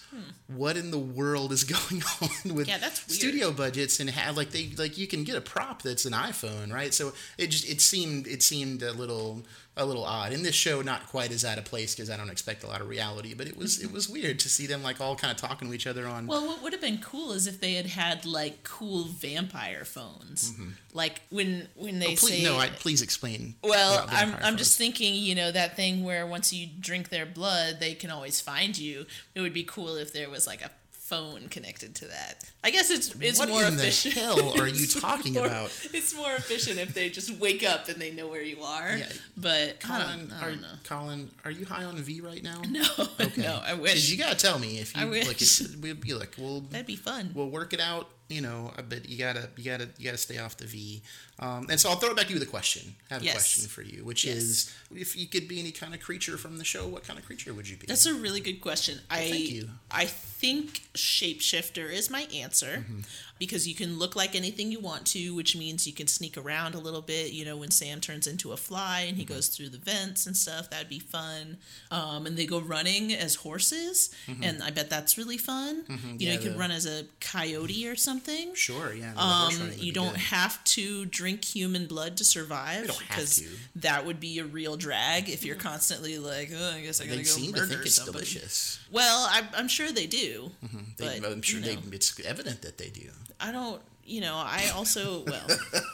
What 0.46 0.76
in 0.76 0.90
the 0.90 0.98
world 0.98 1.52
is 1.52 1.64
going 1.74 2.02
on 2.22 2.54
with 2.54 2.66
Hmm. 2.66 2.70
Yeah, 2.70 2.78
that's 2.78 3.06
weird. 3.08 3.18
studio 3.18 3.50
budgets 3.52 3.98
and 4.00 4.08
have 4.10 4.36
like 4.36 4.50
they 4.50 4.70
like 4.78 4.96
you 4.96 5.06
can 5.06 5.24
get 5.24 5.36
a 5.36 5.40
prop 5.40 5.82
that's 5.82 6.04
an 6.04 6.12
iPhone, 6.12 6.72
right? 6.72 6.94
So 6.94 7.12
it 7.38 7.48
just 7.48 7.68
it 7.68 7.80
seemed 7.80 8.26
it 8.26 8.42
seemed 8.42 8.82
a 8.82 8.92
little 8.92 9.42
a 9.76 9.84
little 9.84 10.04
odd. 10.04 10.32
In 10.32 10.44
this 10.44 10.54
show, 10.54 10.82
not 10.82 11.08
quite 11.08 11.32
as 11.32 11.44
out 11.44 11.58
of 11.58 11.64
place 11.64 11.96
because 11.96 12.08
I 12.08 12.16
don't 12.16 12.30
expect 12.30 12.62
a 12.62 12.68
lot 12.68 12.80
of 12.80 12.88
reality, 12.88 13.34
but 13.34 13.48
it 13.48 13.56
was 13.56 13.82
it 13.82 13.90
was 13.90 14.08
weird 14.16 14.38
to 14.40 14.48
see 14.48 14.66
them 14.68 14.82
like 14.84 15.00
all 15.00 15.16
kind 15.16 15.32
of 15.32 15.36
talking 15.36 15.66
to 15.68 15.74
each 15.74 15.88
other 15.88 16.06
on. 16.06 16.28
Well, 16.28 16.46
what 16.46 16.62
would 16.62 16.72
have 16.72 16.80
been 16.82 16.98
cool 16.98 17.32
is 17.32 17.48
if 17.48 17.58
they 17.60 17.74
had 17.74 17.86
had 17.86 18.24
like 18.24 18.62
cool 18.62 19.04
vampire 19.06 19.84
phones, 19.84 20.52
like 20.92 21.22
when 21.30 21.63
when 21.74 21.98
they. 21.98 22.06
Oh, 22.06 22.16
please, 22.16 22.38
say. 22.38 22.42
no, 22.44 22.58
I, 22.58 22.68
please 22.68 23.02
explain. 23.02 23.54
well, 23.62 24.06
I'm 24.10 24.34
I'm 24.42 24.56
just 24.56 24.76
thinking, 24.78 25.14
you 25.14 25.34
know, 25.34 25.50
that 25.52 25.76
thing 25.76 26.04
where 26.04 26.26
once 26.26 26.52
you 26.52 26.66
drink 26.80 27.08
their 27.08 27.26
blood, 27.26 27.78
they 27.80 27.94
can 27.94 28.10
always 28.10 28.40
find 28.40 28.76
you. 28.76 29.06
It 29.34 29.40
would 29.40 29.54
be 29.54 29.64
cool 29.64 29.96
if 29.96 30.12
there 30.12 30.28
was 30.30 30.46
like 30.46 30.62
a 30.62 30.70
phone 30.90 31.48
connected 31.48 31.94
to 31.94 32.06
that. 32.06 32.42
I 32.64 32.70
guess 32.70 32.90
it's 32.90 33.14
it's 33.20 33.38
What 33.38 33.50
more 33.50 33.62
in 33.64 33.76
the 33.76 33.82
efficient. 33.82 34.14
hell 34.14 34.58
are 34.58 34.66
you 34.66 34.86
talking 35.00 35.34
more- 35.34 35.44
about? 35.46 35.66
It's 35.92 36.16
more 36.16 36.32
efficient 36.32 36.78
if 36.78 36.94
they 36.94 37.10
just 37.10 37.30
wake 37.38 37.62
up 37.62 37.88
and 37.90 37.96
they 38.00 38.10
know 38.10 38.26
where 38.26 38.40
you 38.42 38.62
are. 38.62 38.96
Yeah. 38.96 39.06
But 39.36 39.76
I 39.84 39.86
Colin, 39.86 40.28
don't, 40.28 40.32
I 40.32 40.48
are. 40.48 40.56
Colin, 40.84 41.30
are 41.44 41.50
you 41.50 41.66
high 41.66 41.84
on 41.84 41.96
V 41.96 42.22
right 42.22 42.42
now? 42.42 42.62
No, 42.70 42.82
Okay. 43.20 43.42
no, 43.42 43.60
I 43.62 43.74
wish. 43.74 44.10
you 44.10 44.16
gotta 44.16 44.34
tell 44.36 44.58
me 44.58 44.78
if 44.78 44.96
you 44.96 45.02
I 45.02 45.04
like. 45.04 45.26
wish. 45.38 45.60
It, 45.60 45.76
we 45.82 45.92
be 45.92 46.14
like, 46.14 46.36
we'll 46.38 46.60
That'd 46.62 46.86
be 46.86 46.96
fun. 46.96 47.32
we'll 47.34 47.50
work 47.50 47.74
it 47.74 47.80
out. 47.80 48.08
You 48.30 48.40
know, 48.40 48.72
but 48.88 49.06
you 49.06 49.18
gotta 49.18 49.50
you 49.56 49.64
gotta 49.64 49.88
you 49.98 50.04
gotta 50.06 50.16
stay 50.16 50.38
off 50.38 50.56
the 50.56 50.64
V. 50.64 51.02
Um, 51.38 51.66
and 51.68 51.78
so 51.78 51.90
I'll 51.90 51.96
throw 51.96 52.10
it 52.10 52.16
back 52.16 52.26
to 52.26 52.32
you 52.32 52.38
with 52.38 52.48
a 52.48 52.50
question. 52.50 52.94
I 53.10 53.14
have 53.14 53.22
a 53.22 53.24
Yes. 53.26 53.34
question 53.34 53.68
for 53.68 53.82
you, 53.82 54.02
which 54.02 54.24
Yes. 54.24 54.36
is, 54.36 54.74
if 54.94 55.14
you 55.14 55.26
could 55.26 55.46
be 55.46 55.60
any 55.60 55.72
kind 55.72 55.92
of 55.94 56.00
creature 56.00 56.38
from 56.38 56.56
the 56.56 56.64
show, 56.64 56.86
what 56.86 57.04
kind 57.04 57.18
of 57.18 57.26
creature 57.26 57.52
would 57.52 57.68
you 57.68 57.76
be? 57.76 57.86
That's 57.86 58.06
a 58.06 58.14
really 58.14 58.40
good 58.40 58.60
question. 58.62 59.00
I 59.10 59.28
thank 59.28 59.50
you. 59.50 59.70
I 59.90 60.06
think 60.06 60.82
shapeshifter 60.94 61.92
is 61.92 62.08
my 62.08 62.22
answer 62.34 62.86
Mm-hmm. 62.88 63.00
Because 63.38 63.66
you 63.66 63.74
can 63.74 63.98
look 63.98 64.14
like 64.14 64.34
anything 64.36 64.70
you 64.70 64.78
want 64.80 65.06
to, 65.06 65.34
which 65.34 65.56
means 65.56 65.86
you 65.86 65.92
can 65.92 66.06
sneak 66.06 66.36
around 66.38 66.74
a 66.74 66.78
little 66.78 67.02
bit. 67.02 67.32
You 67.32 67.44
know, 67.44 67.56
when 67.56 67.70
Sam 67.70 68.00
turns 68.00 68.26
into 68.26 68.52
a 68.52 68.56
fly 68.56 69.00
and 69.08 69.16
he 69.16 69.24
Mm-hmm. 69.24 69.34
goes 69.34 69.48
through 69.48 69.70
the 69.70 69.78
vents 69.78 70.26
and 70.26 70.36
stuff, 70.36 70.70
that'd 70.70 70.88
be 70.88 70.98
fun. 71.00 71.56
Um, 71.90 72.26
and 72.26 72.36
they 72.36 72.46
go 72.46 72.60
running 72.60 73.12
as 73.12 73.34
horses, 73.36 74.14
and 74.42 74.62
I 74.62 74.70
bet 74.70 74.88
that's 74.90 75.16
really 75.18 75.38
fun. 75.38 75.76
You 75.76 75.82
know, 75.88 75.94
Mm-hmm. 75.94 76.16
Yeah, 76.18 76.32
you 76.34 76.38
could 76.38 76.54
the- 76.54 76.58
run 76.58 76.70
as 76.70 76.86
a 76.86 77.04
coyote 77.20 77.86
or 77.88 77.96
something. 77.96 78.54
sure, 78.54 78.92
yeah. 78.94 79.12
Um, 79.16 79.70
you 79.76 79.92
don't 79.92 80.10
good. 80.12 80.20
have 80.20 80.62
to 80.64 81.06
drink 81.06 81.44
human 81.44 81.86
blood 81.86 82.16
to 82.18 82.24
survive 82.24 82.82
You 82.82 82.86
don't 82.88 82.96
have 83.02 83.08
because 83.08 83.42
that 83.76 84.04
would 84.06 84.20
be 84.20 84.38
a 84.38 84.44
real 84.44 84.76
drag 84.76 85.28
if 85.28 85.44
you're 85.44 85.56
constantly 85.56 86.18
like, 86.18 86.50
oh, 86.54 86.72
I 86.76 86.80
guess 86.82 87.00
I 87.00 87.04
gotta 87.04 87.16
They 87.16 87.22
go 87.24 87.28
seem 87.30 87.52
to 87.54 87.66
think 87.66 87.80
it's 87.82 87.94
somebody. 87.94 88.18
delicious. 88.18 88.78
Well, 88.92 89.26
I'm, 89.30 89.44
I'm 89.56 89.68
sure 89.68 89.90
they 89.90 90.06
do, 90.06 90.50
They, 90.98 91.20
but 91.20 91.32
I'm 91.32 91.42
sure 91.42 91.60
you 91.60 91.66
know, 91.74 91.80
they, 91.90 91.96
it's 91.96 92.20
evident 92.24 92.62
that 92.62 92.78
they 92.78 92.88
do. 92.90 93.08
I 93.40 93.52
don't. 93.52 93.80
You 94.06 94.20
know, 94.20 94.34
I 94.36 94.70
also 94.74 95.24
well, 95.26 95.46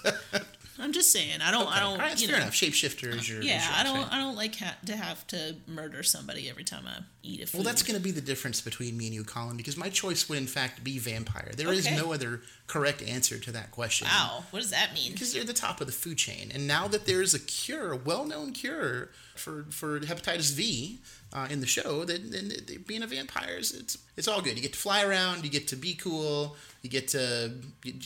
I'm 0.81 0.93
just 0.93 1.13
saying, 1.13 1.41
I 1.43 1.51
don't, 1.51 1.69
I 1.69 1.79
don't, 1.79 1.93
all 1.93 1.99
right, 1.99 2.19
you 2.21 2.27
fair 2.27 2.39
know, 2.39 2.43
enough. 2.45 2.55
Shapeshifter 2.55 3.15
is 3.15 3.29
your. 3.29 3.41
is 3.41 3.47
yeah, 3.47 3.63
your 3.63 3.73
I 3.79 3.83
don't, 3.85 3.99
option. 4.05 4.13
I 4.13 4.19
don't 4.19 4.35
like 4.35 4.57
ha- 4.57 4.77
to 4.87 4.97
have 4.97 5.25
to 5.29 5.55
murder 5.69 6.03
somebody 6.03 6.49
every 6.49 6.65
time 6.65 6.85
I 6.89 7.03
eat 7.23 7.43
a 7.43 7.47
food. 7.47 7.59
Well, 7.59 7.65
that's 7.65 7.83
going 7.83 7.97
to 7.99 8.03
be 8.03 8.11
the 8.13 8.21
difference 8.23 8.61
between 8.63 8.97
me 8.97 9.07
and 9.07 9.15
you, 9.15 9.23
Colin, 9.23 9.57
because 9.59 9.77
my 9.77 9.91
choice 9.91 10.29
would 10.29 10.39
in 10.39 10.47
fact 10.47 10.83
be 10.83 10.99
vampire. 10.99 11.53
There 11.57 11.71
is 11.73 11.87
Okay. 11.87 11.97
no 11.97 12.13
other 12.13 12.41
correct 12.67 13.03
answer 13.03 13.39
to 13.39 13.53
that 13.53 13.71
question. 13.73 14.09
wow. 14.11 14.43
What 14.51 14.61
does 14.61 14.71
that 14.71 14.95
mean? 14.95 15.13
Because 15.13 15.33
they're 15.35 15.45
the 15.45 15.53
top 15.53 15.81
of 15.81 15.87
the 15.87 15.93
food 15.93 16.17
chain, 16.17 16.51
and 16.55 16.67
now 16.67 16.89
that 16.89 17.05
there 17.07 17.21
is 17.21 17.35
a 17.35 17.39
cure, 17.41 17.93
a 17.93 17.97
well-known 17.97 18.53
cure 18.53 19.11
for 19.37 19.67
for 19.71 20.01
hepatitis 20.01 20.53
V 20.55 20.99
uh, 21.33 21.47
in 21.51 21.61
the 21.61 21.67
show, 21.67 22.05
then, 22.05 22.31
then 22.31 22.53
being 22.87 23.03
a 23.03 23.07
vampire 23.07 23.57
is 23.59 23.73
it's 23.73 23.99
it's 24.17 24.29
all 24.29 24.41
good. 24.41 24.57
You 24.57 24.63
get 24.63 24.73
to 24.73 24.79
fly 24.79 25.03
around, 25.05 25.45
you 25.45 25.51
get 25.51 25.69
to 25.69 25.77
be 25.77 25.95
cool, 25.95 26.57
you 26.83 26.91
get 26.91 27.09
to 27.09 27.53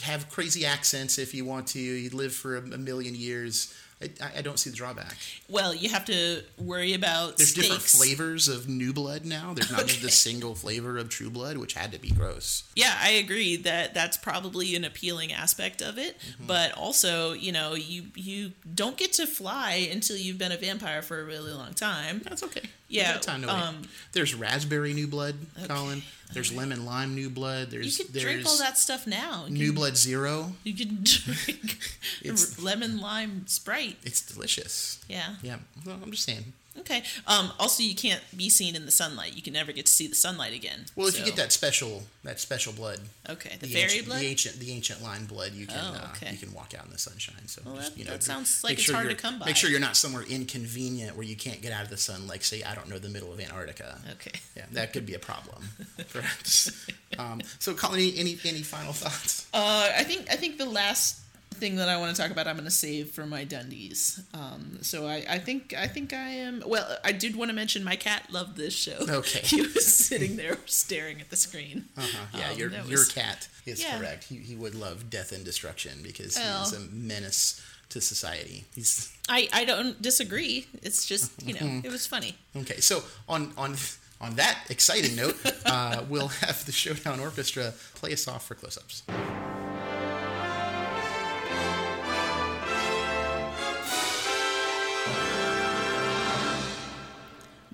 have 0.03 0.29
crazy 0.31 0.65
accents 0.67 1.19
if 1.19 1.35
you 1.35 1.45
want 1.45 1.67
to. 1.69 1.81
You 1.81 2.11
live 2.11 2.35
for 2.35 2.57
a, 2.57 2.61
a 2.61 2.79
million 2.79 3.15
years. 3.15 3.75
I, 4.03 4.39
I- 4.39 4.43
don't 4.43 4.59
see 4.59 4.69
the 4.71 4.77
drawback. 4.77 5.17
Well, 5.49 5.73
you 5.73 5.89
have 5.89 6.05
to 6.07 6.43
worry 6.59 6.93
about 6.95 7.39
There's 7.39 7.55
different 7.55 7.81
flavors 7.81 8.49
of 8.49 8.69
new 8.69 8.93
blood 8.93 9.25
now. 9.25 9.55
There's 9.55 9.71
not 9.71 9.87
just 9.87 10.03
a 10.03 10.11
single 10.11 10.55
flavor 10.57 10.99
of 10.99 11.09
true 11.09 11.31
blood, 11.31 11.57
which 11.57 11.73
had 11.75 11.93
to 11.93 11.99
be 12.01 12.11
gross. 12.11 12.65
Yeah, 12.75 12.95
I 13.01 13.11
agree 13.11 13.57
that 13.59 13.95
that's 13.95 14.17
probably 14.19 14.75
an 14.75 14.85
appealing 14.85 15.33
aspect 15.33 15.81
of 15.81 15.97
it, 15.97 16.19
Mm-hmm. 16.19 16.47
but 16.47 16.73
also, 16.73 17.33
you 17.33 17.53
know, 17.53 17.75
you 17.75 18.07
you 18.15 18.53
don't 18.75 18.97
get 18.99 19.13
to 19.15 19.27
fly 19.27 19.89
until 19.91 20.17
you've 20.17 20.39
been 20.39 20.53
a 20.53 20.59
vampire 20.59 21.01
for 21.01 21.21
a 21.21 21.25
really 21.25 21.53
long 21.53 21.73
time. 21.73 22.21
That's 22.25 22.43
okay. 22.43 22.63
Yeah, 22.94 23.12
got 23.14 23.22
time 23.22 23.42
to 23.42 23.48
wait. 23.48 23.54
um, 23.54 23.83
There's 24.12 24.35
raspberry 24.35 24.92
new 24.94 25.07
blood, 25.07 25.35
Colin. 25.66 26.02
There's 26.33 26.52
lemon 26.52 26.85
lime 26.85 27.14
new 27.14 27.30
blood. 27.30 27.70
There's 27.70 27.98
You 27.98 28.04
could 28.07 28.14
drink 28.14 28.46
all 28.46 28.59
that 28.59 28.76
stuff 28.78 29.07
now. 29.07 29.44
You 29.46 29.52
new 29.52 29.66
can- 29.66 29.74
blood 29.74 29.96
zero. 29.96 30.52
You 30.64 30.74
can 30.74 30.98
drink 31.02 31.78
It's- 32.22 32.59
lemon 32.61 32.98
lime 33.00 33.46
sprite. 33.46 33.98
It's 34.02 34.20
delicious. 34.20 34.98
Yeah. 35.09 35.37
Yeah. 35.42 35.57
Well, 35.87 35.98
I'm 36.02 36.11
just 36.11 36.24
saying. 36.24 36.52
Okay. 36.81 37.03
Um, 37.27 37.53
also, 37.59 37.83
you 37.83 37.95
can't 37.95 38.21
be 38.37 38.51
seen 38.51 38.75
in 38.75 38.85
the 38.85 38.91
sunlight. 38.91 39.35
You 39.35 39.43
can 39.43 39.53
never 39.53 39.71
get 39.73 39.87
to 39.87 39.93
see 39.93 40.07
the 40.09 40.15
sunlight 40.15 40.53
again. 40.55 40.87
Well, 40.97 41.07
if 41.07 41.19
you 41.19 41.25
get 41.25 41.37
that 41.37 41.53
special 41.53 42.03
that 42.25 42.41
special 42.41 42.73
blood, 42.73 42.99
Okay. 43.29 43.57
The, 43.61 43.67
fairy 43.69 43.85
ancient, 43.85 44.07
blood. 44.07 44.21
the 44.21 44.27
ancient 44.27 44.57
the 44.61 44.71
ancient 44.73 45.03
line 45.03 45.27
blood, 45.27 45.53
you 45.53 45.67
can 45.67 45.77
Oh, 45.79 45.95
uh, 45.95 46.31
you 46.31 46.37
can 46.39 46.53
walk 46.53 46.75
out 46.77 46.85
in 46.85 46.91
the 46.91 46.99
sunshine. 46.99 47.47
So 47.47 47.63
Well, 47.65 47.77
just, 47.77 47.93
that- 47.93 47.99
you 47.99 48.05
know, 48.05 48.11
that 48.13 48.23
sounds 48.23 48.63
like 48.65 48.75
it's 48.75 48.83
sure 48.83 48.95
hard 48.97 49.09
to 49.09 49.15
come 49.15 49.39
by. 49.39 49.47
Make 49.47 49.57
sure 49.57 49.71
you're 49.71 49.81
not 49.81 49.97
somewhere 49.97 50.25
inconvenient 50.25 51.17
where 51.17 51.25
you 51.27 51.37
can't 51.37 51.63
get 51.63 51.73
out 51.73 51.85
of 51.85 51.91
the 51.91 51.97
sun, 51.97 52.27
like 52.27 52.43
say 52.45 52.63
I 52.63 52.75
don't 52.75 52.89
know 52.89 52.99
the 52.99 53.09
middle 53.09 53.33
of 53.33 53.41
Antarctica. 53.41 53.99
Okay. 54.15 54.39
Yeah, 54.57 54.65
that 54.73 54.93
could 54.93 55.07
be 55.07 55.15
a 55.15 55.19
problem, 55.19 55.69
perhaps. 56.13 56.71
um, 57.19 57.41
so, 57.59 57.75
Colin, 57.75 58.01
any, 58.01 58.19
any 58.19 58.39
any 58.45 58.63
final 58.63 58.93
thoughts? 58.93 59.47
Uh, 59.55 59.91
I 59.97 60.03
think 60.05 60.27
I 60.31 60.37
think 60.37 60.59
the 60.59 60.67
last 60.67 61.21
thing 61.64 61.77
that 61.77 61.88
I 61.88 61.96
want 61.96 62.14
to 62.14 62.20
talk 62.20 62.31
about 62.31 62.46
I'm 62.46 62.57
going 62.57 62.66
to 62.66 62.70
save 62.70 63.09
for 63.11 63.24
my 63.24 63.44
Dundies. 63.46 64.20
Um, 64.35 64.79
so 64.83 65.07
I, 65.07 65.24
I 65.29 65.38
think 65.38 65.72
I 65.72 65.87
think 65.87 66.12
I 66.12 66.29
am. 66.29 66.62
Well, 66.66 66.87
I 67.03 67.12
did 67.12 67.37
want 67.37 67.48
to 67.48 67.55
mention 67.55 67.83
my 67.83 67.96
cat 67.96 68.24
loved 68.31 68.57
this 68.59 68.74
show. 68.74 68.98
Okay. 69.09 69.40
he 69.44 69.62
was 69.62 69.87
sitting 69.87 70.37
there 70.37 70.59
staring 70.66 71.20
at 71.22 71.31
the 71.31 71.37
screen. 71.37 71.87
Uh-huh. 71.96 72.27
Yeah, 72.38 72.50
Um, 72.50 72.59
your 72.59 72.70
your 72.70 72.98
was- 73.05 73.09
cat 73.12 73.48
is 73.64 73.83
Yeah. 73.83 73.98
correct. 73.98 74.24
He, 74.24 74.37
he 74.37 74.55
would 74.57 74.74
love 74.74 75.09
death 75.09 75.33
and 75.33 75.42
destruction 75.44 76.00
because 76.03 76.37
Well. 76.37 76.64
he's 76.64 76.74
a 76.74 76.81
menace 76.92 77.62
to 77.90 78.00
society. 78.00 78.64
He's 78.74 79.11
I 79.29 79.48
I 79.53 79.64
don't 79.64 80.00
disagree. 80.03 80.66
It's 80.83 81.07
just 81.07 81.31
you 81.48 81.55
know 81.55 81.81
it 81.83 81.90
was 81.90 82.07
funny. 82.07 82.37
okay. 82.57 82.81
So 82.81 83.03
on 83.27 83.53
on 83.57 83.77
on 84.20 84.37
that 84.37 84.59
exciting 84.68 85.16
note, 85.16 85.37
uh, 85.64 86.03
we'll 86.11 86.29
have 86.44 86.64
the 86.66 86.72
Showdown 86.72 87.20
Orchestra 87.20 87.72
play 87.94 88.12
us 88.12 88.29
off 88.29 88.46
for 88.46 88.55
close-ups. 88.55 89.03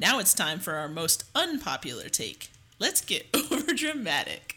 Now 0.01 0.19
it's 0.19 0.33
time 0.33 0.61
for 0.61 0.77
our 0.77 0.89
most 0.89 1.25
unpopular 1.35 2.09
take. 2.09 2.49
Let's 2.79 3.03
get 3.03 3.27
over 3.53 3.75
dramatic. 3.75 4.57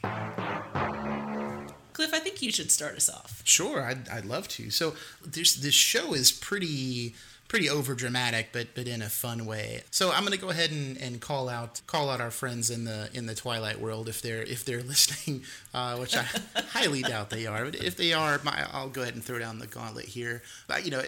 Cliff, 1.91 2.13
I 2.13 2.19
think 2.19 2.41
you 2.41 2.49
should 2.49 2.71
start 2.71 2.95
us 2.95 3.09
off. 3.09 3.41
Sure, 3.43 3.83
I'd, 3.83 4.07
I'd 4.07 4.23
love 4.23 4.47
to. 4.49 4.69
So 4.69 4.95
this 5.21 5.53
this 5.55 5.73
show 5.73 6.13
is 6.13 6.31
pretty 6.31 7.13
pretty 7.49 7.69
over 7.69 7.93
dramatic, 7.93 8.49
but 8.53 8.69
but 8.73 8.87
in 8.87 9.01
a 9.01 9.09
fun 9.09 9.45
way. 9.45 9.83
So 9.91 10.13
I'm 10.13 10.23
gonna 10.23 10.37
go 10.37 10.49
ahead 10.49 10.71
and, 10.71 10.97
and 10.97 11.19
call 11.19 11.49
out 11.49 11.81
call 11.87 12.09
out 12.09 12.21
our 12.21 12.31
friends 12.31 12.69
in 12.69 12.85
the 12.85 13.09
in 13.13 13.25
the 13.25 13.35
Twilight 13.35 13.81
world 13.81 14.07
if 14.07 14.21
they're 14.21 14.43
if 14.43 14.63
they're 14.63 14.81
listening, 14.93 15.43
uh, 15.73 15.97
which 15.97 16.15
I 16.15 16.25
highly 16.69 17.01
doubt 17.01 17.29
they 17.31 17.47
are. 17.47 17.65
But 17.65 17.75
if 17.75 17.97
they 17.97 18.13
are, 18.13 18.39
my, 18.45 18.65
I'll 18.71 18.87
go 18.87 19.01
ahead 19.01 19.15
and 19.15 19.23
throw 19.23 19.39
down 19.39 19.59
the 19.59 19.67
gauntlet 19.67 20.05
here. 20.05 20.41
But 20.67 20.85
you 20.85 20.91
know, 20.91 21.03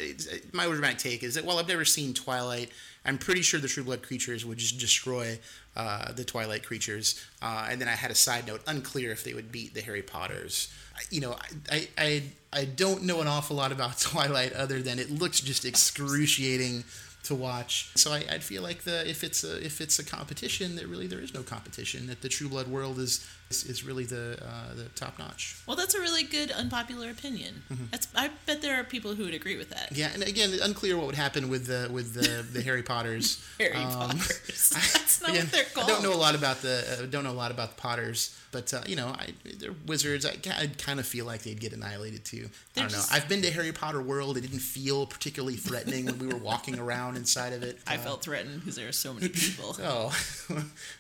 my 0.52 0.66
dramatic 0.66 0.98
take 0.98 1.24
is 1.24 1.36
that 1.36 1.46
while 1.46 1.58
I've 1.58 1.70
never 1.70 1.86
seen 1.86 2.14
Twilight, 2.14 2.70
I'm 3.06 3.18
pretty 3.18 3.42
sure 3.42 3.60
the 3.60 3.68
True 3.68 3.84
Blood 3.84 4.02
creatures 4.02 4.46
would 4.46 4.58
just 4.58 4.80
destroy 4.80 5.40
uh, 5.76 6.12
the 6.12 6.24
Twilight 6.24 6.64
creatures. 6.64 7.24
Uh, 7.42 7.68
and 7.70 7.80
then 7.80 7.88
I 7.88 7.92
had 7.92 8.12
a 8.12 8.16
side 8.16 8.48
note, 8.48 8.62
unclear 8.68 9.12
if 9.12 9.24
they 9.24 9.34
would 9.34 9.52
beat 9.52 9.74
the 9.74 9.82
Harry 9.82 10.02
Potters. 10.02 10.74
You 11.10 11.22
know, 11.22 11.36
I, 11.72 11.88
I 11.98 12.24
I 12.54 12.66
don't 12.66 13.04
know 13.04 13.22
an 13.22 13.28
awful 13.28 13.58
lot 13.58 13.72
about 13.72 14.00
Twilight 14.00 14.54
other 14.54 14.82
than 14.82 14.98
it 15.00 15.12
looks 15.12 15.42
just 15.42 15.66
excruciating 15.66 16.84
to 17.26 17.36
watch. 17.36 17.92
So 17.96 18.12
I, 18.12 18.24
would 18.32 18.44
feel 18.44 18.62
like 18.64 18.84
the 18.84 19.08
if 19.08 19.24
it's 19.24 19.44
a 19.44 19.64
if 19.64 19.82
it's 19.82 20.00
a 20.00 20.06
competition, 20.06 20.76
that 20.78 20.88
really 20.88 21.08
there 21.08 21.20
is 21.20 21.34
no 21.34 21.44
competition. 21.44 22.08
That 22.08 22.22
the 22.22 22.30
True 22.30 22.48
Blood 22.48 22.68
world 22.68 22.98
is 23.00 23.28
is, 23.50 23.64
is 23.66 23.84
really 23.84 24.06
the 24.06 24.38
uh, 24.42 24.74
the 24.76 24.86
top 24.96 25.20
notch. 25.20 25.56
Well, 25.68 25.76
that's 25.76 25.94
a 25.94 26.00
really 26.00 26.24
good 26.24 26.52
unpopular 26.52 27.10
opinion. 27.10 27.64
Mm-hmm. 27.72 27.86
That's 27.92 28.08
I 28.16 28.30
bet 28.46 28.62
there 28.62 28.80
are 28.80 28.84
people 28.84 29.16
who 29.16 29.24
would 29.26 29.34
agree 29.34 29.56
with 29.58 29.70
that. 29.70 29.90
Yeah, 29.92 30.10
and 30.14 30.24
again, 30.24 30.52
unclear 30.64 30.98
what 30.98 31.06
would 31.06 31.16
happen 31.16 31.50
with 31.50 31.68
the 31.68 31.90
with 31.92 32.14
the, 32.14 32.42
the 32.44 32.62
Harry 32.64 32.84
Potters. 32.84 33.44
Harry 33.60 33.74
Potters. 33.74 34.70
That's 34.94 35.22
not 35.22 35.30
again, 35.32 35.44
what 35.46 35.52
they're 35.52 35.64
called. 35.66 35.90
I 35.90 35.94
don't 35.94 36.04
know 36.04 36.14
a 36.14 36.18
lot 36.18 36.36
about 36.36 36.62
the 36.62 37.00
uh, 37.04 37.06
don't 37.06 37.24
know 37.24 37.32
a 37.32 37.34
lot 37.34 37.52
about 37.52 37.76
the 37.76 37.82
Potters, 37.82 38.36
but 38.52 38.74
uh, 38.74 38.82
you 38.88 38.96
know, 38.96 39.08
I, 39.10 39.28
they're 39.60 39.76
wizards. 39.86 40.26
I, 40.26 40.36
I 40.60 40.68
kind 40.78 41.00
of 41.00 41.06
feel 41.06 41.26
like 41.26 41.44
they'd 41.44 41.60
get 41.60 41.74
annihilated 41.74 42.26
too. 42.26 42.50
They're 42.74 42.86
I 42.86 42.88
don't 42.88 42.90
just- 42.92 43.12
know. 43.12 43.18
I've 43.18 43.30
been 43.30 43.42
to 43.44 43.52
Harry 43.52 43.72
Potter 43.72 44.02
World. 44.02 44.38
It 44.38 44.42
didn't 44.42 44.60
feel 44.60 45.06
particularly 45.06 45.56
threatening 45.56 46.06
when 46.06 46.18
we 46.20 46.28
were 46.28 46.38
walking 46.38 46.80
around 46.80 47.16
inside 47.16 47.54
of 47.54 47.62
it. 47.64 47.78
I 47.88 47.96
Uh, 47.96 48.00
felt 48.00 48.24
threatened 48.24 48.60
because 48.62 48.76
there 48.76 48.88
are 48.88 48.92
so 48.92 49.14
many 49.14 49.30
people 49.30 49.76
Oh, 49.84 50.16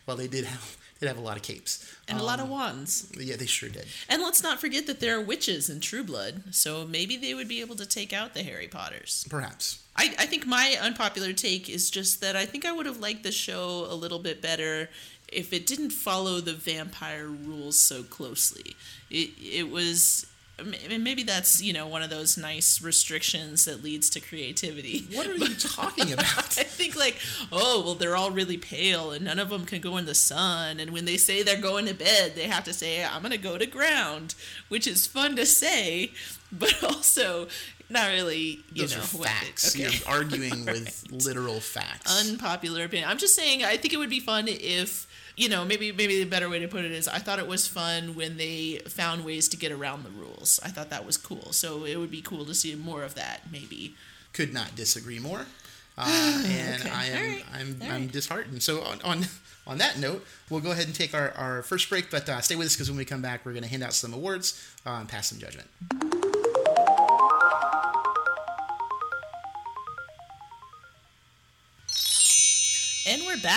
well, 0.05 0.15
they 0.17 0.27
did 0.27 0.45
have 0.45 0.77
did 0.99 1.07
have 1.07 1.17
a 1.17 1.21
lot 1.21 1.35
of 1.37 1.43
capes. 1.43 1.85
and 2.07 2.19
a 2.19 2.23
lot 2.23 2.39
Um, 2.39 2.45
of 2.45 2.49
wands. 2.51 3.07
Yeah, 3.17 3.35
they 3.35 3.45
sure 3.47 3.67
did. 3.69 3.85
And 4.07 4.21
let's 4.21 4.41
not 4.43 4.61
forget 4.61 4.85
that 4.87 4.99
there 4.99 5.17
are 5.17 5.21
witches 5.21 5.69
in 5.69 5.79
True 5.81 6.03
Blood, 6.03 6.43
so 6.55 6.85
maybe 6.87 7.17
they 7.17 7.33
would 7.33 7.47
be 7.47 7.61
able 7.61 7.75
to 7.77 7.85
take 7.85 8.13
out 8.13 8.33
the 8.33 8.43
Harry 8.43 8.67
Potters. 8.67 9.25
Perhaps. 9.29 9.79
I, 9.95 10.13
I 10.19 10.25
think 10.25 10.45
my 10.45 10.77
unpopular 10.79 11.33
take 11.33 11.69
is 11.69 11.89
just 11.89 12.21
that 12.21 12.35
I 12.35 12.45
think 12.45 12.65
I 12.65 12.71
would 12.71 12.85
have 12.85 12.99
liked 12.99 13.23
the 13.23 13.31
show 13.31 13.87
a 13.89 13.95
little 13.95 14.19
bit 14.19 14.41
better 14.41 14.89
if 15.27 15.51
it 15.51 15.65
didn't 15.65 15.89
follow 15.91 16.39
the 16.39 16.53
vampire 16.53 17.27
rules 17.27 17.77
so 17.77 18.03
closely. 18.03 18.75
It 19.09 19.31
it 19.41 19.69
was 19.71 20.25
maybe 20.63 21.23
that's 21.23 21.61
you 21.61 21.73
know 21.73 21.87
one 21.87 22.01
of 22.01 22.09
those 22.09 22.37
nice 22.37 22.81
restrictions 22.81 23.65
that 23.65 23.83
leads 23.83 24.09
to 24.11 24.19
creativity. 24.19 25.05
What 25.13 25.27
are 25.27 25.35
you 25.35 25.53
talking 25.55 26.13
about? 26.13 26.57
I 26.57 26.63
think 26.63 26.95
like, 26.95 27.17
oh 27.51 27.81
well, 27.83 27.95
they're 27.95 28.15
all 28.15 28.31
really 28.31 28.57
pale, 28.57 29.11
and 29.11 29.25
none 29.25 29.39
of 29.39 29.49
them 29.49 29.65
can 29.65 29.81
go 29.81 29.97
in 29.97 30.05
the 30.05 30.15
sun. 30.15 30.79
And 30.79 30.91
when 30.91 31.05
they 31.05 31.17
say 31.17 31.43
they're 31.43 31.59
going 31.61 31.85
to 31.87 31.93
bed, 31.93 32.33
they 32.35 32.43
have 32.43 32.63
to 32.65 32.73
say, 32.73 33.03
"I'm 33.03 33.21
gonna 33.21 33.37
go 33.37 33.57
to 33.57 33.65
ground," 33.65 34.35
which 34.69 34.87
is 34.87 35.05
fun 35.07 35.35
to 35.35 35.45
say, 35.45 36.11
but 36.51 36.83
also 36.83 37.47
not 37.89 38.07
really. 38.09 38.61
You 38.73 38.83
Those 38.87 38.95
know, 38.95 39.01
are 39.01 39.19
what 39.19 39.27
they- 39.27 39.33
facts. 39.45 39.75
okay. 39.75 39.83
You're 39.83 40.07
arguing 40.07 40.65
with 40.65 41.05
literal 41.11 41.59
facts. 41.59 42.27
Unpopular 42.29 42.85
opinion. 42.85 43.09
I'm 43.09 43.17
just 43.17 43.35
saying. 43.35 43.63
I 43.63 43.77
think 43.77 43.93
it 43.93 43.97
would 43.97 44.09
be 44.09 44.19
fun 44.21 44.45
if. 44.47 45.07
You 45.37 45.49
know, 45.49 45.65
maybe 45.65 45.91
maybe 45.91 46.19
the 46.23 46.29
better 46.29 46.47
way 46.49 46.59
to 46.59 46.67
put 46.67 46.85
it 46.85 46.91
is 46.91 47.07
I 47.09 47.19
thought 47.19 47.39
it 47.39 47.47
was 47.47 47.67
fun 47.67 48.15
when 48.15 48.37
they 48.37 48.79
found 48.87 49.25
ways 49.25 49.49
to 49.49 49.57
get 49.57 49.71
around 49.71 50.03
the 50.05 50.09
rules. 50.11 50.59
I 50.63 50.69
thought 50.69 50.89
that 50.91 51.05
was 51.05 51.17
cool. 51.17 51.51
So 51.51 51.83
it 51.83 51.97
would 51.97 52.11
be 52.11 52.21
cool 52.21 52.45
to 52.45 52.53
see 52.55 52.73
more 52.75 53.03
of 53.03 53.15
that, 53.15 53.41
maybe. 53.51 53.95
Could 54.31 54.53
not 54.53 54.75
disagree 54.75 55.19
more. 55.19 55.45
Uh, 55.97 56.43
and 56.47 56.81
Okay. 56.81 56.89
I 56.89 57.05
am 57.05 57.23
right. 57.35 57.43
I'm 57.53 57.77
All 57.81 57.87
I'm 57.87 58.01
right. 58.01 58.11
disheartened. 58.11 58.61
So 58.61 58.81
on, 58.81 59.01
on 59.03 59.25
on 59.67 59.77
that 59.77 59.97
note, 59.97 60.25
we'll 60.49 60.59
go 60.59 60.71
ahead 60.71 60.87
and 60.87 60.93
take 60.93 61.13
our, 61.13 61.31
our 61.37 61.61
first 61.63 61.89
break, 61.89 62.11
but 62.11 62.27
uh, 62.27 62.41
stay 62.41 62.57
with 62.57 62.67
us 62.67 62.75
because 62.75 62.89
when 62.89 62.97
we 62.97 63.05
come 63.05 63.21
back, 63.21 63.45
we're 63.45 63.53
going 63.53 63.63
to 63.63 63.69
hand 63.69 63.81
out 63.81 63.93
some 63.93 64.13
awards 64.13 64.61
uh, 64.85 64.89
and 64.99 65.07
pass 65.07 65.27
some 65.27 65.39
judgment. 65.39 65.69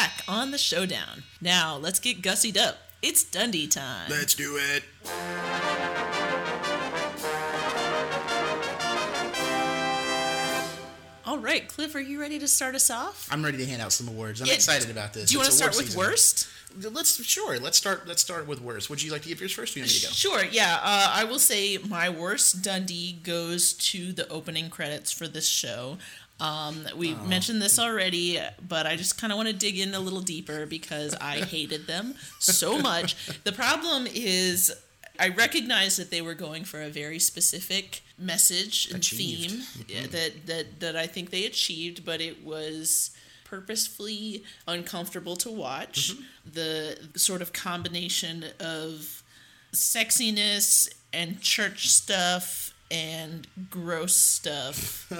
Back 0.08 0.24
on 0.26 0.52
the 0.52 0.58
showdown. 0.58 1.24
Now 1.38 1.76
let's 1.76 1.98
get 2.00 2.22
gussied 2.22 2.56
up. 2.56 2.78
It's 3.02 3.22
Dundie 3.22 3.70
time. 3.70 4.08
Let's 4.10 4.34
do 4.34 4.56
it. 4.56 4.82
All 11.26 11.36
right, 11.38 11.68
Cliff, 11.68 11.94
are 11.94 12.00
you 12.00 12.18
ready 12.18 12.38
to 12.38 12.48
start 12.48 12.74
us 12.74 12.90
off? 12.90 13.28
I'm 13.30 13.44
ready 13.44 13.58
to 13.58 13.66
hand 13.66 13.82
out 13.82 13.92
some 13.92 14.08
awards. 14.08 14.40
I'm 14.40 14.46
Yeah, 14.46 14.54
excited 14.54 14.90
about 14.90 15.12
this. 15.12 15.28
Do 15.28 15.34
you 15.34 15.38
want 15.40 15.50
to 15.50 15.54
start 15.56 15.76
with 15.76 15.84
season. 15.86 15.98
worst? 15.98 16.48
Let's 16.90 17.22
sure. 17.22 17.58
Let's 17.58 17.76
start. 17.76 18.08
Let's 18.08 18.22
start 18.22 18.46
with 18.46 18.62
worst. 18.62 18.88
Would 18.88 19.02
you 19.02 19.12
like 19.12 19.22
to 19.22 19.28
give 19.28 19.38
yours 19.38 19.52
first? 19.52 19.76
Or 19.76 19.80
you 19.80 19.82
want 19.82 19.92
me 19.92 19.98
to 20.00 20.06
go? 20.06 20.12
Sure, 20.12 20.44
yeah. 20.50 20.78
Uh, 20.82 21.12
I 21.14 21.24
will 21.24 21.38
say 21.38 21.76
my 21.86 22.08
worst 22.08 22.62
Dundie 22.62 23.22
goes 23.22 23.74
to 23.74 24.12
the 24.14 24.26
opening 24.30 24.70
credits 24.70 25.12
for 25.12 25.28
this 25.28 25.46
show. 25.46 25.98
Um, 26.40 26.86
we 26.96 27.14
Oh. 27.14 27.24
mentioned 27.24 27.60
this 27.60 27.78
already, 27.78 28.38
but 28.66 28.86
I 28.86 28.94
just 28.96 29.20
kind 29.20 29.32
of 29.32 29.36
want 29.36 29.48
to 29.48 29.54
dig 29.54 29.78
in 29.78 29.94
a 29.94 30.00
little 30.00 30.20
deeper 30.20 30.66
because 30.66 31.14
I 31.20 31.38
hated 31.44 31.86
them 31.86 32.14
so 32.38 32.78
much. 32.78 33.16
The 33.44 33.52
problem 33.52 34.06
is, 34.12 34.72
I 35.18 35.30
recognize 35.30 35.96
that 35.96 36.10
they 36.12 36.22
were 36.22 36.34
going 36.34 36.64
for 36.64 36.80
a 36.80 36.88
very 36.88 37.18
specific 37.18 38.02
message 38.16 38.86
and 38.86 38.98
Achieved. 38.98 39.50
theme 39.50 39.84
yeah, 39.88 40.06
that, 40.06 40.46
that 40.46 40.80
that 40.80 40.96
I 40.96 41.06
think 41.08 41.30
they 41.30 41.44
achieved, 41.44 42.04
but 42.04 42.20
it 42.20 42.44
was 42.44 43.10
purposefully 43.44 44.44
uncomfortable 44.68 45.34
to 45.36 45.50
watch. 45.50 46.12
The 46.46 46.98
sort 47.16 47.42
of 47.42 47.52
combination 47.52 48.44
of 48.60 49.22
sexiness 49.72 50.88
and 51.12 51.40
church 51.40 51.88
stuff 51.88 52.67
and 52.90 53.46
gross 53.70 54.14
stuff 54.16 55.10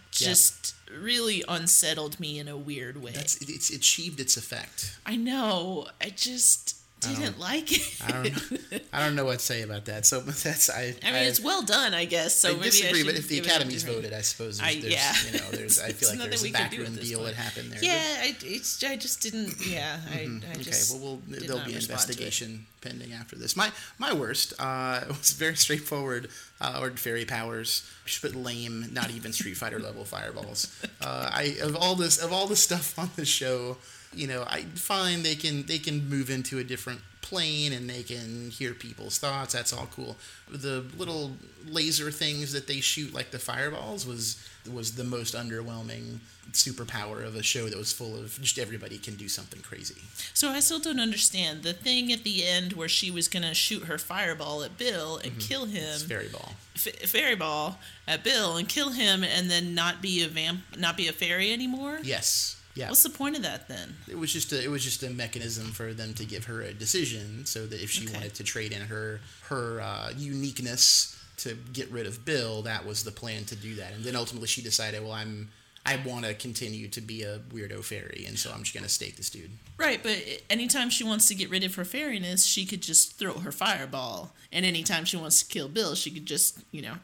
just 0.10 0.74
really 0.96 1.42
unsettled 1.48 2.18
me 2.20 2.38
in 2.38 2.48
a 2.48 2.56
weird 2.56 3.02
way. 3.02 3.12
That's 3.12 3.36
it's 3.38 3.70
achieved 3.70 4.20
its 4.20 4.36
effect. 4.36 4.98
I 5.04 5.16
know. 5.16 5.86
I 6.00 6.10
just 6.10 6.74
didn't 7.00 7.38
like 7.38 7.70
it. 7.72 8.00
I 8.04 8.10
don't 8.10 8.24
know. 8.24 8.78
I 8.92 9.00
don't 9.00 9.14
know 9.14 9.24
what 9.26 9.38
to 9.38 9.44
say 9.44 9.62
about 9.62 9.84
that. 9.84 10.06
So 10.06 10.20
that's 10.44 10.70
I. 10.70 10.94
I 11.04 11.12
mean, 11.12 11.22
it's 11.24 11.40
well 11.40 11.62
done, 11.62 11.92
I 11.94 12.04
guess. 12.04 12.40
So 12.40 12.48
I 12.48 12.52
maybe 12.52 12.64
disagree, 12.64 13.02
I 13.02 13.04
but 13.04 13.14
if 13.16 13.28
the 13.28 13.36
give 13.36 13.44
it 13.46 13.48
a 13.50 13.54
Academy's 13.54 13.82
voted, 13.84 14.12
I 14.12 14.22
suppose 14.22 14.60
I- 14.60 14.72
there's, 14.72 14.82
there's 14.82 14.92
yeah. 14.94 15.14
you 15.32 15.38
know, 15.38 15.50
there's 15.50 15.80
I 15.80 15.90
feel 15.92 16.08
like 16.08 16.18
there's 16.18 16.42
a 16.42 16.44
we 16.46 16.50
can 16.52 16.70
do 16.70 16.76
at 16.76 16.86
backroom 16.86 16.96
deal 17.04 17.18
point. 17.20 17.36
that 17.36 17.42
happened 17.42 17.72
there. 17.72 17.84
Yeah, 17.84 18.02
I, 18.22 18.36
it's, 18.42 18.82
I 18.82 18.96
just 18.96 19.20
didn't. 19.20 19.54
Yeah, 19.66 19.98
I, 20.10 20.14
I 20.14 20.24
Mm-hmm. 20.26 20.50
Okay, 20.52 20.62
just. 20.62 20.92
well, 21.00 21.20
we'll 21.28 21.38
there'll 21.40 21.64
be 21.64 21.72
an 21.72 21.76
respond 21.76 21.76
to 21.76 21.82
it. 21.82 21.88
investigation 22.16 22.66
pending 22.80 23.12
after 23.12 23.36
this. 23.36 23.56
My 23.56 23.70
my 23.98 24.12
worst 24.14 24.54
uh, 24.58 25.02
was 25.08 25.32
very 25.32 25.56
straightforward. 25.56 26.28
Uh, 26.58 26.78
or 26.80 26.90
fairy 26.92 27.26
powers, 27.26 27.86
just 28.06 28.22
put 28.22 28.34
lame, 28.34 28.86
not 28.90 29.10
even 29.10 29.30
Street 29.30 29.58
Fighter 29.58 29.78
level 29.78 30.06
fireballs. 30.06 30.74
Uh, 31.02 31.28
I 31.30 31.56
of 31.62 31.76
all 31.76 31.94
this 31.94 32.16
of 32.16 32.32
all 32.32 32.46
the 32.46 32.56
stuff 32.56 32.98
on 32.98 33.10
the 33.14 33.26
show, 33.26 33.76
you 34.14 34.26
know, 34.26 34.42
I 34.48 34.62
find 34.74 35.22
they 35.22 35.34
can 35.34 35.64
they 35.66 35.78
can 35.78 36.08
move 36.08 36.30
into 36.30 36.58
a 36.58 36.64
different 36.64 37.00
plane 37.20 37.72
and 37.72 37.90
they 37.90 38.02
can 38.02 38.50
hear 38.50 38.72
people's 38.72 39.18
thoughts. 39.18 39.52
That's 39.52 39.72
all 39.72 39.88
cool. 39.94 40.16
The 40.48 40.84
little 40.96 41.32
laser 41.66 42.10
things 42.10 42.52
that 42.52 42.66
they 42.68 42.80
shoot, 42.80 43.12
like 43.12 43.32
the 43.32 43.38
fireballs, 43.38 44.06
was 44.06 44.42
was 44.72 44.94
the 44.94 45.04
most 45.04 45.34
underwhelming 45.34 46.20
superpower 46.52 47.24
of 47.24 47.36
a 47.36 47.42
show 47.42 47.68
that 47.68 47.76
was 47.76 47.92
full 47.92 48.16
of 48.16 48.40
just 48.40 48.58
everybody 48.58 48.98
can 48.98 49.14
do 49.14 49.28
something 49.28 49.60
crazy. 49.62 50.00
So 50.34 50.50
I 50.50 50.60
still 50.60 50.78
don't 50.78 51.00
understand 51.00 51.62
the 51.62 51.72
thing 51.72 52.12
at 52.12 52.22
the 52.24 52.44
end 52.46 52.72
where 52.74 52.88
she 52.88 53.10
was 53.10 53.28
gonna 53.28 53.54
shoot 53.54 53.84
her 53.84 53.98
fireball 53.98 54.62
at 54.62 54.78
Bill 54.78 55.18
and 55.18 55.38
kill 55.38 55.66
him. 55.66 55.82
Mm-hmm. 55.82 55.94
It's 55.94 56.02
fairy 56.04 56.28
ball. 56.28 56.52
f- 56.74 57.08
fairy 57.10 57.34
ball 57.36 57.78
at 58.08 58.22
Bill 58.24 58.56
and 58.56 58.68
kill 58.68 58.90
him, 58.90 59.22
and 59.24 59.50
then 59.50 59.74
not 59.74 60.00
be 60.00 60.22
a 60.22 60.28
vamp, 60.28 60.60
not 60.78 60.96
be 60.96 61.08
a 61.08 61.12
fairy 61.12 61.52
anymore. 61.52 61.98
Yes. 62.02 62.56
Yeah. 62.74 62.88
What's 62.90 63.02
the 63.02 63.10
point 63.10 63.36
of 63.36 63.42
that 63.42 63.68
then? 63.68 63.96
It 64.06 64.18
was 64.18 64.30
just 64.32 64.52
a 64.52 64.62
it 64.62 64.68
was 64.70 64.84
just 64.84 65.02
a 65.02 65.08
mechanism 65.10 65.66
for 65.72 65.94
them 65.94 66.12
to 66.14 66.24
give 66.26 66.44
her 66.44 66.60
a 66.62 66.74
decision, 66.74 67.46
so 67.46 67.66
that 67.66 67.82
if 67.82 67.90
she 67.90 68.04
Okay. 68.04 68.12
wanted 68.14 68.34
to 68.34 68.44
trade 68.44 68.72
in 68.72 68.82
her 68.82 69.20
her 69.44 69.80
uh, 69.80 70.10
uniqueness 70.16 71.12
to 71.38 71.54
get 71.72 71.90
rid 71.90 72.06
of 72.06 72.24
Bill, 72.24 72.62
that 72.62 72.86
was 72.86 73.02
the 73.04 73.10
plan 73.10 73.44
to 73.44 73.56
do 73.56 73.74
that. 73.76 73.92
And 73.92 74.04
then 74.04 74.16
ultimately 74.16 74.48
she 74.48 74.62
decided, 74.62 75.02
well, 75.02 75.12
I'm 75.12 75.48
I 75.86 75.96
want 76.04 76.24
to 76.24 76.34
continue 76.34 76.88
to 76.88 77.00
be 77.00 77.22
a 77.22 77.38
weirdo 77.38 77.84
fairy, 77.84 78.24
and 78.26 78.38
so 78.38 78.50
I'm 78.52 78.62
just 78.64 78.74
gonna 78.74 78.88
stake 78.88 79.16
this 79.16 79.30
dude. 79.30 79.50
Right, 79.78 80.02
but 80.02 80.16
anytime 80.50 80.90
she 80.90 81.04
wants 81.04 81.28
to 81.28 81.34
get 81.34 81.48
rid 81.50 81.62
of 81.64 81.74
her 81.76 81.84
fairiness, 81.84 82.44
she 82.44 82.66
could 82.66 82.80
just 82.82 83.18
throw 83.18 83.34
her 83.38 83.52
fireball, 83.52 84.32
and 84.52 84.66
anytime 84.66 85.04
she 85.04 85.16
wants 85.16 85.42
to 85.42 85.46
kill 85.52 85.68
Bill, 85.68 85.94
she 85.94 86.10
could 86.10 86.26
just, 86.26 86.58
you 86.72 86.82
know, 86.82 86.94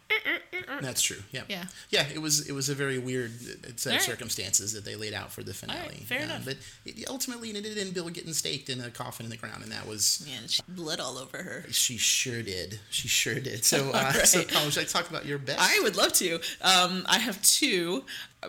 That's 0.80 1.02
true. 1.02 1.18
Yeah. 1.32 1.42
Yeah. 1.48 1.64
Yeah. 1.90 2.06
It 2.14 2.20
was 2.20 2.48
it 2.48 2.52
was 2.52 2.68
a 2.68 2.74
very 2.74 2.98
weird 2.98 3.30
set 3.78 3.86
of 3.86 3.92
right. 3.92 4.00
circumstances 4.02 4.72
that 4.72 4.84
they 4.84 4.96
laid 4.96 5.12
out 5.12 5.30
for 5.32 5.42
the 5.42 5.52
finale. 5.54 5.80
right, 5.80 5.96
fair 6.04 6.18
Yeah, 6.20 6.24
enough. 6.24 6.44
But 6.44 6.56
it, 6.84 7.08
ultimately, 7.08 7.50
it 7.50 7.56
ended 7.56 7.76
in 7.78 7.90
Bill 7.92 8.08
getting 8.08 8.32
staked 8.32 8.68
in 8.68 8.80
a 8.80 8.90
coffin 8.90 9.26
in 9.26 9.30
the 9.30 9.36
ground, 9.36 9.62
and 9.62 9.70
that 9.72 9.86
was 9.86 10.26
Man, 10.28 10.48
she 10.48 10.62
blood 10.68 10.98
all 11.00 11.18
over 11.18 11.38
her. 11.38 11.64
she 11.70 11.96
sure 11.98 12.42
did. 12.42 12.80
She 12.90 13.06
sure 13.08 13.38
did. 13.40 13.64
So, 13.64 13.90
uh, 13.94 14.12
so. 14.12 14.42
Colin, 14.44 14.70
should 14.70 14.82
I 14.82 14.86
talk 14.86 15.10
about 15.10 15.26
your 15.26 15.38
best? 15.38 15.58
I 15.60 15.80
would 15.82 15.96
love 15.96 16.12
to. 16.14 16.34
Um, 16.62 17.04
I 17.06 17.18
have 17.18 17.40
two. 17.42 18.04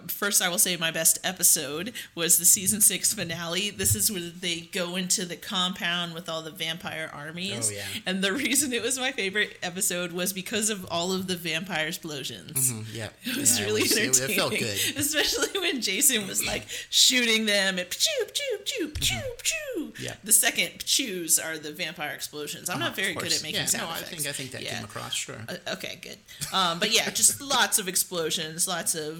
First, 0.07 0.41
I 0.41 0.49
will 0.49 0.57
say 0.57 0.75
my 0.77 0.91
best 0.91 1.19
episode 1.23 1.93
was 2.15 2.37
the 2.37 2.45
season 2.45 2.81
six 2.81 3.13
finale. 3.13 3.69
This 3.69 3.95
is 3.95 4.11
where 4.11 4.21
they 4.21 4.61
go 4.61 4.95
into 4.95 5.25
the 5.25 5.35
compound 5.35 6.13
with 6.13 6.27
all 6.27 6.41
the 6.41 6.51
vampire 6.51 7.09
armies. 7.13 7.69
Oh, 7.71 7.75
yeah. 7.75 8.01
And 8.05 8.23
the 8.23 8.33
reason 8.33 8.73
it 8.73 8.81
was 8.81 8.97
my 8.97 9.11
favorite 9.11 9.57
episode 9.61 10.11
was 10.11 10.33
because 10.33 10.69
of 10.69 10.85
all 10.89 11.11
of 11.13 11.27
the 11.27 11.35
vampire 11.35 11.87
explosions. 11.87 12.71
Mm, 12.71 12.85
yeah. 12.93 13.09
It 13.23 13.37
was 13.37 13.59
Yeah, 13.59 13.65
really 13.65 13.81
it, 13.83 13.91
entertaining. 13.97 14.31
it 14.31 14.35
felt 14.35 14.51
good. 14.51 14.79
Especially 14.97 15.59
when 15.59 15.81
Jason 15.81 16.27
was 16.27 16.45
like 16.45 16.63
shooting 16.89 17.45
them 17.45 17.77
and 17.77 17.89
choo 17.89 18.25
choo 18.33 18.57
choo 18.65 18.91
choo 18.99 19.21
choo. 19.43 19.55
Mm-hmm. 19.77 20.03
Yeah. 20.03 20.13
The 20.23 20.33
second 20.33 20.85
chews 20.85 21.37
are 21.39 21.57
the 21.57 21.71
vampire 21.71 22.11
explosions. 22.13 22.69
I'm 22.69 22.79
not 22.79 22.95
very 22.95 23.13
good 23.13 23.31
at 23.31 23.43
making 23.43 23.59
yeah, 23.61 23.65
sound 23.65 23.89
no, 23.89 23.95
I 23.95 23.99
think 24.01 24.25
I 24.27 24.31
think 24.31 24.51
that 24.51 24.63
Yeah. 24.63 24.75
came 24.75 24.83
across. 24.85 25.13
Sure. 25.13 25.35
Uh, 25.47 25.55
okay, 25.73 25.99
good. 26.01 26.17
Um, 26.51 26.79
but 26.79 26.91
yeah, 26.91 27.09
just 27.11 27.41
lots 27.55 27.77
of 27.79 27.87
explosions, 27.87 28.67
lots 28.67 28.95
of 28.95 29.17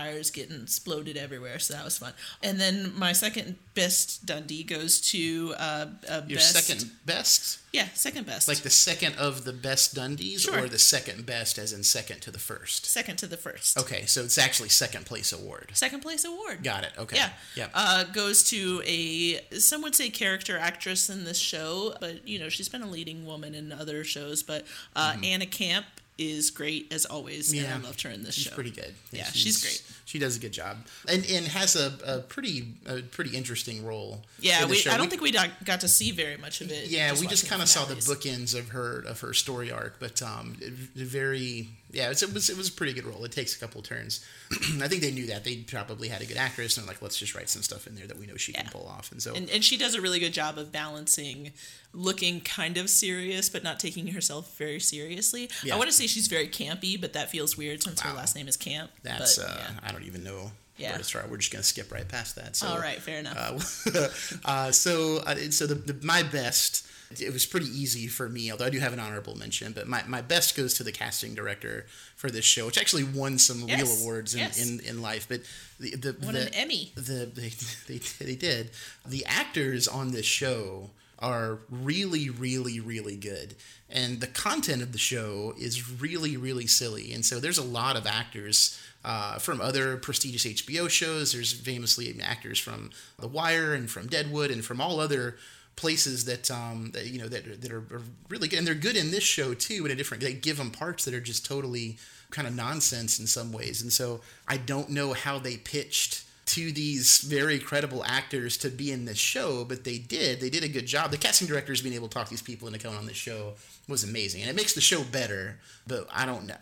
vampires 0.00 0.30
getting 0.30 0.62
exploded 0.62 1.16
everywhere. 1.16 1.58
So 1.58 1.74
that 1.74 1.84
was 1.84 1.98
fun. 1.98 2.12
And 2.42 2.60
then 2.60 2.92
my 2.96 3.12
second 3.12 3.56
best 3.74 4.26
Dundie 4.26 4.66
goes 4.66 5.00
to 5.12 5.54
uh, 5.58 5.86
uh, 6.08 6.22
Your 6.26 6.38
best, 6.38 6.52
second 6.66 6.90
best, 7.06 7.58
yeah, 7.72 7.86
second 7.94 8.26
best, 8.26 8.48
like 8.48 8.58
the 8.58 8.70
second 8.70 9.14
of 9.16 9.44
the 9.44 9.52
best 9.52 9.94
Dundies, 9.94 10.40
Sure. 10.40 10.64
or 10.64 10.68
the 10.68 10.78
second 10.78 11.24
best, 11.26 11.58
as 11.58 11.72
in 11.72 11.82
second 11.82 12.20
to 12.22 12.30
the 12.30 12.38
first. 12.38 12.86
second 12.86 13.16
to 13.18 13.26
the 13.26 13.36
first. 13.36 13.78
Okay, 13.78 14.06
so 14.06 14.22
it's 14.22 14.38
actually 14.38 14.68
second 14.68 15.06
place 15.06 15.32
award. 15.32 15.70
Second 15.74 16.00
place 16.00 16.24
award. 16.24 16.62
Got 16.62 16.84
it. 16.84 16.92
Okay. 16.98 17.16
Yeah. 17.16 17.30
Yeah. 17.54 17.68
Uh, 17.74 18.04
goes 18.04 18.42
to 18.50 18.82
a 18.84 19.40
some 19.58 19.82
would 19.82 19.94
say 19.94 20.10
character 20.10 20.58
actress 20.58 21.08
in 21.10 21.24
this 21.24 21.38
show, 21.38 21.94
but 22.00 22.26
you 22.26 22.38
know 22.38 22.48
she's 22.48 22.68
been 22.68 22.82
a 22.82 22.88
leading 22.90 23.24
woman 23.24 23.54
in 23.54 23.72
other 23.72 24.04
shows. 24.04 24.42
But 24.42 24.64
uh, 24.96 25.16
Anna 25.22 25.46
Camp 25.46 25.86
is 26.20 26.50
great 26.50 26.92
as 26.92 27.06
always. 27.06 27.52
Yeah. 27.52 27.62
and 27.74 27.82
I 27.84 27.86
loved 27.88 28.02
her 28.02 28.10
in 28.10 28.22
this 28.22 28.34
She's 28.34 28.44
show. 28.44 28.54
pretty 28.54 28.70
good. 28.70 28.94
Yeah, 29.10 29.24
she's 29.24 29.60
great. 29.62 29.82
She 30.04 30.18
does 30.18 30.36
a 30.36 30.40
good 30.40 30.52
job, 30.52 30.76
and 31.08 31.24
and 31.30 31.46
has 31.46 31.76
a, 31.76 31.92
a 32.04 32.18
pretty 32.20 32.68
a 32.86 33.00
pretty 33.00 33.36
interesting 33.36 33.84
role. 33.84 34.22
Yeah, 34.40 34.62
in 34.64 34.68
we. 34.70 34.76
show. 34.76 34.90
I 34.90 34.96
don't 34.96 35.08
think 35.08 35.22
we 35.22 35.32
got 35.32 35.48
got 35.64 35.80
to 35.80 35.88
see 35.88 36.10
very 36.12 36.36
much 36.36 36.60
of 36.60 36.70
it. 36.70 36.88
Yeah, 36.88 37.14
we 37.18 37.26
just 37.26 37.48
kind 37.48 37.62
of 37.62 37.68
saw 37.68 37.84
the 37.84 37.94
bookends 37.94 38.58
of 38.58 38.68
her 38.70 39.00
of 39.00 39.20
her 39.20 39.32
story 39.32 39.70
arc, 39.72 39.98
but 39.98 40.22
um, 40.22 40.56
very 40.94 41.68
yeah, 41.92 42.10
it's, 42.10 42.22
it 42.22 42.32
was 42.32 42.48
it 42.48 42.56
was 42.56 42.68
a 42.68 42.72
pretty 42.72 42.92
good 42.92 43.04
role. 43.04 43.24
It 43.24 43.32
takes 43.32 43.54
a 43.56 43.58
couple 43.58 43.82
turns. 43.82 44.24
I 44.80 44.88
think 44.88 45.02
they 45.02 45.10
knew 45.10 45.26
that 45.26 45.44
they 45.44 45.56
probably 45.56 46.08
had 46.08 46.22
a 46.22 46.26
good 46.26 46.36
actress, 46.36 46.76
and 46.76 46.86
like 46.86 47.02
let's 47.02 47.18
just 47.18 47.34
write 47.34 47.48
some 47.48 47.62
stuff 47.62 47.86
in 47.86 47.94
there 47.94 48.06
that 48.06 48.18
we 48.18 48.26
know 48.26 48.36
she 48.36 48.52
can 48.52 48.66
pull 48.70 48.86
off. 48.86 49.10
And 49.12 49.20
so 49.22 49.34
And, 49.34 49.50
and 49.50 49.64
she 49.64 49.76
does 49.76 49.94
a 49.94 50.00
really 50.00 50.18
good 50.20 50.32
job 50.32 50.58
of 50.58 50.70
balancing 50.72 51.52
looking 51.92 52.40
kind 52.40 52.76
of 52.76 52.88
serious 52.88 53.48
but 53.48 53.64
not 53.64 53.80
taking 53.80 54.08
herself 54.08 54.56
very 54.56 54.78
seriously. 54.78 55.50
Yeah. 55.64 55.74
I 55.74 55.78
want 55.78 55.88
to 55.90 55.94
say 55.96 56.06
she's 56.06 56.28
very 56.28 56.46
campy, 56.48 57.00
but 57.00 57.12
that 57.14 57.30
feels 57.30 57.56
weird 57.56 57.82
since 57.82 58.00
her 58.02 58.12
last 58.12 58.36
name 58.36 58.46
is 58.46 58.56
Camp. 58.56 58.90
that's 59.02 59.38
but, 59.38 59.46
uh, 59.50 59.56
yeah. 59.58 59.70
I 59.82 59.90
don't 59.92 60.04
even 60.04 60.22
know 60.22 60.52
Yeah. 60.76 60.90
where 60.90 60.98
to 60.98 61.04
start. 61.04 61.28
We're 61.30 61.38
just 61.38 61.52
gonna 61.52 61.64
skip 61.64 61.90
right 61.92 62.08
past 62.08 62.36
that. 62.36 62.54
So 62.54 62.68
All 62.68 62.78
right, 62.78 63.00
fair 63.02 63.18
enough. 63.18 63.86
Uh, 63.86 64.08
uh, 64.44 64.70
so, 64.72 65.18
uh, 65.26 65.34
so 65.50 65.66
the, 65.66 65.74
the 65.74 66.06
my 66.06 66.22
best. 66.22 66.86
It 67.18 67.32
was 67.32 67.44
pretty 67.44 67.66
easy 67.66 68.06
for 68.06 68.28
me, 68.28 68.52
although 68.52 68.66
I 68.66 68.70
do 68.70 68.78
have 68.78 68.92
an 68.92 69.00
honorable 69.00 69.36
mention. 69.36 69.72
But 69.72 69.88
my, 69.88 70.04
my 70.06 70.22
best 70.22 70.56
goes 70.56 70.74
to 70.74 70.84
the 70.84 70.92
casting 70.92 71.34
director 71.34 71.86
for 72.14 72.30
this 72.30 72.44
show, 72.44 72.66
which 72.66 72.78
actually 72.78 73.02
won 73.02 73.38
some 73.38 73.66
real 73.66 73.88
awards 74.00 74.34
in, 74.34 74.40
yes. 74.40 74.64
in, 74.64 74.80
in 74.80 75.02
life. 75.02 75.26
But 75.28 75.40
the 75.80 75.96
the, 75.96 76.16
Won 76.22 76.34
the 76.34 76.42
an 76.42 76.54
Emmy. 76.54 76.92
The 76.94 77.26
they, 77.26 77.48
they 77.88 77.98
they 78.24 78.36
did. 78.36 78.70
The 79.04 79.24
actors 79.26 79.88
on 79.88 80.12
this 80.12 80.26
show 80.26 80.90
are 81.18 81.58
really, 81.68 82.30
really, 82.30 82.80
really 82.80 83.16
good, 83.16 83.56
and 83.90 84.20
the 84.20 84.26
content 84.26 84.80
of 84.80 84.92
the 84.92 84.98
show 84.98 85.54
is 85.58 86.00
really, 86.00 86.36
really 86.36 86.66
silly. 86.66 87.12
And 87.12 87.24
so 87.24 87.40
there's 87.40 87.58
a 87.58 87.64
lot 87.64 87.96
of 87.96 88.06
actors 88.06 88.80
uh, 89.04 89.38
from 89.38 89.60
other 89.60 89.96
prestigious 89.96 90.44
HBO 90.44 90.88
shows. 90.88 91.32
There's 91.32 91.52
famously 91.52 92.14
actors 92.22 92.58
from 92.58 92.90
The 93.18 93.28
Wire 93.28 93.74
and 93.74 93.90
from 93.90 94.06
Deadwood 94.06 94.50
and 94.50 94.64
from 94.64 94.80
all 94.80 95.00
other 95.00 95.36
places 95.76 96.26
that 96.26 96.50
um 96.50 96.90
that 96.92 97.06
you 97.06 97.18
know 97.18 97.28
that 97.28 97.62
that 97.62 97.72
are, 97.72 97.84
are 97.92 98.02
really 98.28 98.48
good 98.48 98.58
and 98.58 98.66
they're 98.66 98.74
good 98.74 98.96
in 98.96 99.10
this 99.10 99.24
show 99.24 99.54
too 99.54 99.86
in 99.86 99.90
a 99.90 99.94
different 99.94 100.22
they 100.22 100.32
give 100.32 100.58
them 100.58 100.70
parts 100.70 101.04
that 101.04 101.14
are 101.14 101.20
just 101.20 101.46
totally 101.46 101.96
kind 102.30 102.46
of 102.46 102.54
nonsense 102.54 103.18
in 103.18 103.26
some 103.26 103.50
ways 103.50 103.80
and 103.80 103.92
so 103.92 104.20
i 104.46 104.56
don't 104.56 104.90
know 104.90 105.12
how 105.14 105.38
they 105.38 105.56
pitched 105.56 106.24
to 106.46 106.72
these 106.72 107.18
very 107.18 107.60
credible 107.60 108.04
actors 108.04 108.56
to 108.56 108.68
be 108.68 108.90
in 108.90 109.04
this 109.04 109.18
show 109.18 109.64
but 109.64 109.84
they 109.84 109.98
did 109.98 110.40
they 110.40 110.50
did 110.50 110.64
a 110.64 110.68
good 110.68 110.86
job. 110.86 111.10
The 111.12 111.16
casting 111.16 111.46
directors 111.46 111.80
being 111.80 111.94
able 111.94 112.08
to 112.08 112.14
talk 112.14 112.28
these 112.28 112.42
people 112.42 112.66
into 112.66 112.80
coming 112.80 112.98
on 112.98 113.06
this 113.06 113.16
show 113.16 113.54
was 113.88 114.02
amazing 114.02 114.40
and 114.40 114.50
it 114.50 114.56
makes 114.56 114.74
the 114.74 114.80
show 114.80 115.04
better 115.04 115.58
but 115.86 116.08
i 116.12 116.26
don't 116.26 116.46
know 116.46 116.56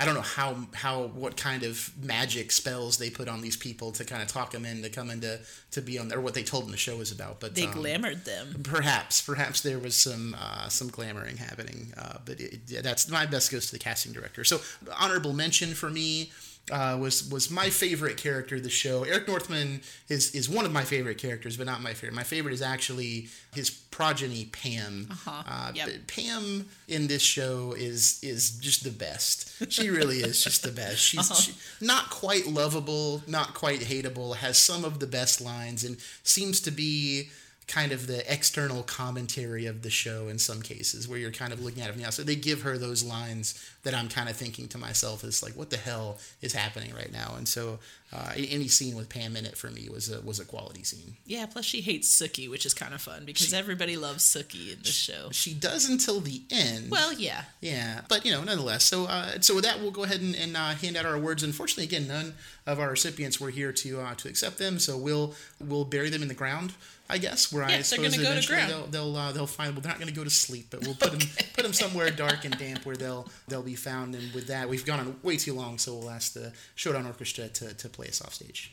I 0.00 0.06
don't 0.06 0.14
know 0.14 0.22
how 0.22 0.56
how 0.72 1.02
what 1.08 1.36
kind 1.36 1.62
of 1.62 1.92
magic 2.02 2.52
spells 2.52 2.96
they 2.96 3.10
put 3.10 3.28
on 3.28 3.42
these 3.42 3.56
people 3.56 3.92
to 3.92 4.04
kind 4.04 4.22
of 4.22 4.28
talk 4.28 4.50
them 4.50 4.64
in 4.64 4.82
to 4.82 4.88
come 4.88 5.10
into 5.10 5.40
to 5.72 5.82
be 5.82 5.98
on 5.98 6.08
there, 6.08 6.18
or 6.18 6.22
what 6.22 6.32
they 6.32 6.42
told 6.42 6.64
them 6.64 6.70
the 6.70 6.78
show 6.78 6.96
was 6.96 7.12
about. 7.12 7.38
But 7.38 7.54
They 7.54 7.66
um, 7.66 7.74
glamored 7.74 8.24
them. 8.24 8.62
Perhaps, 8.62 9.20
perhaps 9.20 9.60
there 9.60 9.78
was 9.78 9.94
some 9.94 10.34
uh, 10.40 10.68
some 10.68 10.88
glamoring 10.90 11.36
happening, 11.36 11.92
uh, 11.98 12.16
but 12.24 12.40
it, 12.40 12.60
yeah, 12.66 12.80
that's 12.80 13.10
my 13.10 13.26
best 13.26 13.52
goes 13.52 13.66
to 13.66 13.72
the 13.72 13.78
casting 13.78 14.12
director. 14.12 14.42
So 14.42 14.60
honorable 14.98 15.34
mention 15.34 15.74
for 15.74 15.90
me 15.90 16.32
uh, 16.70 16.96
was 17.00 17.28
was 17.30 17.50
my 17.50 17.68
favorite 17.70 18.16
character 18.16 18.56
of 18.56 18.62
the 18.62 18.70
show. 18.70 19.04
Eric 19.04 19.28
Northman 19.28 19.80
is 20.08 20.34
is 20.34 20.48
one 20.48 20.64
of 20.64 20.72
my 20.72 20.84
favorite 20.84 21.18
characters, 21.18 21.56
but 21.56 21.66
not 21.66 21.82
my 21.82 21.94
favorite. 21.94 22.14
My 22.14 22.22
favorite 22.22 22.52
is 22.54 22.62
actually 22.62 23.28
his 23.54 23.70
progeny 23.70 24.46
Pam. 24.46 25.08
Uh-huh. 25.10 25.42
Uh, 25.46 25.72
Yep. 25.74 25.88
Pam 26.06 26.66
in 26.88 27.06
this 27.06 27.22
show 27.22 27.72
is 27.72 28.18
is 28.22 28.50
just 28.58 28.84
the 28.84 28.90
best. 28.90 29.52
She 29.72 29.90
really 29.90 30.18
is 30.18 30.42
just 30.42 30.62
the 30.62 30.72
best. 30.72 30.98
She's 30.98 31.30
Uh-huh. 31.30 31.34
she, 31.40 31.52
not 31.80 32.10
quite 32.10 32.46
lovable, 32.46 33.22
not 33.26 33.54
quite 33.54 33.80
hateable. 33.80 34.36
Has 34.36 34.56
some 34.58 34.84
of 34.84 35.00
the 35.00 35.06
best 35.06 35.40
lines 35.40 35.84
and 35.84 35.96
seems 36.22 36.60
to 36.62 36.70
be 36.70 37.30
kind 37.66 37.92
of 37.92 38.06
the 38.08 38.30
external 38.32 38.82
commentary 38.82 39.66
of 39.66 39.82
the 39.82 39.90
show 39.90 40.28
in 40.28 40.38
some 40.38 40.60
cases 40.60 41.06
where 41.06 41.18
you're 41.18 41.30
kind 41.30 41.52
of 41.52 41.62
looking 41.62 41.82
at 41.82 41.88
it 41.88 41.92
from 41.92 42.10
So. 42.10 42.22
They 42.22 42.34
give 42.34 42.62
her 42.62 42.76
those 42.76 43.04
lines 43.04 43.70
that 43.84 43.94
I'm 43.94 44.08
kind 44.08 44.28
of 44.28 44.36
thinking 44.36 44.66
to 44.68 44.78
myself 44.78 45.22
is 45.22 45.42
like, 45.42 45.52
what 45.52 45.70
the 45.70 45.76
hell 45.76 46.18
is 46.42 46.52
happening 46.52 46.92
right 46.94 47.12
now? 47.12 47.34
And 47.36 47.46
so 47.46 47.78
uh, 48.12 48.32
any 48.36 48.66
scene 48.66 48.96
with 48.96 49.08
Pam 49.08 49.36
in 49.36 49.46
it 49.46 49.56
for 49.56 49.70
me 49.70 49.88
was 49.88 50.10
a, 50.10 50.20
was 50.20 50.40
a 50.40 50.44
quality 50.44 50.82
scene. 50.82 51.16
Yeah, 51.26 51.46
plus 51.46 51.64
she 51.64 51.80
hates 51.80 52.10
Sookie, 52.10 52.50
which 52.50 52.66
is 52.66 52.74
kind 52.74 52.92
of 52.92 53.00
fun 53.00 53.24
because 53.24 53.52
everybody 53.54 53.96
loves 53.96 54.24
Sookie 54.24 54.72
in 54.72 54.80
the 54.80 54.88
show. 54.88 55.28
She 55.30 55.54
does 55.54 55.88
until 55.88 56.20
the 56.20 56.42
end. 56.50 56.90
Well, 56.90 57.12
yeah. 57.12 57.44
Yeah, 57.60 58.00
but 58.08 58.24
you 58.24 58.32
know, 58.32 58.42
nonetheless. 58.42 58.84
So, 58.84 59.06
uh, 59.06 59.40
so 59.40 59.54
with 59.54 59.64
that, 59.64 59.80
we'll 59.80 59.92
go 59.92 60.02
ahead 60.02 60.20
and, 60.20 60.34
and 60.34 60.56
uh, 60.56 60.74
hand 60.74 60.96
out 60.96 61.06
our 61.06 61.14
awards. 61.14 61.44
Unfortunately, 61.44 61.84
again, 61.84 62.08
none 62.08 62.34
of 62.66 62.80
our 62.80 62.90
recipients 62.90 63.40
were 63.40 63.50
here 63.50 63.72
to 63.72 64.00
uh, 64.00 64.14
to 64.14 64.28
accept 64.28 64.58
them, 64.58 64.80
so 64.80 64.96
we'll 64.96 65.34
we'll 65.60 65.84
bury 65.84 66.10
them 66.10 66.22
in 66.22 66.28
the 66.28 66.34
ground. 66.34 66.72
I 67.10 67.18
guess 67.18 67.52
where 67.52 67.64
I 67.64 67.68
Yeah, 67.70 67.74
they're 67.76 67.84
suppose 67.84 68.16
gonna 68.16 68.22
go 68.22 68.30
to 68.30 68.38
eventually 68.38 68.66
they'll 68.66 68.86
they'll, 68.86 69.16
uh, 69.16 69.32
they'll 69.32 69.46
find. 69.46 69.74
Well, 69.74 69.82
they're 69.82 69.90
not 69.92 69.98
going 69.98 70.12
to 70.12 70.16
go 70.16 70.24
to 70.24 70.30
sleep, 70.30 70.68
but 70.70 70.80
we'll 70.82 70.94
put 70.94 71.10
them 71.12 71.20
put 71.54 71.62
them 71.64 71.72
somewhere 71.72 72.10
dark 72.26 72.44
and 72.44 72.56
damp 72.58 72.86
where 72.86 72.96
they'll 72.96 73.28
they'll 73.48 73.62
be 73.62 73.74
found. 73.74 74.14
And 74.14 74.32
with 74.32 74.46
that, 74.46 74.68
we've 74.68 74.84
gone 74.86 75.00
on 75.00 75.16
way 75.22 75.36
too 75.36 75.54
long, 75.54 75.78
so 75.78 75.94
we'll 75.96 76.10
ask 76.10 76.32
the 76.34 76.52
Showdown 76.74 77.06
Orchestra 77.06 77.48
to, 77.48 77.74
to 77.74 77.88
play 77.88 78.08
us 78.08 78.22
off 78.22 78.34
stage. 78.34 78.72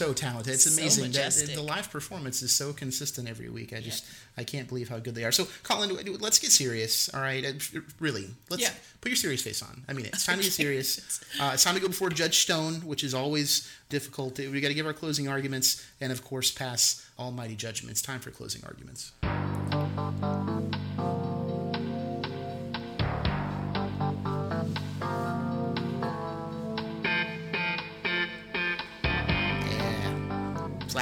So 0.00 0.12
talented. 0.14 0.54
It's 0.54 0.64
So 0.64 0.80
amazing. 0.80 1.12
that 1.12 1.32
the 1.54 1.62
live 1.62 1.90
performance 1.90 2.40
is 2.42 2.52
so 2.52 2.72
consistent 2.72 3.28
every 3.28 3.50
week. 3.50 3.72
I 3.74 3.80
just 3.80 4.04
I 4.36 4.44
can't 4.44 4.66
believe 4.66 4.88
how 4.88 4.98
good 4.98 5.14
they 5.14 5.24
are. 5.24 5.32
So 5.32 5.46
Colin, 5.62 5.90
let's 6.20 6.38
get 6.38 6.50
serious. 6.52 7.08
All 7.12 7.20
right, 7.20 7.44
Uh, 7.44 7.80
really, 7.98 8.26
let's 8.48 8.62
Yeah. 8.62 8.72
put 9.02 9.10
your 9.10 9.16
serious 9.16 9.42
face 9.42 9.62
on. 9.62 9.84
I 9.88 9.92
mean, 9.92 10.06
it's 10.06 10.24
time 10.28 10.38
to 10.38 10.44
get 10.44 10.52
serious. 10.52 11.20
Uh, 11.38 11.50
it's 11.54 11.64
time 11.64 11.74
to 11.74 11.80
go 11.80 11.88
before 11.88 12.08
Judge 12.10 12.38
Stone, 12.46 12.74
which 12.90 13.04
is 13.04 13.12
always 13.14 13.68
difficult. 13.90 14.38
We 14.38 14.60
got 14.60 14.68
to 14.68 14.74
give 14.74 14.86
our 14.86 14.94
closing 14.94 15.28
arguments, 15.28 15.82
and 16.00 16.10
of 16.12 16.24
course, 16.24 16.50
pass 16.50 17.04
almighty 17.18 17.56
judgment. 17.56 17.90
It's 17.92 18.02
time 18.02 18.20
for 18.20 18.30
closing 18.30 18.62
arguments. 18.64 19.12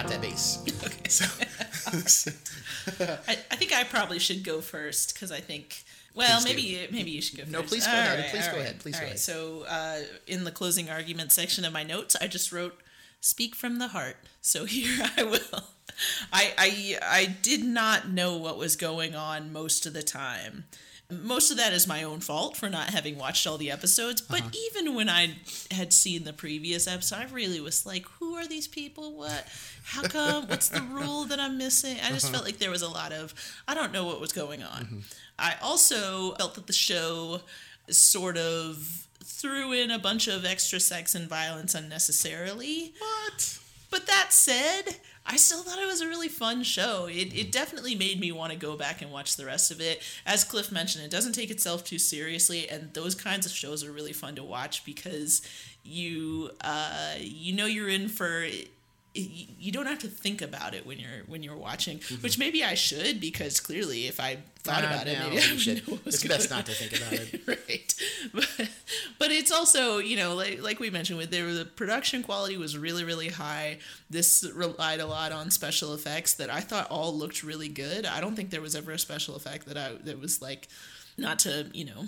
Slap 0.00 0.10
that 0.10 0.20
bass. 0.20 0.64
Okay. 0.84 1.08
So, 1.08 1.24
so- 2.06 2.32
I, 3.28 3.32
I 3.50 3.56
think 3.56 3.72
I 3.72 3.84
probably 3.84 4.18
should 4.18 4.44
go 4.44 4.60
first 4.60 5.14
because 5.14 5.30
I 5.32 5.40
think. 5.40 5.82
Well, 6.14 6.40
Please 6.40 6.44
do. 6.44 6.56
maybe 6.56 6.88
maybe 6.92 7.10
you 7.10 7.22
should 7.22 7.36
go 7.36 7.42
first. 7.44 7.52
No, 7.52 7.62
please 7.62 7.86
go 7.86 7.92
All 7.92 7.98
ahead. 7.98 8.18
right, 8.18 8.30
Please 8.30 8.46
go 8.46 8.52
right, 8.52 8.60
ahead. 8.62 8.78
Please 8.80 8.94
all 8.94 9.00
go 9.00 9.04
right. 9.04 9.08
ahead. 9.10 9.18
So, 9.20 9.64
uh, 9.68 9.98
in 10.26 10.44
the 10.44 10.50
closing 10.50 10.90
argument 10.90 11.32
section 11.32 11.64
of 11.64 11.72
my 11.72 11.82
notes, 11.84 12.16
I 12.20 12.26
just 12.26 12.50
wrote 12.50 12.80
speak 13.20 13.54
from 13.54 13.78
the 13.78 13.88
heart. 13.88 14.16
So 14.40 14.64
here 14.64 15.06
I 15.16 15.22
will. 15.22 15.64
I 16.32 16.52
I 16.58 16.98
I 17.02 17.36
did 17.42 17.62
not 17.64 18.08
know 18.08 18.36
what 18.36 18.58
was 18.58 18.76
going 18.76 19.14
on 19.14 19.52
most 19.52 19.86
of 19.86 19.92
the 19.92 20.02
time. 20.02 20.64
Most 21.10 21.50
of 21.50 21.56
that 21.56 21.72
is 21.72 21.86
my 21.86 22.02
own 22.02 22.20
fault 22.20 22.54
for 22.54 22.68
not 22.68 22.90
having 22.90 23.16
watched 23.16 23.46
all 23.46 23.56
the 23.56 23.70
episodes. 23.70 24.20
But 24.20 24.40
uh-huh. 24.40 24.50
even 24.70 24.94
when 24.94 25.08
I 25.08 25.36
had 25.70 25.94
seen 25.94 26.24
the 26.24 26.34
previous 26.34 26.86
episode, 26.86 27.16
I 27.16 27.24
really 27.32 27.60
was 27.60 27.86
like, 27.86 28.06
"Who 28.18 28.34
are 28.34 28.46
these 28.46 28.68
people? 28.68 29.16
What? 29.16 29.46
How 29.84 30.02
come? 30.02 30.48
What's 30.48 30.68
the 30.68 30.82
rule 30.92 31.24
that 31.24 31.40
I'm 31.40 31.56
missing?" 31.56 31.96
I 32.04 32.10
just 32.10 32.26
felt 32.26 32.36
uh-huh. 32.36 32.44
like 32.44 32.58
there 32.58 32.70
was 32.70 32.82
a 32.82 32.88
lot 32.88 33.12
of 33.12 33.32
I 33.66 33.74
don't 33.74 33.92
know 33.92 34.04
what 34.04 34.20
was 34.20 34.32
going 34.32 34.62
on. 34.62 34.84
Mm-hmm. 34.84 34.98
I 35.38 35.54
also 35.62 36.34
felt 36.34 36.56
that 36.56 36.66
the 36.66 36.72
show 36.74 37.40
sort 37.88 38.36
of 38.36 39.06
threw 39.24 39.72
in 39.72 39.90
a 39.90 39.98
bunch 39.98 40.28
of 40.28 40.44
extra 40.44 40.80
sex 40.80 41.14
and 41.14 41.28
violence 41.28 41.74
unnecessarily. 41.74 42.92
What? 42.98 43.58
But 43.90 44.06
that 44.06 44.32
said, 44.32 44.96
I 45.30 45.36
still 45.36 45.62
thought 45.62 45.78
it 45.78 45.86
was 45.86 46.00
a 46.00 46.08
really 46.08 46.28
fun 46.28 46.62
show. 46.62 47.06
It, 47.06 47.36
it 47.38 47.52
definitely 47.52 47.94
made 47.94 48.18
me 48.18 48.32
want 48.32 48.50
to 48.52 48.58
go 48.58 48.76
back 48.76 49.02
and 49.02 49.12
watch 49.12 49.36
the 49.36 49.44
rest 49.44 49.70
of 49.70 49.78
it. 49.78 50.02
As 50.24 50.42
Cliff 50.42 50.72
mentioned, 50.72 51.04
it 51.04 51.10
doesn't 51.10 51.34
take 51.34 51.50
itself 51.50 51.84
too 51.84 51.98
seriously, 51.98 52.66
and 52.68 52.94
those 52.94 53.14
kinds 53.14 53.44
of 53.44 53.52
shows 53.52 53.84
are 53.84 53.92
really 53.92 54.14
fun 54.14 54.36
to 54.36 54.42
watch 54.42 54.86
because 54.86 55.42
you 55.84 56.50
uh, 56.62 57.14
you 57.18 57.54
know 57.54 57.66
you're 57.66 57.90
in 57.90 58.08
for 58.08 58.46
you 59.20 59.72
don't 59.72 59.86
have 59.86 59.98
to 60.00 60.08
think 60.08 60.40
about 60.42 60.74
it 60.74 60.86
when 60.86 60.98
you're 60.98 61.22
when 61.26 61.42
you're 61.42 61.56
watching, 61.56 62.00
which 62.20 62.38
maybe 62.38 62.62
I 62.64 62.74
should 62.74 63.20
because 63.20 63.60
clearly 63.60 64.06
if 64.06 64.20
I 64.20 64.38
thought 64.60 64.84
Ah, 64.84 64.86
about 64.94 65.06
it, 65.08 65.18
maybe 65.18 65.36
I 65.36 65.40
should. 65.56 65.86
know 65.88 65.94
what 65.94 66.04
was 66.04 66.14
It's 66.16 66.24
best 66.24 66.50
not 66.50 66.66
to 66.66 66.72
think 66.72 66.92
about 67.00 67.12
it. 67.12 67.40
right 67.68 67.94
but, 68.32 68.70
but 69.18 69.30
it's 69.30 69.50
also 69.52 69.98
you 69.98 70.16
know 70.16 70.34
like, 70.34 70.62
like 70.62 70.80
we 70.80 70.90
mentioned 70.90 71.18
with 71.18 71.30
there 71.30 71.52
the 71.52 71.64
production 71.64 72.22
quality 72.22 72.56
was 72.56 72.76
really 72.76 73.04
really 73.04 73.28
high 73.28 73.78
this 74.10 74.48
relied 74.54 75.00
a 75.00 75.06
lot 75.06 75.32
on 75.32 75.50
special 75.50 75.94
effects 75.94 76.34
that 76.34 76.50
i 76.50 76.60
thought 76.60 76.90
all 76.90 77.14
looked 77.16 77.42
really 77.42 77.68
good 77.68 78.04
i 78.06 78.20
don't 78.20 78.34
think 78.36 78.50
there 78.50 78.60
was 78.60 78.74
ever 78.74 78.92
a 78.92 78.98
special 78.98 79.36
effect 79.36 79.66
that 79.66 79.76
i 79.76 79.92
that 80.04 80.18
was 80.20 80.40
like 80.42 80.68
not 81.16 81.38
to 81.40 81.68
you 81.72 81.84
know 81.84 82.04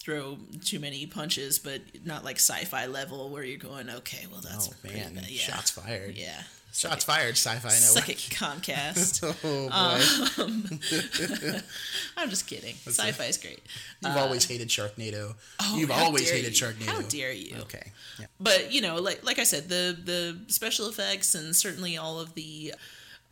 throw 0.00 0.38
too 0.64 0.78
many 0.80 1.04
punches 1.06 1.58
but 1.58 1.80
not 2.04 2.24
like 2.24 2.36
sci-fi 2.36 2.86
level 2.86 3.28
where 3.28 3.44
you're 3.44 3.58
going 3.58 3.88
okay 3.90 4.26
well 4.32 4.40
that's 4.40 4.68
Oh 4.70 4.88
man, 4.88 5.14
bad. 5.14 5.28
yeah 5.28 5.38
shots 5.40 5.70
fired. 5.70 6.16
yeah 6.16 6.42
Shots 6.72 7.02
fired, 7.02 7.32
sci-fi 7.32 7.68
Suck 7.68 8.06
network. 8.06 8.08
it, 8.10 8.30
Comcast. 8.30 9.24
Oh 9.44 9.68
boy, 9.68 10.42
um, 10.44 11.60
I'm 12.16 12.30
just 12.30 12.46
kidding. 12.46 12.76
Sci-fi 12.86 13.24
is 13.24 13.38
great. 13.38 13.60
you've 14.00 14.16
always 14.16 14.46
um, 14.46 14.52
hated 14.52 14.68
Sharknado. 14.68 15.34
Oh, 15.60 15.76
you've 15.76 15.90
always 15.90 16.30
hated 16.30 16.58
you. 16.58 16.66
Sharknado. 16.66 16.86
How 16.86 17.00
dare 17.02 17.32
you? 17.32 17.56
Okay. 17.62 17.90
Yeah. 18.20 18.26
but 18.38 18.72
you 18.72 18.82
know 18.82 18.96
like 19.00 19.24
like 19.24 19.38
i 19.40 19.44
said 19.44 19.68
the 19.68 19.96
the 20.04 20.38
special 20.52 20.86
effects 20.88 21.34
and 21.34 21.56
certainly 21.56 21.96
all 21.96 22.20
of 22.20 22.34
the 22.34 22.72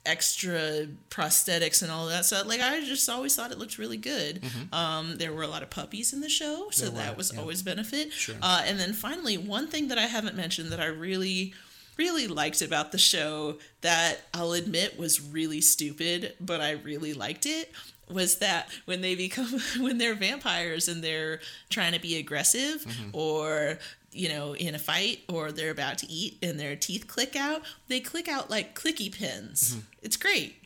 extra 0.08 0.86
prosthetics 1.10 1.82
and 1.82 1.90
all 1.90 2.06
that 2.06 2.24
stuff 2.24 2.46
like 2.46 2.60
i 2.60 2.80
just 2.84 3.08
always 3.08 3.34
thought 3.36 3.50
it 3.52 3.58
looked 3.58 3.76
really 3.78 3.96
good 3.96 4.42
um 4.72 5.16
there 5.18 5.32
were 5.32 5.42
a 5.42 5.48
lot 5.48 5.62
of 5.62 5.70
puppies 5.70 6.12
in 6.12 6.20
the 6.20 6.28
show 6.28 6.68
so 6.70 6.86
Mm-hmm. 6.86 6.94
There 6.96 7.04
that 7.04 7.12
were, 7.12 7.16
was 7.18 7.32
yeah. 7.34 7.40
always 7.40 7.62
benefit 7.62 8.12
Sure. 8.12 8.36
uh 8.42 8.62
and 8.66 8.78
then 8.80 8.92
finally 8.92 9.36
one 9.36 9.66
thing 9.68 9.88
that 9.88 9.98
i 9.98 10.06
haven't 10.06 10.36
mentioned 10.36 10.70
that 10.72 10.80
i 10.80 10.86
really 10.86 11.54
really 11.98 12.26
liked 12.28 12.62
about 12.62 12.92
the 12.92 12.98
show 12.98 13.58
that 13.82 14.18
i'll 14.34 14.52
admit 14.52 14.98
was 14.98 15.20
really 15.20 15.60
stupid 15.60 16.34
but 16.40 16.60
i 16.60 16.70
really 16.72 17.12
liked 17.12 17.44
it 17.46 17.70
was 18.10 18.38
that 18.38 18.70
when 18.86 19.02
they 19.02 19.14
become 19.14 19.60
when 19.80 19.98
they're 19.98 20.14
vampires 20.14 20.88
and 20.88 21.04
they're 21.04 21.40
trying 21.68 21.92
to 21.92 22.00
be 22.00 22.16
aggressive 22.16 22.82
Mm-hmm. 22.84 23.10
or 23.12 23.78
you 24.18 24.28
know 24.28 24.54
in 24.54 24.74
a 24.74 24.78
fight 24.78 25.20
or 25.28 25.52
they're 25.52 25.70
about 25.70 25.98
to 25.98 26.10
eat 26.10 26.38
and 26.42 26.58
their 26.58 26.76
teeth 26.76 27.06
click 27.06 27.36
out 27.36 27.62
they 27.88 28.00
click 28.00 28.28
out 28.28 28.50
like 28.50 28.74
clicky 28.78 29.12
pins. 29.12 29.70
Mm-hmm. 29.70 29.80
it's 30.02 30.16
great. 30.16 30.56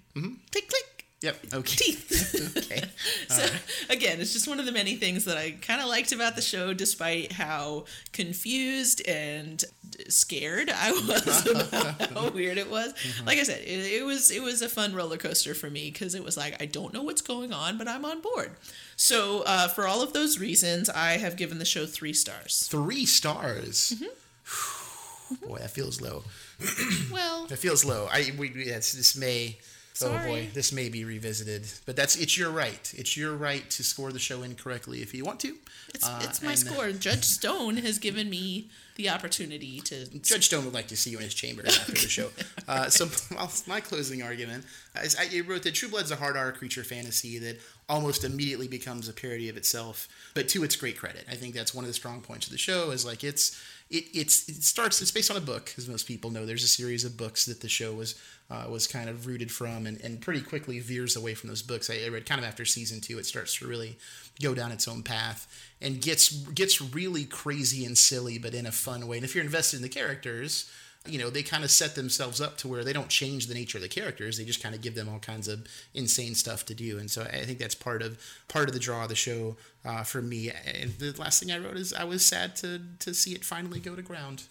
Click 0.51 0.69
click 0.69 0.85
Yep. 1.23 1.37
Okay. 1.55 1.77
teeth 1.77 2.57
okay. 2.59 2.83
so 3.29 3.47
again 3.91 4.21
it's 4.21 4.33
just 4.33 4.49
one 4.49 4.59
of 4.59 4.67
the 4.67 4.73
many 4.73 4.97
things 4.97 5.25
that 5.27 5.37
i 5.37 5.53
kind 5.53 5.81
of 5.81 5.87
liked 5.89 6.11
about 6.13 6.35
the 6.35 6.43
show 6.43 6.73
despite 6.73 7.31
how 7.33 7.85
confused 8.13 9.07
and 9.07 9.65
scared 10.09 10.69
i 10.71 10.91
was 11.09 11.47
about 11.47 12.11
how 12.11 12.31
weird 12.31 12.59
it 12.59 12.69
was 12.71 12.93
like 13.27 13.39
i 13.39 13.43
said 13.45 13.61
it, 13.61 13.93
it 14.01 14.05
was 14.05 14.31
it 14.31 14.43
was 14.43 14.63
a 14.63 14.69
fun 14.69 14.95
roller 14.95 15.17
coaster 15.17 15.55
for 15.55 15.71
me 15.71 15.91
because 15.91 16.15
it 16.15 16.25
was 16.25 16.37
like 16.37 16.61
i 16.61 16.67
don't 16.67 16.93
know 16.93 17.03
what's 17.03 17.23
going 17.23 17.53
on 17.53 17.79
but 17.79 17.87
i'm 17.87 18.05
on 18.05 18.21
board 18.21 18.51
so 18.97 19.43
uh, 19.47 19.69
for 19.69 19.87
all 19.87 20.03
of 20.03 20.13
those 20.13 20.39
reasons 20.41 20.89
i 20.91 21.19
have 21.19 21.37
given 21.37 21.59
the 21.59 21.65
show 21.65 21.87
three 21.87 22.13
stars 22.15 22.67
Three 22.71 23.07
stars. 23.07 23.95
Mm-hmm. 23.97 25.47
Boy, 25.47 25.59
that 25.59 25.71
feels 25.71 26.01
low. 26.01 26.25
well 27.13 27.47
That 27.47 27.57
feels 27.59 27.85
low. 27.85 28.07
I 28.11 28.33
we 28.39 28.51
we- 28.51 28.69
that's 28.69 28.93
this 28.93 29.17
may. 29.17 29.57
Oh 30.01 30.19
boy, 30.27 30.49
this 30.55 30.73
may 30.73 30.89
be 30.89 31.05
revisited, 31.05 31.67
but 31.85 31.97
that's 31.97 32.17
it's 32.17 32.39
your 32.39 32.51
right. 32.51 32.93
It's 32.97 33.17
your 33.17 33.35
right 33.35 33.69
to 33.71 33.83
score 33.83 34.11
the 34.13 34.19
show 34.19 34.43
incorrectly 34.43 35.03
if 35.03 35.15
you 35.15 35.25
want 35.25 35.41
to. 35.41 35.55
it's, 35.95 36.07
Uh, 36.07 36.21
it's 36.23 36.43
my 36.43 36.53
uh, 36.53 36.57
score 36.57 36.93
judge 36.93 37.25
stone 37.25 37.77
has 37.77 37.99
given 37.99 38.31
me 38.31 38.71
the 38.97 39.09
opportunity 39.09 39.81
to 39.81 40.07
Judge 40.23 40.47
Stone 40.47 40.65
would 40.65 40.75
like 40.75 40.89
to 40.89 40.97
see 40.97 41.11
you 41.11 41.19
in 41.19 41.25
his 41.25 41.35
chamber 41.35 41.63
after 41.67 41.93
the 41.93 41.99
show. 41.99 42.29
Uh, 42.69 42.89
so 42.89 43.09
my 43.67 43.81
closing 43.81 44.23
argument 44.23 44.65
is 45.03 45.17
I 45.17 45.41
wrote 45.41 45.63
that 45.63 45.75
True 45.75 45.89
Blood's 45.89 46.11
a 46.11 46.17
hard 46.17 46.37
R 46.37 46.53
creature 46.53 46.85
fantasy 46.85 47.39
that 47.39 47.61
almost 47.89 48.25
immediately 48.25 48.69
becomes 48.69 49.09
a 49.09 49.13
parody 49.13 49.49
of 49.49 49.57
itself, 49.57 50.09
but 50.35 50.49
to 50.49 50.65
its 50.65 50.77
great 50.77 50.99
credit. 50.99 51.25
I 51.31 51.35
think 51.35 51.55
that's 51.55 51.75
one 51.75 51.85
of 51.85 51.89
the 51.89 51.95
strong 51.95 52.21
points 52.21 52.47
of 52.47 52.53
the 52.53 52.59
show 52.59 52.91
is 52.91 53.05
like 53.05 53.25
it's 53.25 53.63
it 53.91 54.05
it's 54.15 54.49
it 54.49 54.63
starts 54.63 55.01
it's 55.01 55.11
based 55.11 55.31
on 55.31 55.37
a 55.37 55.41
book 55.41 55.73
as 55.79 55.89
most 55.89 56.07
people 56.07 56.31
know. 56.31 56.47
There's 56.47 56.65
a 56.65 56.69
series 56.69 57.05
of 57.05 57.17
books 57.17 57.45
that 57.47 57.61
the 57.61 57.69
show 57.69 57.93
was 57.95 58.15
uh, 58.53 58.69
was 58.69 58.87
kind 58.87 59.09
of 59.09 59.27
rooted 59.27 59.51
from 59.51 59.87
and, 59.87 59.99
and 60.03 60.21
pretty 60.21 60.43
quickly 60.43 60.79
veers 60.79 61.17
away 61.17 61.35
from 61.35 61.49
those 61.49 61.63
books. 61.63 61.89
I, 61.89 62.05
I 62.05 62.09
read 62.09 62.27
kind 62.27 62.41
of 62.41 62.47
after 62.47 62.65
season 62.65 63.01
two, 63.01 63.19
it 63.19 63.25
starts 63.25 63.57
to 63.59 63.67
really 63.67 63.97
go 64.43 64.55
down 64.55 64.73
its 64.73 64.87
own 64.87 65.03
path 65.03 65.47
and 65.81 66.01
gets 66.01 66.31
gets 66.31 66.81
really 66.81 67.25
crazy 67.25 67.85
and 67.87 67.97
silly, 67.97 68.39
but 68.39 68.55
in 68.55 68.67
a 68.67 68.73
fun 68.73 69.09
way. 69.09 69.17
And 69.17 69.25
if 69.25 69.35
you're 69.35 69.45
invested 69.45 69.77
in 69.77 69.83
the 69.83 69.89
characters, 69.89 70.71
you 71.07 71.19
know 71.19 71.31
they 71.31 71.43
kind 71.43 71.65
of 71.65 71.71
set 71.71 71.95
themselves 71.95 72.41
up 72.41 72.59
to 72.59 72.69
where 72.69 72.85
they 72.85 72.93
don't 72.93 73.09
change 73.09 73.47
the 73.47 73.55
nature 73.55 73.79
of 73.79 73.83
the 73.83 73.89
characters. 73.89 74.37
They 74.37 74.45
just 74.45 74.63
kind 74.63 74.75
of 74.75 74.83
give 74.83 74.95
them 74.95 75.09
all 75.09 75.19
kinds 75.19 75.49
of 75.49 75.67
insane 75.95 76.35
stuff 76.35 76.67
to 76.67 76.75
do. 76.75 76.99
And 76.99 77.11
so 77.11 77.23
I 77.23 77.45
think 77.45 77.59
that's 77.59 77.75
part 77.75 78.03
of 78.03 78.19
part 78.49 78.69
of 78.69 78.75
the 78.75 78.81
draw 78.81 79.05
of 79.05 79.09
the 79.09 79.15
show 79.15 79.57
uh, 79.85 80.05
for 80.05 80.21
me. 80.21 80.51
And 80.51 80.93
the 80.99 81.13
last 81.19 81.41
thing 81.41 81.51
I 81.51 81.59
wrote 81.59 81.77
is 81.77 81.93
I 81.93 82.05
was 82.05 82.25
sad 82.25 82.55
to 82.57 82.81
to 83.01 83.15
see 83.15 83.33
it 83.33 83.45
finally 83.45 83.81
go 83.81 83.97
to 83.97 84.03
ground. 84.03 84.45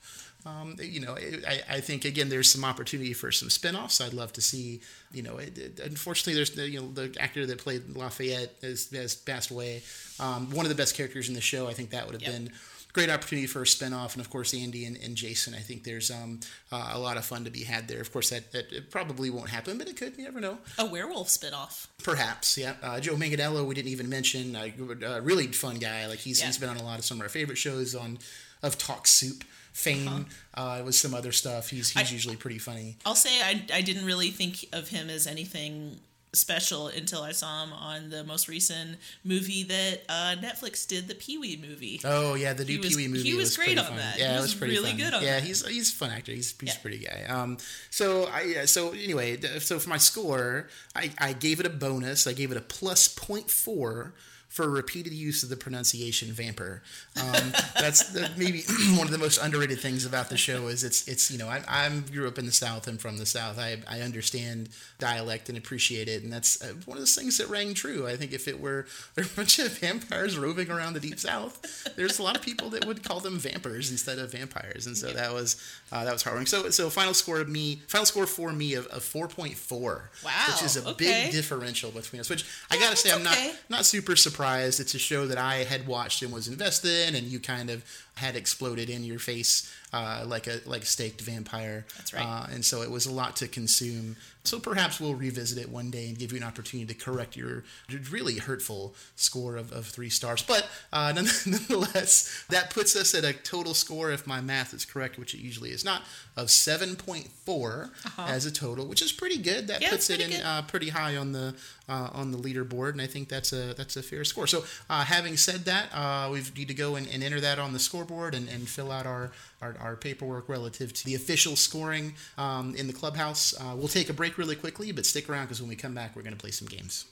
Um, 0.45 0.75
you 0.81 0.99
know, 0.99 1.15
I, 1.47 1.61
I 1.69 1.79
think 1.81 2.03
again 2.03 2.29
there's 2.29 2.49
some 2.49 2.65
opportunity 2.65 3.13
for 3.13 3.31
some 3.31 3.49
spin-offs. 3.49 4.01
I'd 4.01 4.13
love 4.13 4.33
to 4.33 4.41
see. 4.41 4.81
You 5.13 5.21
know, 5.23 5.37
it, 5.37 5.57
it- 5.57 5.79
unfortunately, 5.83 6.33
there's 6.33 6.51
the, 6.51 6.67
you 6.69 6.79
know 6.81 6.91
the 6.91 7.15
actor 7.19 7.45
that 7.45 7.59
played 7.59 7.95
Lafayette 7.95 8.55
has, 8.63 8.89
has 8.91 9.13
passed 9.15 9.51
away. 9.51 9.83
Um, 10.19 10.49
one 10.51 10.65
of 10.65 10.69
the 10.69 10.75
best 10.75 10.95
characters 10.95 11.27
in 11.29 11.35
the 11.35 11.41
show. 11.41 11.67
I 11.67 11.73
think 11.73 11.91
that 11.91 12.05
would 12.07 12.13
have 12.13 12.21
Yep. 12.23 12.31
been 12.31 12.51
great 12.93 13.09
opportunity 13.09 13.47
for 13.47 13.61
a 13.61 13.67
spin-off 13.67 14.13
and 14.15 14.21
of 14.23 14.29
course 14.29 14.53
andy 14.53 14.85
and, 14.85 14.97
and 14.97 15.15
jason 15.15 15.53
i 15.53 15.59
think 15.59 15.83
there's 15.83 16.11
um, 16.11 16.39
uh, 16.71 16.91
a 16.93 16.99
lot 16.99 17.17
of 17.17 17.23
fun 17.25 17.43
to 17.45 17.49
be 17.51 17.63
had 17.63 17.87
there. 17.87 18.01
Of 18.01 18.11
course 18.11 18.29
that, 18.31 18.51
that 18.51 18.71
it 18.71 18.91
probably 18.91 19.29
won't 19.29 19.49
happen 19.49 19.77
but 19.77 19.87
it 19.87 19.97
could 19.97 20.17
you 20.17 20.23
never 20.23 20.39
know. 20.39 20.57
A 20.77 20.85
werewolf 20.85 21.27
spinoff. 21.29 21.87
Perhaps 22.03 22.57
yeah. 22.57 22.73
Uh, 22.83 22.99
joe 22.99 23.15
manganiello 23.15 23.65
we 23.65 23.75
didn't 23.75 23.91
even 23.91 24.09
mention 24.09 24.55
uh, 24.55 24.67
a 25.05 25.21
really 25.21 25.47
fun 25.47 25.75
guy. 25.77 26.07
Like 26.07 26.19
he's, 26.19 26.39
Yeah. 26.39 26.47
he's 26.47 26.57
been 26.57 26.69
on 26.69 26.77
a 26.77 26.83
lot 26.83 26.99
of 26.99 27.05
some 27.05 27.17
of 27.17 27.23
our 27.23 27.29
favorite 27.29 27.57
shows 27.57 27.95
on 27.95 28.19
of 28.63 28.77
talk 28.77 29.07
soup 29.07 29.43
fame 29.73 30.25
uh, 30.53 30.81
with 30.85 30.95
some 30.95 31.13
other 31.13 31.31
stuff. 31.31 31.69
He's, 31.69 31.89
he's 31.91 32.09
I- 32.11 32.13
usually 32.13 32.35
pretty 32.35 32.57
funny. 32.59 32.97
I'll 33.05 33.15
say 33.15 33.41
I, 33.41 33.63
I 33.73 33.81
didn't 33.81 34.05
really 34.05 34.29
think 34.31 34.65
of 34.73 34.89
him 34.89 35.09
as 35.09 35.27
anything 35.27 35.99
special 36.33 36.87
until 36.87 37.21
I 37.23 37.33
saw 37.33 37.63
him 37.63 37.73
on 37.73 38.09
the 38.09 38.23
most 38.23 38.47
recent 38.47 38.97
movie 39.23 39.63
that 39.63 40.01
uh, 40.07 40.35
Netflix 40.41 40.87
did, 40.87 41.07
the 41.07 41.15
Pee 41.15 41.37
Wee 41.37 41.57
movie. 41.61 41.99
Oh 42.05 42.35
yeah, 42.35 42.53
the 42.53 42.63
new 42.63 42.79
Pee 42.79 42.95
Wee 42.95 43.07
movie 43.09 43.23
he 43.23 43.33
was 43.35 43.57
great 43.57 43.77
on 43.77 43.85
fun. 43.85 43.97
that. 43.97 44.17
Yeah, 44.17 44.29
He 44.29 44.33
it 44.33 44.35
was 44.35 44.41
was 44.43 44.55
pretty 44.55 44.73
really 44.75 44.91
fun. 44.91 44.99
good 44.99 45.13
on 45.13 45.23
yeah, 45.23 45.39
that. 45.39 45.43
he's 45.43 45.67
he's 45.67 45.91
a 45.91 45.95
fun 45.95 46.09
actor. 46.11 46.31
He's 46.31 46.53
he's 46.59 46.69
Yeah. 46.69 46.75
a 46.77 46.81
pretty 46.81 46.99
guy. 46.99 47.25
Um, 47.27 47.57
so 47.89 48.25
I 48.25 48.41
yeah, 48.43 48.65
so 48.65 48.91
anyway, 48.91 49.39
so 49.59 49.77
for 49.79 49.89
my 49.89 49.97
score, 49.97 50.67
I 50.95 51.11
I 51.19 51.33
gave 51.33 51.59
it 51.59 51.65
a 51.65 51.69
bonus. 51.69 52.25
I 52.27 52.33
gave 52.33 52.51
it 52.51 52.57
a 52.57 52.61
plus 52.61 53.07
0.4 53.13 54.11
for 54.51 54.69
repeated 54.69 55.13
use 55.13 55.43
of 55.43 55.49
the 55.49 55.55
pronunciation 55.55 56.31
"vamper." 56.33 56.83
Um, 57.15 57.53
that's 57.79 58.09
the, 58.11 58.29
maybe 58.37 58.63
one 58.97 59.07
of 59.07 59.11
the 59.11 59.17
most 59.17 59.37
underrated 59.37 59.79
things 59.79 60.05
about 60.05 60.29
the 60.29 60.35
show 60.35 60.67
is 60.67 60.83
it's 60.83 61.07
it's 61.07 61.31
you 61.31 61.37
know 61.37 61.47
I 61.47 61.63
I'm 61.67 62.01
grew 62.01 62.27
up 62.27 62.37
in 62.37 62.45
the 62.45 62.51
South. 62.51 62.85
I'm 62.87 62.97
from 62.97 63.17
the 63.17 63.25
South. 63.25 63.57
I 63.57 63.77
I 63.89 64.01
understand 64.01 64.69
dialect 64.99 65.47
and 65.47 65.57
appreciate 65.57 66.09
it, 66.09 66.21
and 66.23 66.31
that's 66.33 66.61
uh, 66.61 66.73
one 66.85 66.97
of 66.97 67.01
those 67.01 67.15
things 67.15 67.37
that 67.37 67.47
rang 67.49 67.73
true. 67.73 68.05
I 68.05 68.17
think 68.17 68.33
if 68.33 68.49
it 68.49 68.59
were 68.59 68.85
a 69.17 69.23
bunch 69.35 69.57
of 69.59 69.77
vampires 69.79 70.37
roving 70.37 70.69
around 70.69 70.93
the 70.93 70.99
deep 70.99 71.17
South, 71.17 71.87
there's 71.95 72.19
a 72.19 72.23
lot 72.23 72.35
of 72.35 72.41
people 72.41 72.69
that 72.71 72.85
would 72.85 73.03
call 73.03 73.21
them 73.21 73.39
vampires 73.39 73.89
instead 73.89 74.19
of 74.19 74.33
vampires, 74.33 74.85
and 74.85 74.97
so 74.97 75.13
that 75.13 75.33
was 75.33 75.55
uh, 75.93 76.03
that 76.03 76.11
was 76.11 76.23
heartwarming. 76.25 76.49
So 76.49 76.69
so 76.71 76.89
final 76.89 77.13
score 77.13 77.39
of 77.39 77.47
me, 77.47 77.81
final 77.87 78.05
score 78.05 78.27
for 78.27 78.51
me 78.51 78.73
of, 78.73 78.85
of 78.87 79.01
4.4, 79.01 79.81
Wow, 79.81 80.01
which 80.49 80.63
is 80.63 80.75
a 80.75 80.81
okay. 80.89 80.93
big 80.97 81.31
differential 81.31 81.91
between 81.91 82.19
us. 82.19 82.29
Which 82.29 82.45
I 82.69 82.77
gotta 82.77 82.97
say, 82.97 83.13
I'm 83.13 83.23
not 83.23 83.37
not 83.69 83.85
super 83.85 84.17
surprised. 84.17 84.40
It's 84.79 84.93
a 84.95 84.99
show 84.99 85.27
that 85.27 85.37
I 85.37 85.63
had 85.63 85.87
watched 85.87 86.21
and 86.21 86.31
was 86.31 86.47
invested 86.47 87.07
in, 87.07 87.15
and 87.15 87.27
you 87.27 87.39
kind 87.39 87.69
of 87.69 87.83
had 88.21 88.35
exploded 88.35 88.89
in 88.89 89.03
your 89.03 89.19
face 89.19 89.71
uh, 89.93 90.23
like 90.25 90.47
a 90.47 90.61
like 90.65 90.83
a 90.83 90.85
staked 90.85 91.21
vampire. 91.21 91.85
That's 91.97 92.13
right. 92.13 92.25
Uh, 92.25 92.45
and 92.53 92.63
so 92.63 92.81
it 92.81 92.89
was 92.91 93.05
a 93.05 93.11
lot 93.13 93.35
to 93.37 93.47
consume. 93.47 94.15
So 94.43 94.59
perhaps 94.59 94.99
we'll 94.99 95.13
revisit 95.13 95.57
it 95.59 95.69
one 95.69 95.91
day 95.91 96.07
and 96.07 96.17
give 96.17 96.31
you 96.31 96.37
an 96.37 96.43
opportunity 96.43 96.91
to 96.91 96.99
correct 96.99 97.35
your 97.35 97.63
really 98.09 98.37
hurtful 98.39 98.95
score 99.15 99.55
of, 99.55 99.71
of 99.71 99.85
three 99.85 100.09
stars. 100.09 100.41
But 100.41 100.67
uh, 100.91 101.13
nonetheless, 101.45 102.45
that 102.49 102.71
puts 102.71 102.95
us 102.95 103.13
at 103.13 103.23
a 103.23 103.33
total 103.33 103.73
score, 103.75 104.11
if 104.11 104.25
my 104.25 104.41
math 104.41 104.73
is 104.73 104.83
correct, 104.85 105.19
which 105.19 105.35
it 105.35 105.41
usually 105.41 105.69
is 105.69 105.85
not, 105.85 106.01
of 106.35 106.47
7.4 106.47 107.89
as 108.17 108.45
a 108.45 108.51
total, 108.51 108.85
which 108.87 109.01
is 109.01 109.11
pretty 109.11 109.37
good. 109.37 109.67
That 109.67 109.75
Uh-huh. 109.75 109.79
Yeah, 109.81 109.89
puts 109.91 110.09
it 110.09 110.21
in 110.21 110.41
uh, 110.41 110.61
pretty 110.63 110.89
high 110.89 111.17
on 111.17 111.31
the 111.33 111.53
uh, 111.89 112.09
on 112.13 112.31
the 112.31 112.37
leaderboard, 112.37 112.91
and 112.91 113.01
I 113.01 113.07
think 113.07 113.27
that's 113.27 113.51
a 113.53 113.73
that's 113.73 113.95
a 113.97 114.03
fair 114.03 114.23
score. 114.23 114.47
So, 114.47 114.63
uh, 114.89 115.03
having 115.03 115.35
said 115.37 115.65
that, 115.65 115.89
uh, 115.93 116.29
we 116.31 116.41
need 116.55 116.67
to 116.69 116.73
go 116.73 116.95
and, 116.95 117.07
and 117.07 117.21
enter 117.23 117.41
that 117.41 117.59
on 117.59 117.73
the 117.73 117.79
scoreboard 117.79 118.10
and, 118.11 118.49
and 118.49 118.67
fill 118.67 118.91
out 118.91 119.05
our, 119.05 119.31
our, 119.61 119.75
our 119.79 119.95
paperwork 119.95 120.49
relative 120.49 120.93
to 120.93 121.05
the 121.05 121.15
official 121.15 121.55
scoring 121.55 122.13
um, 122.37 122.75
in 122.75 122.87
the 122.87 122.93
clubhouse. 122.93 123.53
Uh, 123.59 123.73
we'll 123.75 123.87
take 123.87 124.09
a 124.09 124.13
break 124.13 124.37
really 124.37 124.55
quickly, 124.55 124.91
but 124.91 125.05
stick 125.05 125.29
around 125.29 125.45
because 125.45 125.61
when 125.61 125.69
we 125.69 125.75
come 125.75 125.93
back, 125.93 126.15
we're 126.15 126.21
going 126.21 126.35
to 126.35 126.39
play 126.39 126.51
some 126.51 126.67
games. 126.67 127.05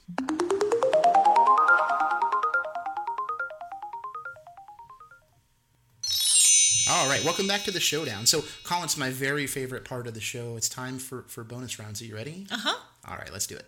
All 6.91 7.07
right, 7.07 7.23
welcome 7.23 7.47
back 7.47 7.63
to 7.65 7.71
the 7.71 7.79
showdown. 7.79 8.25
So, 8.25 8.43
Colin's 8.63 8.97
my 8.97 9.11
very 9.11 9.45
favorite 9.45 9.85
part 9.85 10.07
of 10.07 10.15
the 10.15 10.21
show. 10.21 10.55
It's 10.57 10.67
time 10.67 10.97
for, 10.97 11.23
for 11.27 11.43
bonus 11.43 11.77
rounds. 11.77 12.01
Are 12.01 12.05
you 12.05 12.15
ready? 12.15 12.47
Uh 12.51 12.57
huh. 12.57 12.79
All 13.07 13.15
right, 13.15 13.31
let's 13.31 13.45
do 13.45 13.55
it. 13.55 13.65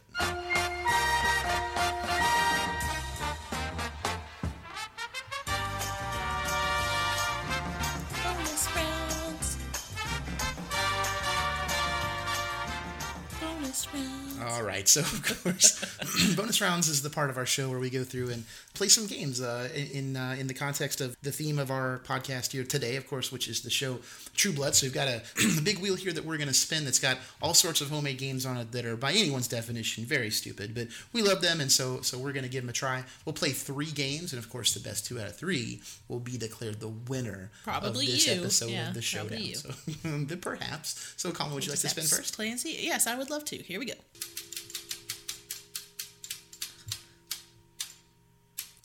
Rounds. 13.93 14.30
All 14.47 14.63
right, 14.63 14.87
so 14.87 15.01
of 15.01 15.43
course, 15.43 16.33
bonus 16.35 16.61
rounds 16.61 16.87
is 16.89 17.01
the 17.03 17.09
part 17.09 17.29
of 17.29 17.37
our 17.37 17.45
show 17.45 17.69
where 17.69 17.79
we 17.79 17.89
go 17.89 18.03
through 18.03 18.29
and 18.31 18.43
play 18.73 18.87
some 18.87 19.05
games 19.07 19.39
uh, 19.41 19.69
in 19.93 20.15
uh, 20.17 20.35
in 20.39 20.47
the 20.47 20.53
context 20.53 20.99
of 21.01 21.15
the 21.21 21.31
theme 21.31 21.59
of 21.59 21.69
our 21.69 22.01
podcast 22.05 22.51
here 22.51 22.63
today, 22.63 22.95
of 22.95 23.07
course, 23.07 23.31
which 23.31 23.47
is 23.47 23.61
the 23.61 23.69
show 23.69 23.99
True 24.35 24.51
Blood. 24.51 24.75
So 24.75 24.85
we've 24.85 24.93
got 24.93 25.07
a, 25.07 25.21
a 25.57 25.61
big 25.61 25.79
wheel 25.79 25.95
here 25.95 26.11
that 26.13 26.25
we're 26.25 26.37
going 26.37 26.47
to 26.47 26.53
spin 26.53 26.85
that's 26.85 26.99
got 26.99 27.17
all 27.41 27.53
sorts 27.53 27.81
of 27.81 27.89
homemade 27.89 28.17
games 28.17 28.45
on 28.45 28.57
it 28.57 28.71
that 28.71 28.85
are, 28.85 28.95
by 28.97 29.11
anyone's 29.11 29.47
definition, 29.47 30.05
very 30.05 30.31
stupid, 30.31 30.73
but 30.73 30.87
we 31.13 31.21
love 31.21 31.41
them, 31.41 31.61
and 31.61 31.71
so 31.71 32.01
so 32.01 32.17
we're 32.17 32.33
going 32.33 32.43
to 32.45 32.49
give 32.49 32.63
them 32.63 32.69
a 32.69 32.73
try. 32.73 33.03
We'll 33.25 33.33
play 33.33 33.51
three 33.51 33.91
games, 33.91 34.33
and 34.33 34.41
of 34.43 34.49
course, 34.49 34.73
the 34.73 34.79
best 34.79 35.05
two 35.05 35.19
out 35.19 35.27
of 35.27 35.35
three 35.35 35.81
will 36.07 36.19
be 36.19 36.37
declared 36.37 36.79
the 36.79 36.87
winner 36.87 37.51
Probably 37.63 38.05
of 38.07 38.11
this 38.11 38.27
you. 38.27 38.33
episode 38.41 38.69
Yeah, 38.71 38.87
of 38.89 38.93
the 38.95 39.01
probably 39.13 39.53
showdown. 39.53 40.25
you. 40.29 40.29
So 40.29 40.35
perhaps. 40.41 41.13
So, 41.17 41.31
Colin, 41.31 41.53
would 41.53 41.65
you 41.65 41.71
like 41.71 41.79
to 41.79 41.89
spin 41.89 42.03
first? 42.05 42.35
Play 42.35 42.49
and 42.49 42.59
see. 42.59 42.77
Yes, 42.85 43.05
I 43.07 43.15
would 43.15 43.29
love 43.29 43.45
to. 43.45 43.57
Here 43.57 43.79
we 43.79 43.85
go. 43.85 43.93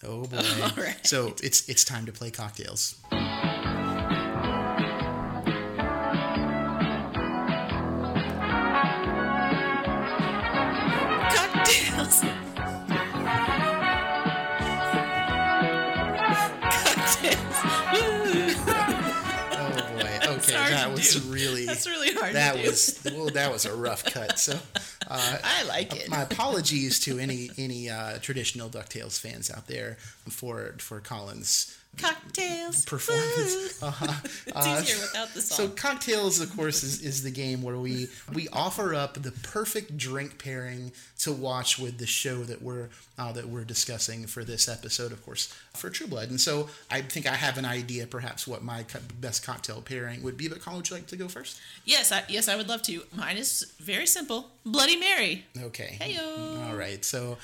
Oh 0.07 0.23
boy! 0.31 0.37
All 0.63 0.83
right. 0.85 0.97
So 1.07 1.35
it's 1.43 1.69
it's 1.69 1.85
time 1.85 2.07
to 2.07 2.13
play 2.13 2.31
cocktails. 2.31 2.97
Cocktails. 3.11 3.66
That's 21.77 21.89
really 21.89 22.13
hard 22.13 22.35
that 22.35 22.57
was 22.57 23.01
well 23.05 23.27
that 23.27 23.53
was 23.53 23.65
a 23.67 23.75
rough 23.75 24.05
cut. 24.05 24.39
So 24.39 24.59
uh, 25.09 25.39
I 25.45 25.65
like 25.65 25.95
it. 25.95 26.09
my 26.09 26.23
apologies 26.23 27.01
to 27.01 27.19
any 27.19 27.51
any 27.59 27.91
uh, 27.91 28.19
traditional 28.19 28.69
Ducktales 28.69 29.21
fans 29.21 29.51
out 29.51 29.67
there 29.67 29.99
for 30.29 30.75
for 30.79 31.01
Colin's 31.01 31.76
Cocktails. 31.99 32.85
performance. 32.85 33.73
Uh-huh. 33.83 34.13
It's 34.47 34.57
Uh, 34.57 34.81
easier 34.83 34.97
without 35.03 35.35
the 35.35 35.41
song. 35.43 35.69
So 35.69 35.75
cocktails, 35.75 36.41
of 36.41 36.55
course, 36.57 36.83
is, 36.83 37.03
is 37.11 37.23
the 37.23 37.31
game 37.31 37.63
where 37.63 37.77
we 37.79 38.09
we 38.33 38.49
offer 38.49 38.95
up 38.95 39.15
the 39.23 39.33
perfect 39.33 39.97
drink 39.97 40.39
pairing 40.43 40.93
to 41.21 41.33
watch 41.33 41.79
with 41.79 41.99
the 41.99 42.07
show 42.07 42.43
that 42.45 42.63
we're 42.63 42.89
uh, 43.19 43.33
that 43.33 43.49
we're 43.49 43.65
discussing 43.65 44.27
for 44.27 44.45
this 44.45 44.69
episode, 44.69 45.13
of 45.13 45.25
course, 45.25 45.53
for 45.75 45.91
True 45.91 46.07
Blood. 46.07 46.31
And 46.31 46.41
so 46.41 46.69
I 46.91 47.01
think 47.03 47.27
I 47.27 47.35
have 47.35 47.59
an 47.59 47.65
idea, 47.65 48.07
perhaps, 48.07 48.47
what 48.47 48.63
my 48.63 48.83
co- 48.85 48.99
best 49.21 49.45
cocktail 49.45 49.81
pairing 49.83 50.23
would 50.23 50.37
be. 50.37 50.49
But 50.49 50.61
Colin, 50.61 50.79
would 50.79 50.91
you 50.91 50.97
like 50.97 51.07
to 51.09 51.17
go 51.17 51.29
first? 51.29 51.61
yes, 51.85 52.13
I, 52.13 52.25
yes, 52.29 52.49
I 52.49 52.57
would 52.57 52.69
love 52.69 52.83
to. 52.83 53.03
Mine 53.15 53.37
is 53.39 53.73
very 53.81 54.07
simple. 54.07 54.51
Bloody 54.65 54.97
Mary. 54.97 55.45
Okay. 55.63 55.97
Heyo. 56.01 56.69
All 56.69 56.77
right. 56.77 57.05
So 57.05 57.39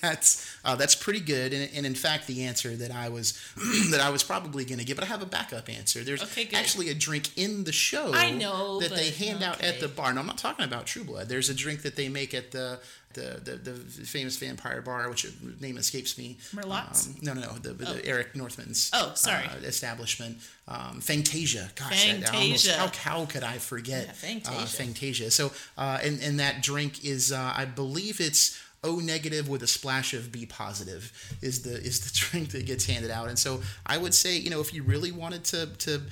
that's 0.00 0.56
uh, 0.64 0.74
that's 0.76 0.94
pretty 0.94 1.20
good, 1.20 1.52
and, 1.52 1.68
and 1.74 1.84
in 1.86 1.94
fact, 1.94 2.26
the 2.26 2.44
answer 2.44 2.74
that 2.76 2.90
I 2.90 3.08
was 3.08 3.34
that 3.90 4.00
I 4.00 4.10
was 4.10 4.22
probably 4.22 4.64
going 4.64 4.78
to 4.78 4.84
give, 4.84 4.96
but 4.96 5.04
I 5.04 5.08
have 5.08 5.22
a 5.22 5.26
backup 5.26 5.68
answer. 5.68 6.02
There's 6.04 6.22
Okay, 6.22 6.48
actually 6.54 6.90
a 6.90 6.94
drink 6.94 7.30
in 7.36 7.64
the 7.64 7.72
show. 7.72 8.12
I 8.14 8.30
know, 8.30 8.80
that 8.80 8.90
they 8.90 9.10
hand 9.10 9.42
out 9.42 9.60
at 9.62 9.80
the 9.80 9.88
bar. 9.88 10.12
No, 10.12 10.20
I'm 10.20 10.26
not 10.26 10.38
talking 10.38 10.64
about 10.64 10.86
True 10.86 11.04
Blood. 11.04 11.28
There's 11.28 11.48
a 11.50 11.54
drink 11.54 11.82
that 11.82 11.96
they 11.96 12.08
make 12.08 12.34
at 12.34 12.50
the. 12.50 12.80
The, 13.14 13.40
the, 13.44 13.56
the 13.70 13.74
famous 14.04 14.36
vampire 14.38 14.82
bar, 14.82 15.08
which 15.08 15.24
name 15.60 15.76
escapes 15.78 16.18
me. 16.18 16.36
Merlotte's? 16.52 17.06
Um, 17.06 17.14
no, 17.22 17.32
no, 17.32 17.42
no. 17.42 17.52
The, 17.52 17.72
the 17.72 18.04
Eric 18.04 18.34
Northman's. 18.34 18.90
Oh, 18.92 19.12
sorry. 19.14 19.44
Uh, 19.44 19.58
establishment. 19.62 20.38
Um, 20.66 21.00
Fangtasia. 21.00 21.72
Gosh, 21.76 22.08
I- 22.08 22.10
I 22.10 22.36
almost, 22.36 22.66
Fangtasia. 22.66 22.74
how, 22.74 22.88
how 23.20 23.24
could 23.26 23.44
I 23.44 23.58
forget? 23.58 24.06
Yeah, 24.20 24.30
Fangtasia. 24.30 24.48
Uh, 24.48 24.64
Fangtasia. 24.66 25.30
So, 25.30 25.52
uh, 25.78 25.98
and 26.02 26.20
and 26.24 26.40
that 26.40 26.60
drink 26.60 27.04
is, 27.04 27.30
uh, 27.30 27.52
I 27.56 27.66
believe 27.66 28.20
it's 28.20 28.60
O 28.84 28.96
negative 28.96 29.48
with 29.48 29.62
a 29.62 29.66
splash 29.66 30.14
of 30.14 30.30
B 30.30 30.46
positive 30.46 31.12
is 31.42 31.62
the 31.62 31.74
is 31.74 32.00
the 32.00 32.12
drink 32.30 32.50
that 32.50 32.66
gets 32.66 32.86
handed 32.86 33.10
out. 33.10 33.28
And 33.28 33.38
so, 33.38 33.62
I 33.86 33.98
would 33.98 34.14
say, 34.14 34.36
you 34.36 34.50
know, 34.50 34.60
if 34.60 34.72
you 34.72 34.82
really 34.82 35.10
wanted 35.10 35.44
to 35.46 35.66
to 35.66 36.02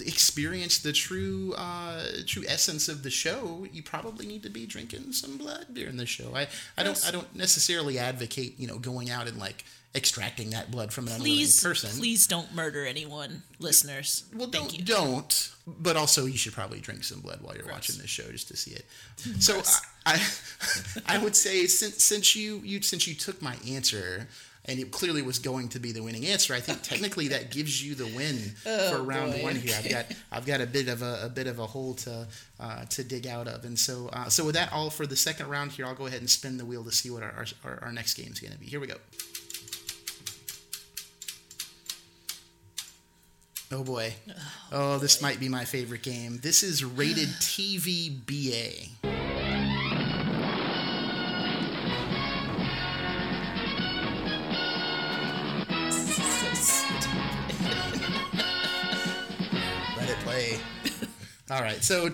experience 0.00 0.78
the 0.78 0.92
true 0.92 1.54
uh, 1.56 2.02
true 2.26 2.44
essence 2.46 2.88
of 2.88 3.02
the 3.02 3.10
show, 3.10 3.66
you 3.72 3.82
probably 3.82 4.26
need 4.26 4.42
to 4.44 4.50
be 4.50 4.66
drinking 4.66 5.12
some 5.12 5.36
blood 5.38 5.66
during 5.72 5.96
the 5.96 6.06
show. 6.06 6.34
I, 6.34 6.48
I 6.76 6.82
don't 6.82 7.02
I 7.06 7.10
don't 7.10 7.34
necessarily 7.34 7.98
advocate 7.98 8.58
you 8.58 8.68
know 8.68 8.78
going 8.78 9.10
out 9.10 9.26
and 9.26 9.38
like 9.38 9.64
extracting 9.94 10.50
that 10.50 10.70
blood 10.70 10.92
from 10.92 11.08
an 11.08 11.14
Please, 11.18 11.62
unwilling 11.62 11.74
person. 11.74 11.98
please 11.98 12.26
don't 12.26 12.54
murder 12.54 12.84
anyone, 12.86 13.42
listeners. 13.58 14.24
Well, 14.34 14.48
Thank 14.48 14.68
don't, 14.70 14.78
you. 14.78 14.84
don't. 14.84 15.50
But 15.66 15.96
also, 15.96 16.24
you 16.26 16.36
should 16.38 16.52
probably 16.54 16.80
drink 16.80 17.04
some 17.04 17.20
blood 17.20 17.40
while 17.42 17.54
you're 17.54 17.64
Gross. 17.64 17.74
watching 17.74 17.96
this 17.98 18.08
show 18.10 18.24
just 18.30 18.48
to 18.48 18.56
see 18.56 18.72
it. 18.72 18.86
So, 19.42 19.60
I, 20.06 20.14
I, 21.06 21.16
I 21.16 21.18
would 21.18 21.36
say 21.36 21.66
since 21.66 22.02
since 22.02 22.34
you 22.34 22.60
you 22.64 22.80
since 22.82 23.06
you 23.06 23.14
took 23.14 23.42
my 23.42 23.56
answer 23.68 24.28
and 24.64 24.78
it 24.78 24.90
clearly 24.90 25.22
was 25.22 25.38
going 25.38 25.68
to 25.70 25.78
be 25.78 25.92
the 25.92 26.02
winning 26.02 26.26
answer, 26.26 26.54
I 26.54 26.60
think 26.60 26.82
technically 26.82 27.28
that 27.28 27.50
gives 27.50 27.82
you 27.84 27.94
the 27.94 28.06
win 28.16 28.36
for 28.90 29.02
round 29.02 29.32
boy. 29.32 29.42
one 29.42 29.56
here. 29.56 29.74
I've 29.78 29.90
got 29.90 30.06
I've 30.32 30.46
got 30.46 30.60
a 30.62 30.66
bit 30.66 30.88
of 30.88 31.02
a, 31.02 31.24
a 31.24 31.28
bit 31.28 31.46
of 31.46 31.58
a 31.58 31.66
hole 31.66 31.94
to 31.94 32.26
uh, 32.60 32.84
to 32.86 33.04
dig 33.04 33.26
out 33.26 33.46
of, 33.48 33.64
and 33.64 33.78
so 33.78 34.08
uh, 34.12 34.28
so 34.30 34.44
with 34.46 34.54
that 34.54 34.72
all 34.72 34.88
for 34.90 35.06
the 35.06 35.16
second 35.16 35.48
round 35.48 35.72
here, 35.72 35.84
I'll 35.86 35.94
go 35.94 36.06
ahead 36.06 36.20
and 36.20 36.30
spin 36.30 36.56
the 36.56 36.64
wheel 36.64 36.84
to 36.84 36.92
see 36.92 37.10
what 37.10 37.22
our 37.22 37.44
our, 37.64 37.78
our 37.82 37.92
next 37.92 38.14
game 38.14 38.32
is 38.32 38.40
going 38.40 38.52
to 38.52 38.58
be. 38.58 38.66
Here 38.66 38.80
we 38.80 38.86
go. 38.86 38.96
Oh 43.70 43.84
boy. 43.84 44.14
Oh, 44.72 44.98
this 44.98 45.20
might 45.20 45.38
be 45.38 45.48
my 45.48 45.66
favorite 45.66 46.02
game. 46.02 46.38
This 46.42 46.62
is 46.62 46.82
rated 46.82 47.28
TV 47.40 48.10
BA. 48.24 48.88
Let 59.98 60.08
it 60.08 60.16
play. 60.20 60.58
All 61.50 61.60
right. 61.60 61.84
So 61.84 62.08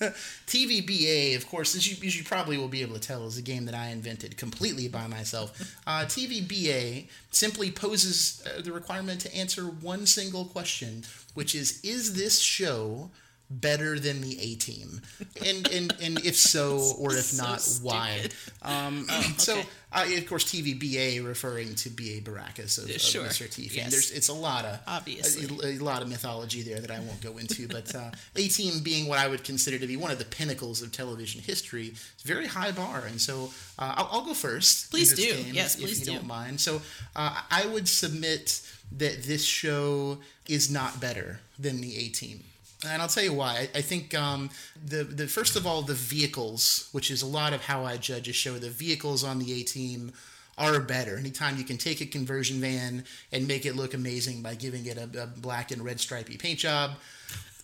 TVBA, 0.46 1.36
of 1.36 1.48
course, 1.48 1.74
as 1.74 1.88
you, 1.88 2.06
as 2.06 2.16
you 2.16 2.24
probably 2.24 2.58
will 2.58 2.68
be 2.68 2.82
able 2.82 2.94
to 2.94 3.00
tell, 3.00 3.26
is 3.26 3.38
a 3.38 3.42
game 3.42 3.64
that 3.66 3.74
I 3.74 3.88
invented 3.88 4.36
completely 4.36 4.88
by 4.88 5.06
myself. 5.06 5.76
Uh, 5.86 6.00
TVBA 6.00 7.06
simply 7.30 7.70
poses 7.70 8.44
uh, 8.46 8.60
the 8.60 8.72
requirement 8.72 9.20
to 9.22 9.34
answer 9.34 9.62
one 9.64 10.06
single 10.06 10.46
question, 10.46 11.04
which 11.34 11.54
is 11.54 11.80
Is 11.82 12.14
this 12.14 12.40
show 12.40 13.10
better 13.50 13.98
than 13.98 14.20
the 14.20 14.38
A 14.40 14.54
team? 14.56 15.00
And, 15.44 15.68
and, 15.70 15.94
and 16.02 16.24
if 16.24 16.36
so, 16.36 16.92
or 16.98 17.12
if 17.14 17.24
So 17.24 17.42
not, 17.42 17.78
why? 17.82 18.18
stupid. 18.18 18.34
Um, 18.62 19.06
So, 19.38 19.60
uh, 19.92 20.06
of 20.16 20.26
course, 20.28 20.44
TVBA 20.44 21.24
referring 21.24 21.74
to 21.76 21.90
B.A. 21.90 22.20
Baracus 22.20 22.78
of, 22.78 22.90
of 22.90 23.00
Sure. 23.00 23.24
Mr. 23.24 23.48
T. 23.48 23.68
Fan. 23.68 23.76
Yes. 23.84 23.90
There's, 23.90 24.10
it's 24.10 24.28
a 24.28 24.32
lot 24.32 24.64
of 24.64 24.80
Obviously. 24.88 25.44
a, 25.62 25.76
a 25.76 25.84
lot 25.84 26.02
of 26.02 26.08
mythology 26.08 26.62
there 26.62 26.80
that 26.80 26.90
I 26.90 26.98
won't 27.00 27.20
go 27.20 27.36
into, 27.38 27.68
but 27.76 27.94
uh, 27.94 28.10
A 28.36 28.48
Team 28.48 28.80
being 28.82 29.06
what 29.06 29.18
I 29.18 29.28
would 29.28 29.44
consider 29.44 29.78
to 29.78 29.86
be 29.86 29.96
one 29.96 30.10
of 30.10 30.18
the 30.18 30.24
pinnacles 30.24 30.82
of 30.82 30.90
television 30.90 31.42
history, 31.42 31.88
it's 31.88 32.24
a 32.24 32.28
very 32.28 32.46
high 32.46 32.72
bar, 32.72 33.04
and 33.06 33.20
so 33.20 33.50
uh, 33.78 33.94
I'll, 33.98 34.08
I'll 34.10 34.24
go 34.24 34.34
first. 34.34 34.90
Please 34.90 35.14
do. 35.14 35.22
game, 35.22 35.54
Yes, 35.54 35.74
if 35.76 35.82
please 35.82 36.00
you 36.00 36.06
do. 36.06 36.12
don't 36.14 36.26
mind. 36.26 36.60
So 36.60 36.80
uh, 37.14 37.40
I 37.50 37.66
would 37.66 37.86
submit 37.88 38.62
that 38.96 39.22
this 39.24 39.44
show 39.44 40.18
is 40.48 40.70
not 40.70 41.00
better 41.00 41.40
than 41.58 41.80
the 41.80 41.96
A 41.96 42.08
Team. 42.08 42.42
And 42.86 43.00
I'll 43.00 43.08
tell 43.08 43.24
you 43.24 43.32
why. 43.32 43.68
I, 43.74 43.80
think 43.80 44.14
um, 44.14 44.50
the 44.84 45.04
the 45.04 45.26
first 45.26 45.56
of 45.56 45.66
all 45.66 45.82
the 45.82 45.94
vehicles, 45.94 46.88
which 46.92 47.10
is 47.10 47.22
a 47.22 47.26
lot 47.26 47.52
of 47.52 47.62
how 47.62 47.84
I 47.84 47.96
judge 47.96 48.28
a 48.28 48.32
show. 48.32 48.54
The 48.54 48.70
vehicles 48.70 49.24
on 49.24 49.38
the 49.38 49.52
A 49.60 49.62
team 49.64 50.12
are 50.56 50.80
better. 50.80 51.16
Anytime 51.16 51.56
you 51.56 51.64
can 51.64 51.78
take 51.78 52.00
a 52.00 52.06
conversion 52.06 52.60
van 52.60 53.04
and 53.32 53.48
make 53.48 53.66
it 53.66 53.74
look 53.74 53.94
amazing 53.94 54.42
by 54.42 54.54
giving 54.54 54.86
it 54.86 54.96
a, 54.96 55.22
a 55.22 55.26
black 55.26 55.70
and 55.70 55.84
red 55.84 56.00
stripy 56.00 56.36
paint 56.36 56.58
job, 56.58 56.92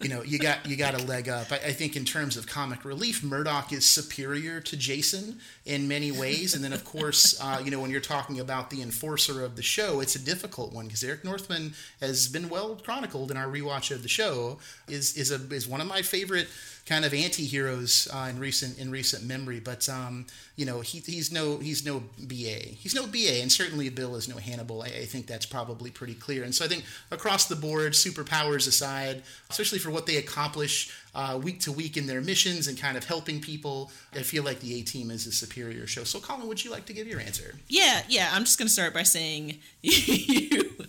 you 0.00 0.08
know, 0.08 0.22
you 0.22 0.38
got 0.38 0.64
you 0.66 0.76
got 0.76 0.94
a 0.94 1.04
leg 1.04 1.28
up. 1.28 1.52
I, 1.52 1.56
I 1.56 1.72
think 1.72 1.94
in 1.94 2.06
terms 2.06 2.38
of 2.38 2.46
comic 2.46 2.84
relief, 2.86 3.22
Murdock 3.22 3.72
is 3.72 3.84
superior 3.84 4.60
to 4.60 4.76
Jason 4.76 5.40
in 5.66 5.88
many 5.88 6.10
ways. 6.10 6.54
And 6.54 6.64
then 6.64 6.72
of 6.72 6.84
course, 6.84 7.38
uh, 7.42 7.60
you 7.62 7.70
know, 7.70 7.80
when 7.80 7.90
you're 7.90 8.00
talking 8.00 8.40
about 8.40 8.70
the 8.70 8.80
enforcer 8.80 9.44
of 9.44 9.56
the 9.56 9.62
show, 9.62 10.00
it's 10.00 10.14
a 10.14 10.24
difficult 10.24 10.72
one 10.72 10.86
because 10.86 11.04
Eric 11.04 11.22
Northman 11.24 11.74
has 12.00 12.28
been 12.28 12.48
well 12.48 12.76
chronicled 12.76 13.30
in 13.30 13.36
our 13.36 13.46
rewatch 13.46 13.90
of 13.94 14.02
the 14.02 14.08
show. 14.08 14.58
is 14.88 15.16
is 15.18 15.30
a 15.30 15.54
is 15.54 15.68
one 15.68 15.82
of 15.82 15.86
my 15.86 16.00
favorite 16.00 16.48
kind 16.90 17.04
of 17.04 17.14
anti-heroes 17.14 18.08
uh, 18.12 18.26
in 18.28 18.40
recent 18.40 18.76
in 18.76 18.90
recent 18.90 19.24
memory. 19.24 19.60
But 19.60 19.88
um, 19.88 20.26
you 20.56 20.66
know, 20.66 20.80
he, 20.80 20.98
he's 20.98 21.30
no 21.30 21.58
he's 21.58 21.86
no 21.86 22.02
BA. 22.18 22.74
He's 22.76 22.96
no 22.96 23.06
BA, 23.06 23.40
and 23.40 23.50
certainly 23.50 23.88
Bill 23.90 24.16
is 24.16 24.28
no 24.28 24.36
Hannibal. 24.36 24.82
I, 24.82 24.86
I, 24.86 25.04
think 25.04 25.28
that's 25.28 25.46
probably 25.46 25.90
pretty 25.90 26.14
clear. 26.14 26.42
And 26.42 26.52
so 26.52 26.64
I 26.64 26.68
think 26.68 26.84
across 27.12 27.46
the 27.46 27.54
board, 27.54 27.92
superpowers 27.92 28.66
aside, 28.66 29.22
especially 29.48 29.78
for 29.78 29.90
what 29.90 30.06
they 30.06 30.16
accomplish 30.16 30.92
uh, 31.14 31.38
week 31.40 31.60
to 31.60 31.70
week 31.72 31.96
in 31.96 32.08
their 32.08 32.20
missions 32.20 32.66
and 32.66 32.76
kind 32.76 32.96
of 32.96 33.04
helping 33.04 33.40
people, 33.40 33.92
I 34.12 34.22
feel 34.22 34.42
like 34.42 34.58
the 34.58 34.80
A 34.80 34.82
Team 34.82 35.12
is 35.12 35.28
a 35.28 35.32
superior 35.32 35.86
show. 35.86 36.02
So, 36.02 36.18
Colin, 36.18 36.48
would 36.48 36.64
you 36.64 36.72
like 36.72 36.86
to 36.86 36.92
give 36.92 37.06
your 37.06 37.20
answer? 37.20 37.54
Yeah, 37.68 38.02
yeah. 38.08 38.30
I'm 38.32 38.42
just 38.42 38.58
going 38.58 38.66
to 38.66 38.72
start 38.72 38.92
by 38.92 39.04
saying 39.04 39.58
you 39.80 40.86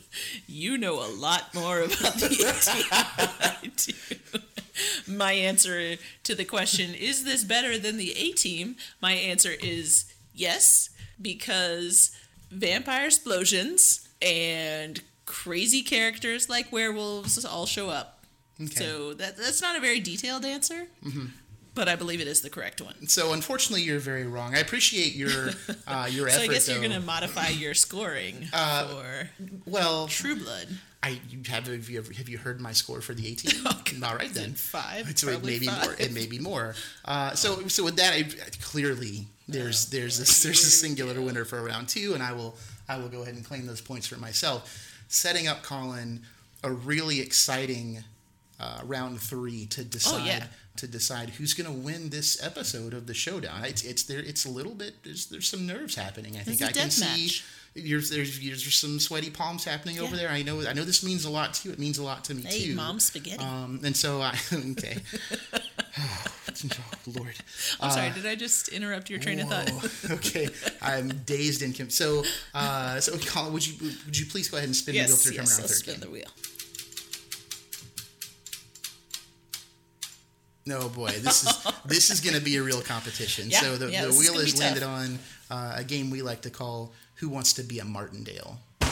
you 0.48 0.80
know 0.80 0.96
a 0.96 1.10
lot 1.14 1.54
more 1.54 1.82
about 1.82 2.16
the 2.16 3.62
A 3.64 3.68
Team 3.78 4.42
my 5.08 5.34
answer 5.34 5.96
to 6.24 6.36
the 6.36 6.46
question, 6.46 6.94
is 6.94 7.24
this 7.24 7.44
better 7.44 7.78
than 7.78 7.98
the 7.98 8.14
A 8.18 8.32
Team? 8.32 8.76
My 9.02 9.14
answer 9.14 9.52
is 9.62 10.12
yes, 10.34 10.90
because 11.22 12.16
vampire 12.50 13.06
explosions 13.06 14.08
and 14.22 15.02
crazy 15.26 15.82
characters 15.82 16.50
like 16.50 16.72
werewolves 16.72 17.44
all 17.46 17.66
show 17.66 17.90
up. 17.90 18.26
Okay. 18.62 18.72
So 18.74 19.14
that, 19.16 19.38
that's 19.38 19.62
not 19.62 19.76
a 19.76 19.80
very 19.80 20.00
detailed 20.00 20.46
answer. 20.46 20.88
Mm-hmm 21.04 21.26
but 21.74 21.88
I 21.88 21.96
believe 21.96 22.20
it 22.22 22.28
is 22.28 22.42
the 22.42 22.50
correct 22.50 22.82
one. 22.82 23.08
So 23.08 23.34
unfortunately, 23.34 23.84
you're 23.84 24.00
very 24.00 24.26
wrong. 24.26 24.56
I 24.56 24.60
appreciate 24.60 25.16
your 25.16 25.50
uh, 25.88 26.08
your 26.10 26.28
effort. 26.28 26.38
so 26.38 26.44
I 26.44 26.48
guess 26.48 26.66
though. 26.66 26.74
you're 26.74 26.82
going 26.82 27.00
to 27.00 27.06
modify 27.06 27.48
your 27.50 27.74
scoring 27.74 28.48
uh, 28.54 28.88
for 28.88 29.30
well 29.66 30.08
True 30.08 30.36
Blood. 30.36 30.68
I 31.04 31.20
you 31.30 31.40
have 31.50 31.66
have 31.68 31.90
you 31.90 32.00
ever 32.00 32.14
have 32.14 32.30
you 32.30 32.38
heard 32.38 32.62
my 32.62 32.74
score 32.74 33.02
for 33.02 33.14
the 33.14 33.28
A 33.28 33.36
Team? 33.36 33.62
oh, 33.66 34.08
All 34.08 34.16
right 34.16 34.32
then, 34.34 34.54
five. 34.54 35.18
So 35.18 35.30
it 35.30 35.44
may 35.44 35.58
be 35.58 35.68
more. 35.68 35.96
It 35.98 36.14
may 36.14 36.28
be 36.28 36.40
more. 36.40 36.76
Uh, 37.04 37.34
so 37.34 37.68
so 37.68 37.84
with 37.84 37.96
that, 37.96 38.14
I, 38.14 38.24
clearly 38.62 39.26
there's 39.48 39.88
oh, 39.88 39.98
there's 39.98 40.18
a, 40.20 40.44
there's 40.44 40.64
a 40.64 40.72
singular 40.72 41.20
winner 41.20 41.44
for 41.44 41.62
round 41.64 41.90
two, 41.90 42.14
and 42.14 42.22
I 42.22 42.34
will 42.34 42.56
I 42.88 42.98
will 42.98 43.10
go 43.10 43.24
ahead 43.24 43.34
and 43.34 43.44
claim 43.44 43.66
those 43.66 43.82
points 43.82 44.06
for 44.06 44.18
myself, 44.18 45.02
setting 45.08 45.48
up 45.48 45.64
Colin 45.64 46.22
a 46.64 46.72
really 46.72 47.20
exciting 47.20 48.04
uh, 48.60 48.82
round 48.84 49.20
three 49.20 49.66
to 49.68 49.84
decide. 49.84 50.22
Oh, 50.22 50.26
yeah. 50.26 50.46
To 50.78 50.88
decide 50.88 51.32
who's 51.32 51.54
going 51.54 51.70
to 51.70 51.78
win 51.78 52.10
this 52.10 52.42
episode 52.42 52.94
of 52.94 53.06
the 53.06 53.14
showdown, 53.14 53.66
it's 53.66 53.84
it's 53.84 54.04
there. 54.04 54.20
It's 54.20 54.46
a 54.46 54.50
little 54.50 54.74
bit. 54.74 55.04
There's 55.04 55.26
there's 55.26 55.50
some 55.50 55.68
nerves 55.68 55.96
happening. 55.96 56.38
I 56.38 56.40
think 56.40 56.62
I 56.62 56.72
can 56.72 56.90
see. 56.90 57.44
There's, 57.74 58.10
there's, 58.10 58.38
there's 58.38 58.76
some 58.76 59.00
sweaty 59.00 59.30
palms 59.30 59.64
happening 59.64 59.96
yeah. 59.96 60.02
over 60.02 60.18
there. 60.18 60.28
I 60.28 60.42
know 60.42 60.62
I 60.68 60.74
know 60.74 60.84
this 60.84 61.06
means 61.06 61.24
a 61.24 61.30
lot 61.30 61.54
to 61.56 61.70
you. 61.70 61.74
It 61.74 61.80
means 61.80 62.00
a 62.00 62.04
lot 62.04 62.26
to 62.26 62.34
me 62.34 62.42
hey, 62.42 62.66
too. 62.66 62.76
mom 62.76 63.00
spaghetti. 63.00 63.42
Um, 63.42 63.80
and 63.86 63.96
so 63.96 64.22
I 64.22 64.38
okay. 64.72 64.98
oh, 65.98 66.26
Lord. 67.18 67.36
I'm 67.80 67.90
uh, 67.90 67.92
sorry. 67.92 68.10
Did 68.10 68.26
I 68.26 68.36
just 68.36 68.68
interrupt 68.68 69.10
your 69.10 69.20
train 69.20 69.40
whoa. 69.40 69.62
of 69.62 69.68
thought? 69.82 70.12
okay, 70.18 70.50
I'm 70.82 71.10
dazed 71.26 71.62
and 71.62 71.74
confused. 71.74 71.98
so 71.98 72.24
uh, 72.54 73.00
so 73.00 73.18
Colin, 73.20 73.54
would 73.54 73.66
you 73.66 73.92
would 74.06 74.20
you 74.20 74.26
please 74.26 74.50
go 74.50 74.58
ahead 74.58 74.68
and 74.68 74.76
spin 74.76 74.96
yes, 74.96 75.24
the 75.24 75.30
wheel 75.30 75.36
to 75.36 75.42
yes, 75.42 75.60
our 75.60 75.68
third 75.68 75.76
spin 75.76 75.94
game? 75.94 76.02
the 76.02 76.10
wheel. 76.10 76.28
No 80.66 80.90
boy, 80.90 81.12
this 81.12 81.44
is 81.44 81.68
this 81.86 82.10
is 82.10 82.20
going 82.20 82.36
to 82.36 82.42
be 82.42 82.58
a 82.58 82.64
real 82.64 82.82
competition. 82.82 83.50
Yeah, 83.50 83.62
so 83.62 83.78
the, 83.78 83.92
yeah, 83.92 84.06
the 84.06 84.12
wheel 84.12 84.36
is 84.36 84.60
landed 84.60 84.84
on 84.84 85.20
uh, 85.50 85.76
a 85.78 85.84
game 85.84 86.10
we 86.10 86.22
like 86.22 86.42
to 86.42 86.50
call 86.50 86.94
who 87.22 87.30
Wants 87.30 87.54
to 87.54 87.64
Be 87.64 87.78
a 87.78 87.86
Martindale? 87.86 88.58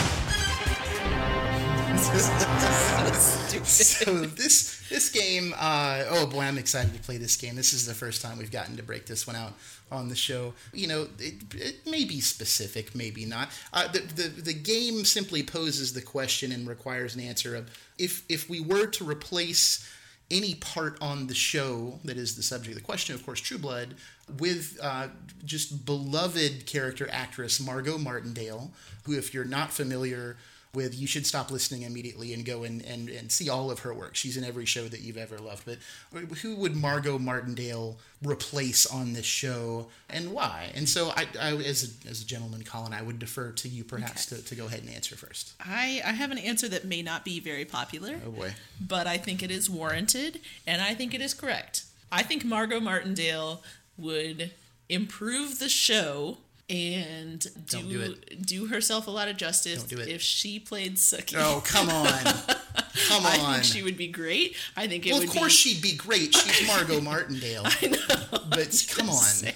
so 3.63 4.25
this 4.27 4.87
this 4.87 5.09
game, 5.09 5.55
uh, 5.57 6.03
oh 6.09 6.27
boy, 6.27 6.41
I'm 6.41 6.59
excited 6.59 6.93
to 6.93 6.99
play 6.99 7.17
this 7.17 7.35
game. 7.35 7.55
This 7.55 7.73
is 7.73 7.87
the 7.87 7.95
first 7.95 8.21
time 8.21 8.37
we've 8.37 8.51
gotten 8.51 8.77
to 8.77 8.83
break 8.83 9.07
this 9.07 9.25
one 9.25 9.35
out 9.35 9.53
on 9.91 10.09
the 10.09 10.15
show. 10.15 10.53
You 10.71 10.87
know, 10.87 11.07
it, 11.17 11.55
it 11.55 11.87
may 11.87 12.05
be 12.05 12.21
specific, 12.21 12.93
maybe 12.93 13.25
not. 13.25 13.49
Uh, 13.73 13.87
the, 13.87 13.99
the 13.99 14.29
the 14.29 14.53
game 14.53 15.05
simply 15.05 15.41
poses 15.41 15.93
the 15.93 16.01
question 16.01 16.51
and 16.51 16.69
requires 16.69 17.15
an 17.15 17.21
answer 17.21 17.55
of 17.55 17.71
if 17.97 18.23
if 18.29 18.47
we 18.47 18.61
were 18.61 18.85
to 18.85 19.03
replace 19.03 19.89
any 20.31 20.55
part 20.55 20.97
on 21.01 21.27
the 21.27 21.33
show 21.33 21.99
that 22.05 22.17
is 22.17 22.35
the 22.35 22.43
subject 22.43 22.75
of 22.75 22.75
the 22.75 22.85
question, 22.85 23.15
of 23.15 23.25
course, 23.25 23.39
True 23.39 23.57
Blood, 23.57 23.95
with 24.37 24.79
uh, 24.81 25.07
just 25.43 25.85
beloved 25.85 26.65
character 26.65 27.07
actress 27.11 27.59
Margo 27.59 27.97
Martindale, 27.97 28.71
who, 29.03 29.17
if 29.17 29.33
you're 29.33 29.45
not 29.45 29.71
familiar 29.71 30.37
with, 30.73 30.99
you 30.99 31.07
should 31.07 31.25
stop 31.25 31.49
listening 31.49 31.81
immediately 31.81 32.33
and 32.33 32.45
go 32.45 32.63
and, 32.63 32.83
and, 32.85 33.09
and 33.09 33.31
see 33.31 33.49
all 33.49 33.71
of 33.71 33.79
her 33.79 33.93
work. 33.93 34.15
She's 34.15 34.37
in 34.37 34.43
every 34.43 34.65
show 34.65 34.87
that 34.87 35.01
you've 35.01 35.17
ever 35.17 35.39
loved. 35.39 35.65
But 35.65 35.79
who 36.39 36.55
would 36.57 36.75
Margo 36.75 37.17
Martindale 37.17 37.97
replace 38.23 38.85
on 38.85 39.13
this 39.13 39.25
show 39.25 39.87
and 40.09 40.31
why? 40.31 40.71
And 40.75 40.87
so, 40.87 41.09
I, 41.15 41.25
I 41.41 41.55
as, 41.55 41.97
a, 42.05 42.09
as 42.09 42.21
a 42.21 42.25
gentleman, 42.25 42.63
Colin, 42.63 42.93
I 42.93 43.01
would 43.01 43.17
defer 43.17 43.51
to 43.51 43.67
you 43.67 43.83
perhaps 43.83 44.31
okay. 44.31 44.41
to, 44.41 44.47
to 44.47 44.55
go 44.55 44.67
ahead 44.67 44.81
and 44.81 44.89
answer 44.91 45.15
first. 45.15 45.53
I, 45.59 46.01
I 46.05 46.11
have 46.11 46.29
an 46.29 46.37
answer 46.37 46.67
that 46.69 46.85
may 46.85 47.01
not 47.01 47.25
be 47.25 47.39
very 47.39 47.65
popular. 47.65 48.19
Oh, 48.25 48.31
boy. 48.31 48.53
But 48.79 49.07
I 49.07 49.17
think 49.17 49.41
it 49.41 49.49
is 49.49 49.69
warranted 49.69 50.39
and 50.67 50.81
I 50.81 50.93
think 50.93 51.15
it 51.15 51.21
is 51.21 51.33
correct. 51.33 51.85
I 52.11 52.23
think 52.23 52.43
Margo 52.43 52.79
Martindale 52.79 53.61
would 53.99 54.51
improve 54.87 55.59
the 55.59 55.69
show 55.69 56.37
and 56.69 57.47
do 57.65 57.81
do, 57.81 58.15
do, 58.41 58.65
herself 58.67 59.07
a 59.07 59.11
lot 59.11 59.27
of 59.27 59.37
justice 59.37 59.83
do 59.83 59.99
if 59.99 60.21
she 60.21 60.59
played 60.59 60.97
Sookie. 60.97 61.35
Oh 61.37 61.61
come 61.65 61.89
on, 61.89 62.07
come 63.07 63.25
on! 63.25 63.39
I 63.39 63.53
think 63.53 63.63
she 63.63 63.81
would 63.81 63.97
be 63.97 64.07
great. 64.07 64.55
I 64.77 64.87
think 64.87 65.05
it 65.05 65.11
well, 65.11 65.19
would. 65.19 65.29
Of 65.29 65.35
course, 65.35 65.63
be... 65.63 65.71
she'd 65.71 65.81
be 65.81 65.95
great. 65.95 66.35
She's 66.35 66.67
Margo 66.67 67.01
Martindale. 67.01 67.63
I 67.65 67.87
know, 67.87 68.39
but 68.49 68.85
come 68.89 69.09
on. 69.09 69.15
Saying. 69.15 69.55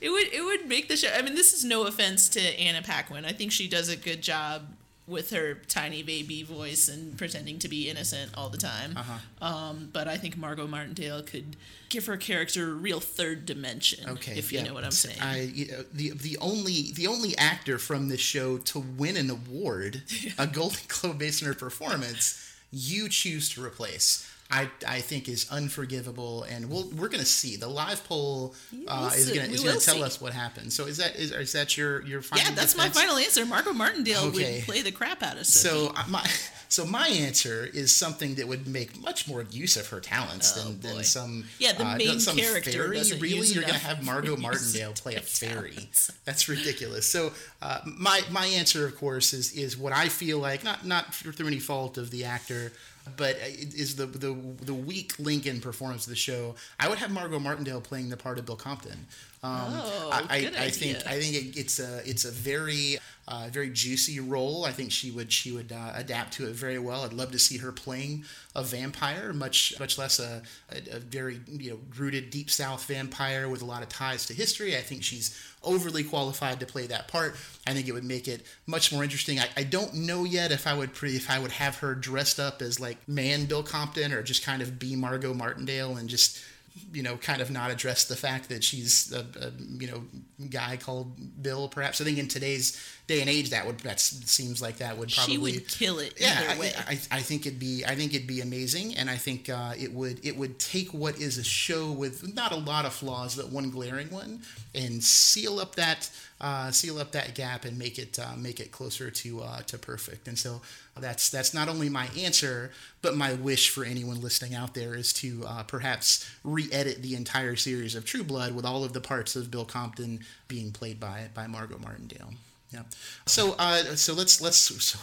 It 0.00 0.10
would 0.10 0.32
it 0.32 0.44
would 0.44 0.68
make 0.68 0.88
the 0.88 0.96
show. 0.96 1.08
I 1.12 1.22
mean, 1.22 1.34
this 1.34 1.52
is 1.52 1.64
no 1.64 1.86
offense 1.86 2.28
to 2.30 2.40
Anna 2.40 2.82
Paquin. 2.82 3.24
I 3.24 3.32
think 3.32 3.50
she 3.50 3.68
does 3.68 3.88
a 3.88 3.96
good 3.96 4.22
job 4.22 4.66
with 5.06 5.30
her 5.30 5.54
tiny 5.68 6.02
baby 6.02 6.42
voice 6.42 6.88
and 6.88 7.16
pretending 7.18 7.58
to 7.58 7.68
be 7.68 7.90
innocent 7.90 8.30
all 8.34 8.48
the 8.48 8.56
time. 8.58 8.96
Uh-huh. 8.96 9.46
Um, 9.46 9.90
but 9.92 10.08
I 10.08 10.16
think 10.16 10.36
Margo 10.36 10.66
Martindale 10.66 11.22
could 11.22 11.56
give 11.90 12.06
her 12.06 12.16
character 12.16 12.70
a 12.70 12.74
real 12.74 13.00
third 13.00 13.44
dimension. 13.44 14.08
Okay, 14.08 14.32
if 14.36 14.50
you 14.50 14.58
yeah. 14.58 14.64
know 14.64 14.74
what 14.74 14.84
I'm 14.84 14.90
saying. 14.90 15.20
I 15.20 15.42
you 15.42 15.66
know, 15.66 15.84
the 15.92 16.10
the 16.10 16.38
only 16.38 16.92
the 16.92 17.06
only 17.06 17.36
actor 17.36 17.78
from 17.78 18.08
this 18.08 18.20
show 18.20 18.58
to 18.58 18.78
win 18.78 19.16
an 19.16 19.28
award, 19.30 20.02
yeah. 20.08 20.32
a 20.38 20.46
Golden 20.46 20.80
Globe 20.88 21.18
based 21.18 21.42
on 21.42 21.48
her 21.48 21.54
performance, 21.54 22.54
you 22.70 23.08
choose 23.08 23.50
to 23.50 23.62
replace. 23.62 24.30
I, 24.50 24.70
I 24.86 25.00
think 25.00 25.28
is 25.28 25.50
unforgivable, 25.50 26.44
and 26.44 26.68
we'll, 26.68 26.88
we're 26.90 27.08
going 27.08 27.20
to 27.20 27.26
see. 27.26 27.56
The 27.56 27.68
live 27.68 28.04
poll 28.04 28.54
uh, 28.86 29.10
is 29.16 29.30
going 29.30 29.50
to 29.50 29.62
tell 29.62 29.78
see. 29.78 30.02
us 30.02 30.20
what 30.20 30.32
happens. 30.32 30.76
So 30.76 30.86
is 30.86 30.98
that 30.98 31.16
is, 31.16 31.32
is 31.32 31.52
that 31.52 31.76
your 31.76 32.02
your 32.02 32.20
final? 32.20 32.44
Yeah, 32.44 32.54
that's 32.54 32.74
defense? 32.74 32.94
my 32.94 33.00
final 33.02 33.16
answer. 33.16 33.46
Margo 33.46 33.72
Martindale 33.72 34.24
okay. 34.26 34.56
would 34.56 34.64
play 34.64 34.82
the 34.82 34.92
crap 34.92 35.22
out 35.22 35.36
of 35.36 35.42
Sookie. 35.42 35.46
So 35.46 35.92
uh, 35.96 36.04
my 36.08 36.24
so 36.68 36.84
my 36.84 37.08
answer 37.08 37.68
is 37.72 37.94
something 37.94 38.34
that 38.34 38.46
would 38.46 38.66
make 38.66 39.00
much 39.00 39.26
more 39.26 39.44
use 39.50 39.76
of 39.76 39.88
her 39.88 40.00
talents 40.00 40.54
oh, 40.56 40.72
than, 40.72 40.80
than 40.80 41.04
some 41.04 41.44
yeah 41.58 41.72
the 41.72 41.86
uh, 41.86 41.96
main 41.96 42.20
some 42.20 42.36
character. 42.36 42.70
Fairy? 42.70 43.00
really, 43.18 43.46
you're 43.46 43.62
going 43.62 43.74
to 43.80 43.80
have 43.80 44.04
Margo 44.04 44.36
Martindale 44.36 44.92
play 44.92 45.14
a 45.14 45.20
fairy? 45.20 45.88
That's 46.26 46.48
ridiculous. 46.48 47.06
So 47.06 47.32
uh, 47.62 47.80
my 47.86 48.20
my 48.30 48.44
answer, 48.46 48.86
of 48.86 48.96
course, 48.98 49.32
is 49.32 49.52
is 49.52 49.76
what 49.78 49.94
I 49.94 50.08
feel 50.08 50.38
like 50.38 50.62
not 50.62 50.84
not 50.84 51.14
through 51.14 51.46
any 51.46 51.60
fault 51.60 51.96
of 51.96 52.10
the 52.10 52.24
actor 52.24 52.72
but 53.16 53.36
is 53.36 53.96
the, 53.96 54.06
the 54.06 54.34
the 54.62 54.74
weak 54.74 55.14
link 55.18 55.46
in 55.46 55.60
performance 55.60 56.06
of 56.06 56.10
the 56.10 56.16
show. 56.16 56.54
I 56.80 56.88
would 56.88 56.98
have 56.98 57.10
Margo 57.10 57.38
Martindale 57.38 57.80
playing 57.80 58.08
the 58.08 58.16
part 58.16 58.38
of 58.38 58.46
Bill 58.46 58.56
Compton. 58.56 59.06
Um, 59.42 59.74
oh, 59.74 60.10
I, 60.30 60.40
good 60.40 60.56
I, 60.56 60.64
idea. 60.64 60.70
think 60.70 61.06
I 61.06 61.20
think 61.20 61.34
it, 61.34 61.58
it's 61.58 61.78
a 61.78 62.02
it's 62.08 62.24
a 62.24 62.30
very 62.30 62.98
uh, 63.26 63.48
very 63.50 63.70
juicy 63.70 64.20
role. 64.20 64.64
I 64.64 64.72
think 64.72 64.92
she 64.92 65.10
would 65.10 65.32
she 65.32 65.52
would 65.52 65.72
uh, 65.72 65.92
adapt 65.94 66.34
to 66.34 66.46
it 66.46 66.54
very 66.54 66.78
well. 66.78 67.04
I'd 67.04 67.12
love 67.12 67.32
to 67.32 67.38
see 67.38 67.58
her 67.58 67.72
playing 67.72 68.24
a 68.54 68.62
vampire, 68.62 69.32
much 69.32 69.74
much 69.80 69.96
less 69.96 70.18
a, 70.18 70.42
a, 70.70 70.96
a 70.96 70.98
very 70.98 71.40
you 71.48 71.70
know 71.70 71.78
rooted 71.96 72.30
deep 72.30 72.50
South 72.50 72.84
vampire 72.86 73.48
with 73.48 73.62
a 73.62 73.64
lot 73.64 73.82
of 73.82 73.88
ties 73.88 74.26
to 74.26 74.34
history. 74.34 74.76
I 74.76 74.80
think 74.80 75.02
she's 75.02 75.38
overly 75.62 76.04
qualified 76.04 76.60
to 76.60 76.66
play 76.66 76.86
that 76.86 77.08
part. 77.08 77.36
I 77.66 77.72
think 77.72 77.88
it 77.88 77.92
would 77.92 78.04
make 78.04 78.28
it 78.28 78.44
much 78.66 78.92
more 78.92 79.02
interesting. 79.02 79.38
I, 79.38 79.48
I 79.56 79.62
don't 79.64 79.94
know 79.94 80.24
yet 80.24 80.52
if 80.52 80.66
I 80.66 80.74
would 80.74 80.92
pre, 80.92 81.16
if 81.16 81.30
I 81.30 81.38
would 81.38 81.52
have 81.52 81.78
her 81.78 81.94
dressed 81.94 82.38
up 82.38 82.60
as 82.60 82.78
like 82.78 83.08
man 83.08 83.46
Bill 83.46 83.62
Compton 83.62 84.12
or 84.12 84.22
just 84.22 84.44
kind 84.44 84.60
of 84.60 84.78
be 84.78 84.96
Margo 84.96 85.32
Martindale 85.32 85.96
and 85.96 86.08
just 86.08 86.44
you 86.92 87.02
know, 87.02 87.16
kind 87.16 87.40
of 87.40 87.50
not 87.50 87.70
address 87.70 88.04
the 88.04 88.16
fact 88.16 88.48
that 88.48 88.64
she's 88.64 89.12
a, 89.12 89.20
a, 89.20 89.50
you 89.80 89.86
know 89.86 90.04
guy 90.50 90.76
called 90.76 91.42
Bill. 91.42 91.68
Perhaps 91.68 92.00
I 92.00 92.04
think 92.04 92.18
in 92.18 92.26
today's 92.26 92.80
day 93.06 93.20
and 93.20 93.30
age 93.30 93.50
that 93.50 93.66
would 93.66 93.78
that 93.80 94.00
seems 94.00 94.60
like 94.60 94.78
that 94.78 94.98
would 94.98 95.12
probably 95.12 95.34
she 95.34 95.38
would 95.38 95.68
kill 95.68 95.98
it. 95.98 96.14
Yeah, 96.18 96.58
way. 96.58 96.72
I, 96.76 96.92
I, 96.92 96.98
I 97.12 97.20
think 97.20 97.46
it'd 97.46 97.60
be 97.60 97.84
I 97.86 97.94
think 97.94 98.14
it'd 98.14 98.26
be 98.26 98.40
amazing, 98.40 98.96
and 98.96 99.08
I 99.08 99.16
think 99.16 99.48
uh, 99.48 99.74
it 99.78 99.92
would 99.92 100.24
it 100.24 100.36
would 100.36 100.58
take 100.58 100.92
what 100.92 101.18
is 101.18 101.38
a 101.38 101.44
show 101.44 101.92
with 101.92 102.34
not 102.34 102.50
a 102.50 102.56
lot 102.56 102.84
of 102.84 102.92
flaws, 102.92 103.36
but 103.36 103.50
one 103.50 103.70
glaring 103.70 104.10
one, 104.10 104.40
and 104.74 105.02
seal 105.02 105.60
up 105.60 105.76
that 105.76 106.10
uh, 106.40 106.70
seal 106.70 106.98
up 106.98 107.12
that 107.12 107.34
gap 107.34 107.64
and 107.64 107.78
make 107.78 107.98
it 107.98 108.18
uh, 108.18 108.34
make 108.36 108.58
it 108.58 108.72
closer 108.72 109.10
to 109.10 109.42
uh, 109.42 109.60
to 109.62 109.78
perfect. 109.78 110.26
And 110.26 110.38
so 110.38 110.60
that's 110.98 111.30
that's 111.30 111.54
not 111.54 111.68
only 111.68 111.88
my 111.88 112.08
answer, 112.18 112.70
but 113.02 113.16
my 113.16 113.34
wish 113.34 113.70
for 113.70 113.84
anyone 113.84 114.20
listening 114.20 114.54
out 114.54 114.74
there 114.74 114.94
is 114.94 115.12
to 115.14 115.44
uh, 115.46 115.62
perhaps 115.62 116.28
re-edit 116.68 117.02
the 117.02 117.14
entire 117.14 117.56
series 117.56 117.94
of 117.94 118.04
True 118.04 118.24
Blood 118.24 118.54
with 118.54 118.64
all 118.64 118.84
of 118.84 118.92
the 118.92 119.00
parts 119.00 119.36
of 119.36 119.50
Bill 119.50 119.64
Compton 119.64 120.20
being 120.48 120.72
played 120.72 120.98
by 121.00 121.28
by 121.34 121.46
Margo 121.46 121.78
Martindale. 121.78 122.34
Yeah. 122.70 122.82
So 123.26 123.54
uh, 123.58 123.96
so 123.96 124.14
let's 124.14 124.40
let's 124.40 124.56
so, 124.58 124.98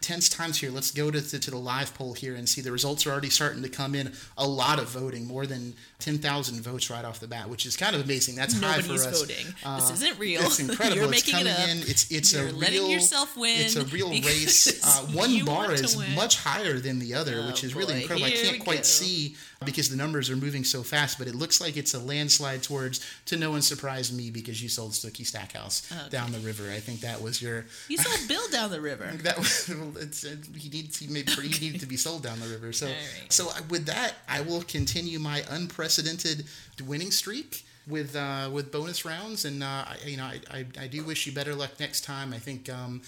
tense 0.00 0.28
times 0.28 0.58
here. 0.60 0.70
Let's 0.70 0.90
go 0.90 1.10
to, 1.10 1.18
to, 1.30 1.38
to 1.38 1.50
the 1.50 1.56
live 1.56 1.94
poll 1.94 2.12
here 2.12 2.34
and 2.34 2.46
see 2.46 2.60
the 2.60 2.70
results 2.70 3.06
are 3.06 3.10
already 3.10 3.30
starting 3.30 3.62
to 3.62 3.70
come 3.70 3.94
in. 3.94 4.12
A 4.36 4.46
lot 4.46 4.78
of 4.78 4.88
voting, 4.90 5.26
more 5.26 5.46
than 5.46 5.72
ten 5.98 6.18
thousand 6.18 6.60
votes 6.60 6.90
right 6.90 7.02
off 7.04 7.20
the 7.20 7.26
bat, 7.26 7.48
which 7.48 7.64
is 7.64 7.76
kind 7.78 7.96
of 7.96 8.04
amazing. 8.04 8.34
That's 8.34 8.60
Nobody's 8.60 8.86
high 8.86 8.96
for 8.96 9.08
us. 9.08 9.20
voting. 9.22 9.46
Uh, 9.64 9.76
this 9.80 9.90
isn't 9.92 10.18
real. 10.18 10.42
It's 10.42 10.58
incredible. 10.68 10.96
You're 10.96 11.12
it's 11.14 11.26
making 11.26 11.46
coming 11.46 11.46
it 11.46 11.58
up. 11.58 11.68
in. 11.70 11.78
It's 11.78 12.10
it's 12.10 12.34
You're 12.34 12.48
a 12.48 12.52
letting 12.52 12.80
real 12.82 12.90
yourself 12.90 13.34
win 13.38 13.60
It's 13.60 13.76
a 13.76 13.84
real 13.86 14.10
race. 14.10 14.84
Uh, 14.84 15.06
one 15.16 15.42
bar 15.46 15.72
is 15.72 15.96
much 16.14 16.36
higher 16.42 16.78
than 16.78 16.98
the 16.98 17.14
other, 17.14 17.40
Oh, 17.42 17.46
which 17.46 17.64
is 17.64 17.74
really 17.74 17.94
boy. 17.94 18.00
incredible. 18.00 18.26
I 18.26 18.30
can't 18.32 18.60
quite 18.62 18.76
go. 18.78 18.82
see 18.82 19.36
because 19.64 19.88
the 19.88 19.96
numbers 19.96 20.30
are 20.30 20.36
moving 20.36 20.64
so 20.64 20.82
fast, 20.82 21.18
but 21.18 21.26
it 21.26 21.34
looks 21.34 21.60
like 21.60 21.76
it's 21.76 21.94
a 21.94 21.98
landslide 21.98 22.62
towards. 22.62 23.00
To 23.26 23.36
no 23.36 23.50
one's 23.50 23.66
surprise, 23.66 24.12
me 24.12 24.30
because 24.30 24.62
you 24.62 24.68
sold 24.68 24.92
Sookie 24.92 25.26
Stackhouse 25.26 25.90
Okay. 25.90 26.08
down 26.10 26.32
the 26.32 26.38
river. 26.40 26.70
I 26.70 26.80
think 26.80 27.00
that 27.00 27.20
was 27.22 27.40
your. 27.40 27.64
You 27.88 27.96
sold 27.98 28.28
Bill 28.28 28.48
down 28.50 28.70
the 28.70 28.80
river. 28.80 29.10
That 29.24 29.38
was 29.38 29.70
it's, 30.00 30.24
uh, 30.24 30.36
he 30.56 30.68
needs 30.68 30.98
he, 30.98 31.06
made, 31.06 31.28
he 31.30 31.66
needed 31.66 31.80
to 31.80 31.86
be 31.86 31.96
sold 31.96 32.22
down 32.22 32.40
the 32.40 32.48
river. 32.48 32.72
So 32.72 32.86
right. 32.86 32.96
so 33.28 33.48
with 33.70 33.86
that, 33.86 34.14
I 34.28 34.40
will 34.42 34.62
continue 34.62 35.18
my 35.18 35.42
unprecedented 35.50 36.44
winning 36.86 37.10
streak 37.10 37.64
with 37.86 38.16
uh, 38.16 38.50
with 38.52 38.72
bonus 38.72 39.04
rounds, 39.04 39.44
and 39.44 39.62
uh, 39.62 39.66
I, 39.66 39.96
you 40.06 40.16
know 40.16 40.24
I, 40.24 40.40
I, 40.50 40.66
I 40.80 40.86
do 40.86 41.04
wish 41.04 41.26
you 41.26 41.32
better 41.32 41.54
luck 41.54 41.72
next 41.78 42.02
time. 42.02 42.32
I 42.32 42.38
think 42.38 42.70
um, 42.70 43.02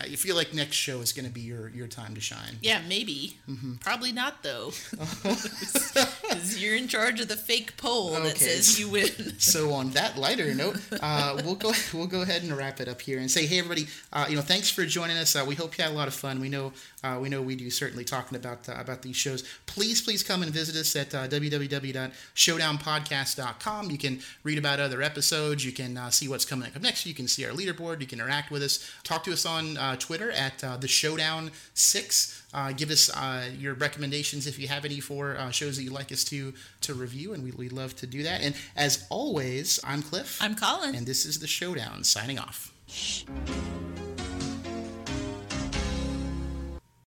I 0.00 0.10
feel 0.10 0.36
like 0.36 0.54
next 0.54 0.76
show 0.76 1.00
is 1.00 1.12
going 1.12 1.26
to 1.26 1.32
be 1.32 1.40
your 1.40 1.68
your 1.70 1.88
time 1.88 2.14
to 2.14 2.20
shine. 2.20 2.58
Yeah, 2.62 2.80
maybe. 2.88 3.38
Mm-hmm. 3.48 3.74
Probably 3.76 4.12
not 4.12 4.44
though, 4.44 4.70
because 4.90 6.62
you're 6.62 6.76
in 6.76 6.86
charge 6.86 7.20
of 7.20 7.26
the 7.26 7.36
fake 7.36 7.76
poll 7.76 8.12
that 8.12 8.38
says 8.38 8.78
you 8.78 8.88
win. 8.88 9.08
so 9.38 9.72
on 9.72 9.90
that 9.90 10.16
lighter 10.16 10.54
note, 10.54 10.78
uh, 11.02 11.40
we'll 11.44 11.56
go 11.56 11.72
we'll 11.92 12.06
go 12.06 12.22
ahead 12.22 12.42
and 12.42 12.56
wrap 12.56 12.80
it 12.80 12.86
up 12.86 13.00
here 13.00 13.18
and 13.18 13.28
say, 13.30 13.46
hey 13.46 13.58
everybody, 13.58 13.88
uh, 14.12 14.26
you 14.28 14.36
know, 14.36 14.42
thanks 14.42 14.70
for 14.70 14.84
joining 14.84 15.16
us. 15.16 15.34
Uh, 15.34 15.44
we 15.46 15.56
hope 15.56 15.76
you 15.76 15.82
had 15.82 15.92
a 15.92 15.96
lot 15.96 16.06
of 16.06 16.14
fun. 16.14 16.40
We 16.40 16.48
know 16.48 16.72
uh, 17.02 17.18
we 17.20 17.28
know 17.28 17.42
we 17.42 17.56
do 17.56 17.68
certainly 17.68 18.04
talking 18.04 18.36
about 18.36 18.68
uh, 18.68 18.76
about 18.78 19.02
these 19.02 19.16
shows. 19.16 19.42
Please 19.66 20.00
please 20.00 20.22
come 20.22 20.44
and 20.44 20.52
visit 20.52 20.76
us 20.76 20.94
at 20.94 21.12
uh, 21.14 21.26
www.showdownpodcast.com. 21.26 23.90
You 23.90 23.98
can 23.98 24.20
read 24.44 24.58
about 24.58 24.78
other 24.78 25.02
episodes. 25.02 25.64
You 25.64 25.72
can 25.72 25.96
uh, 25.96 26.10
see 26.10 26.28
what's 26.28 26.44
coming 26.44 26.68
up 26.68 26.80
next. 26.80 27.06
You 27.06 27.14
can 27.14 27.26
see 27.26 27.44
our 27.44 27.50
leaderboard. 27.52 28.00
You 28.00 28.06
can 28.06 28.20
interact 28.20 28.52
with 28.52 28.62
us. 28.62 28.88
Talk 29.02 29.24
to 29.24 29.32
us 29.32 29.47
on 29.48 29.76
uh, 29.76 29.96
Twitter 29.96 30.30
at 30.30 30.62
uh, 30.62 30.76
the 30.76 30.88
Showdown 30.88 31.50
Six. 31.74 32.42
Uh, 32.54 32.72
give 32.72 32.90
us 32.90 33.10
uh, 33.16 33.48
your 33.58 33.74
recommendations 33.74 34.46
if 34.46 34.58
you 34.58 34.68
have 34.68 34.84
any 34.84 35.00
for 35.00 35.36
uh, 35.36 35.50
shows 35.50 35.76
that 35.76 35.82
you'd 35.82 35.92
like 35.92 36.12
us 36.12 36.24
to 36.24 36.52
to 36.82 36.94
review, 36.94 37.32
and 37.34 37.42
we, 37.42 37.50
we'd 37.52 37.72
love 37.72 37.96
to 37.96 38.06
do 38.06 38.22
that. 38.22 38.40
And 38.42 38.54
as 38.76 39.06
always, 39.10 39.80
I'm 39.84 40.02
Cliff, 40.02 40.38
I'm 40.40 40.54
Colin. 40.54 40.94
and 40.94 41.06
this 41.06 41.24
is 41.24 41.38
the 41.40 41.46
Showdown. 41.48 42.04
Signing 42.04 42.38
off. 42.38 42.72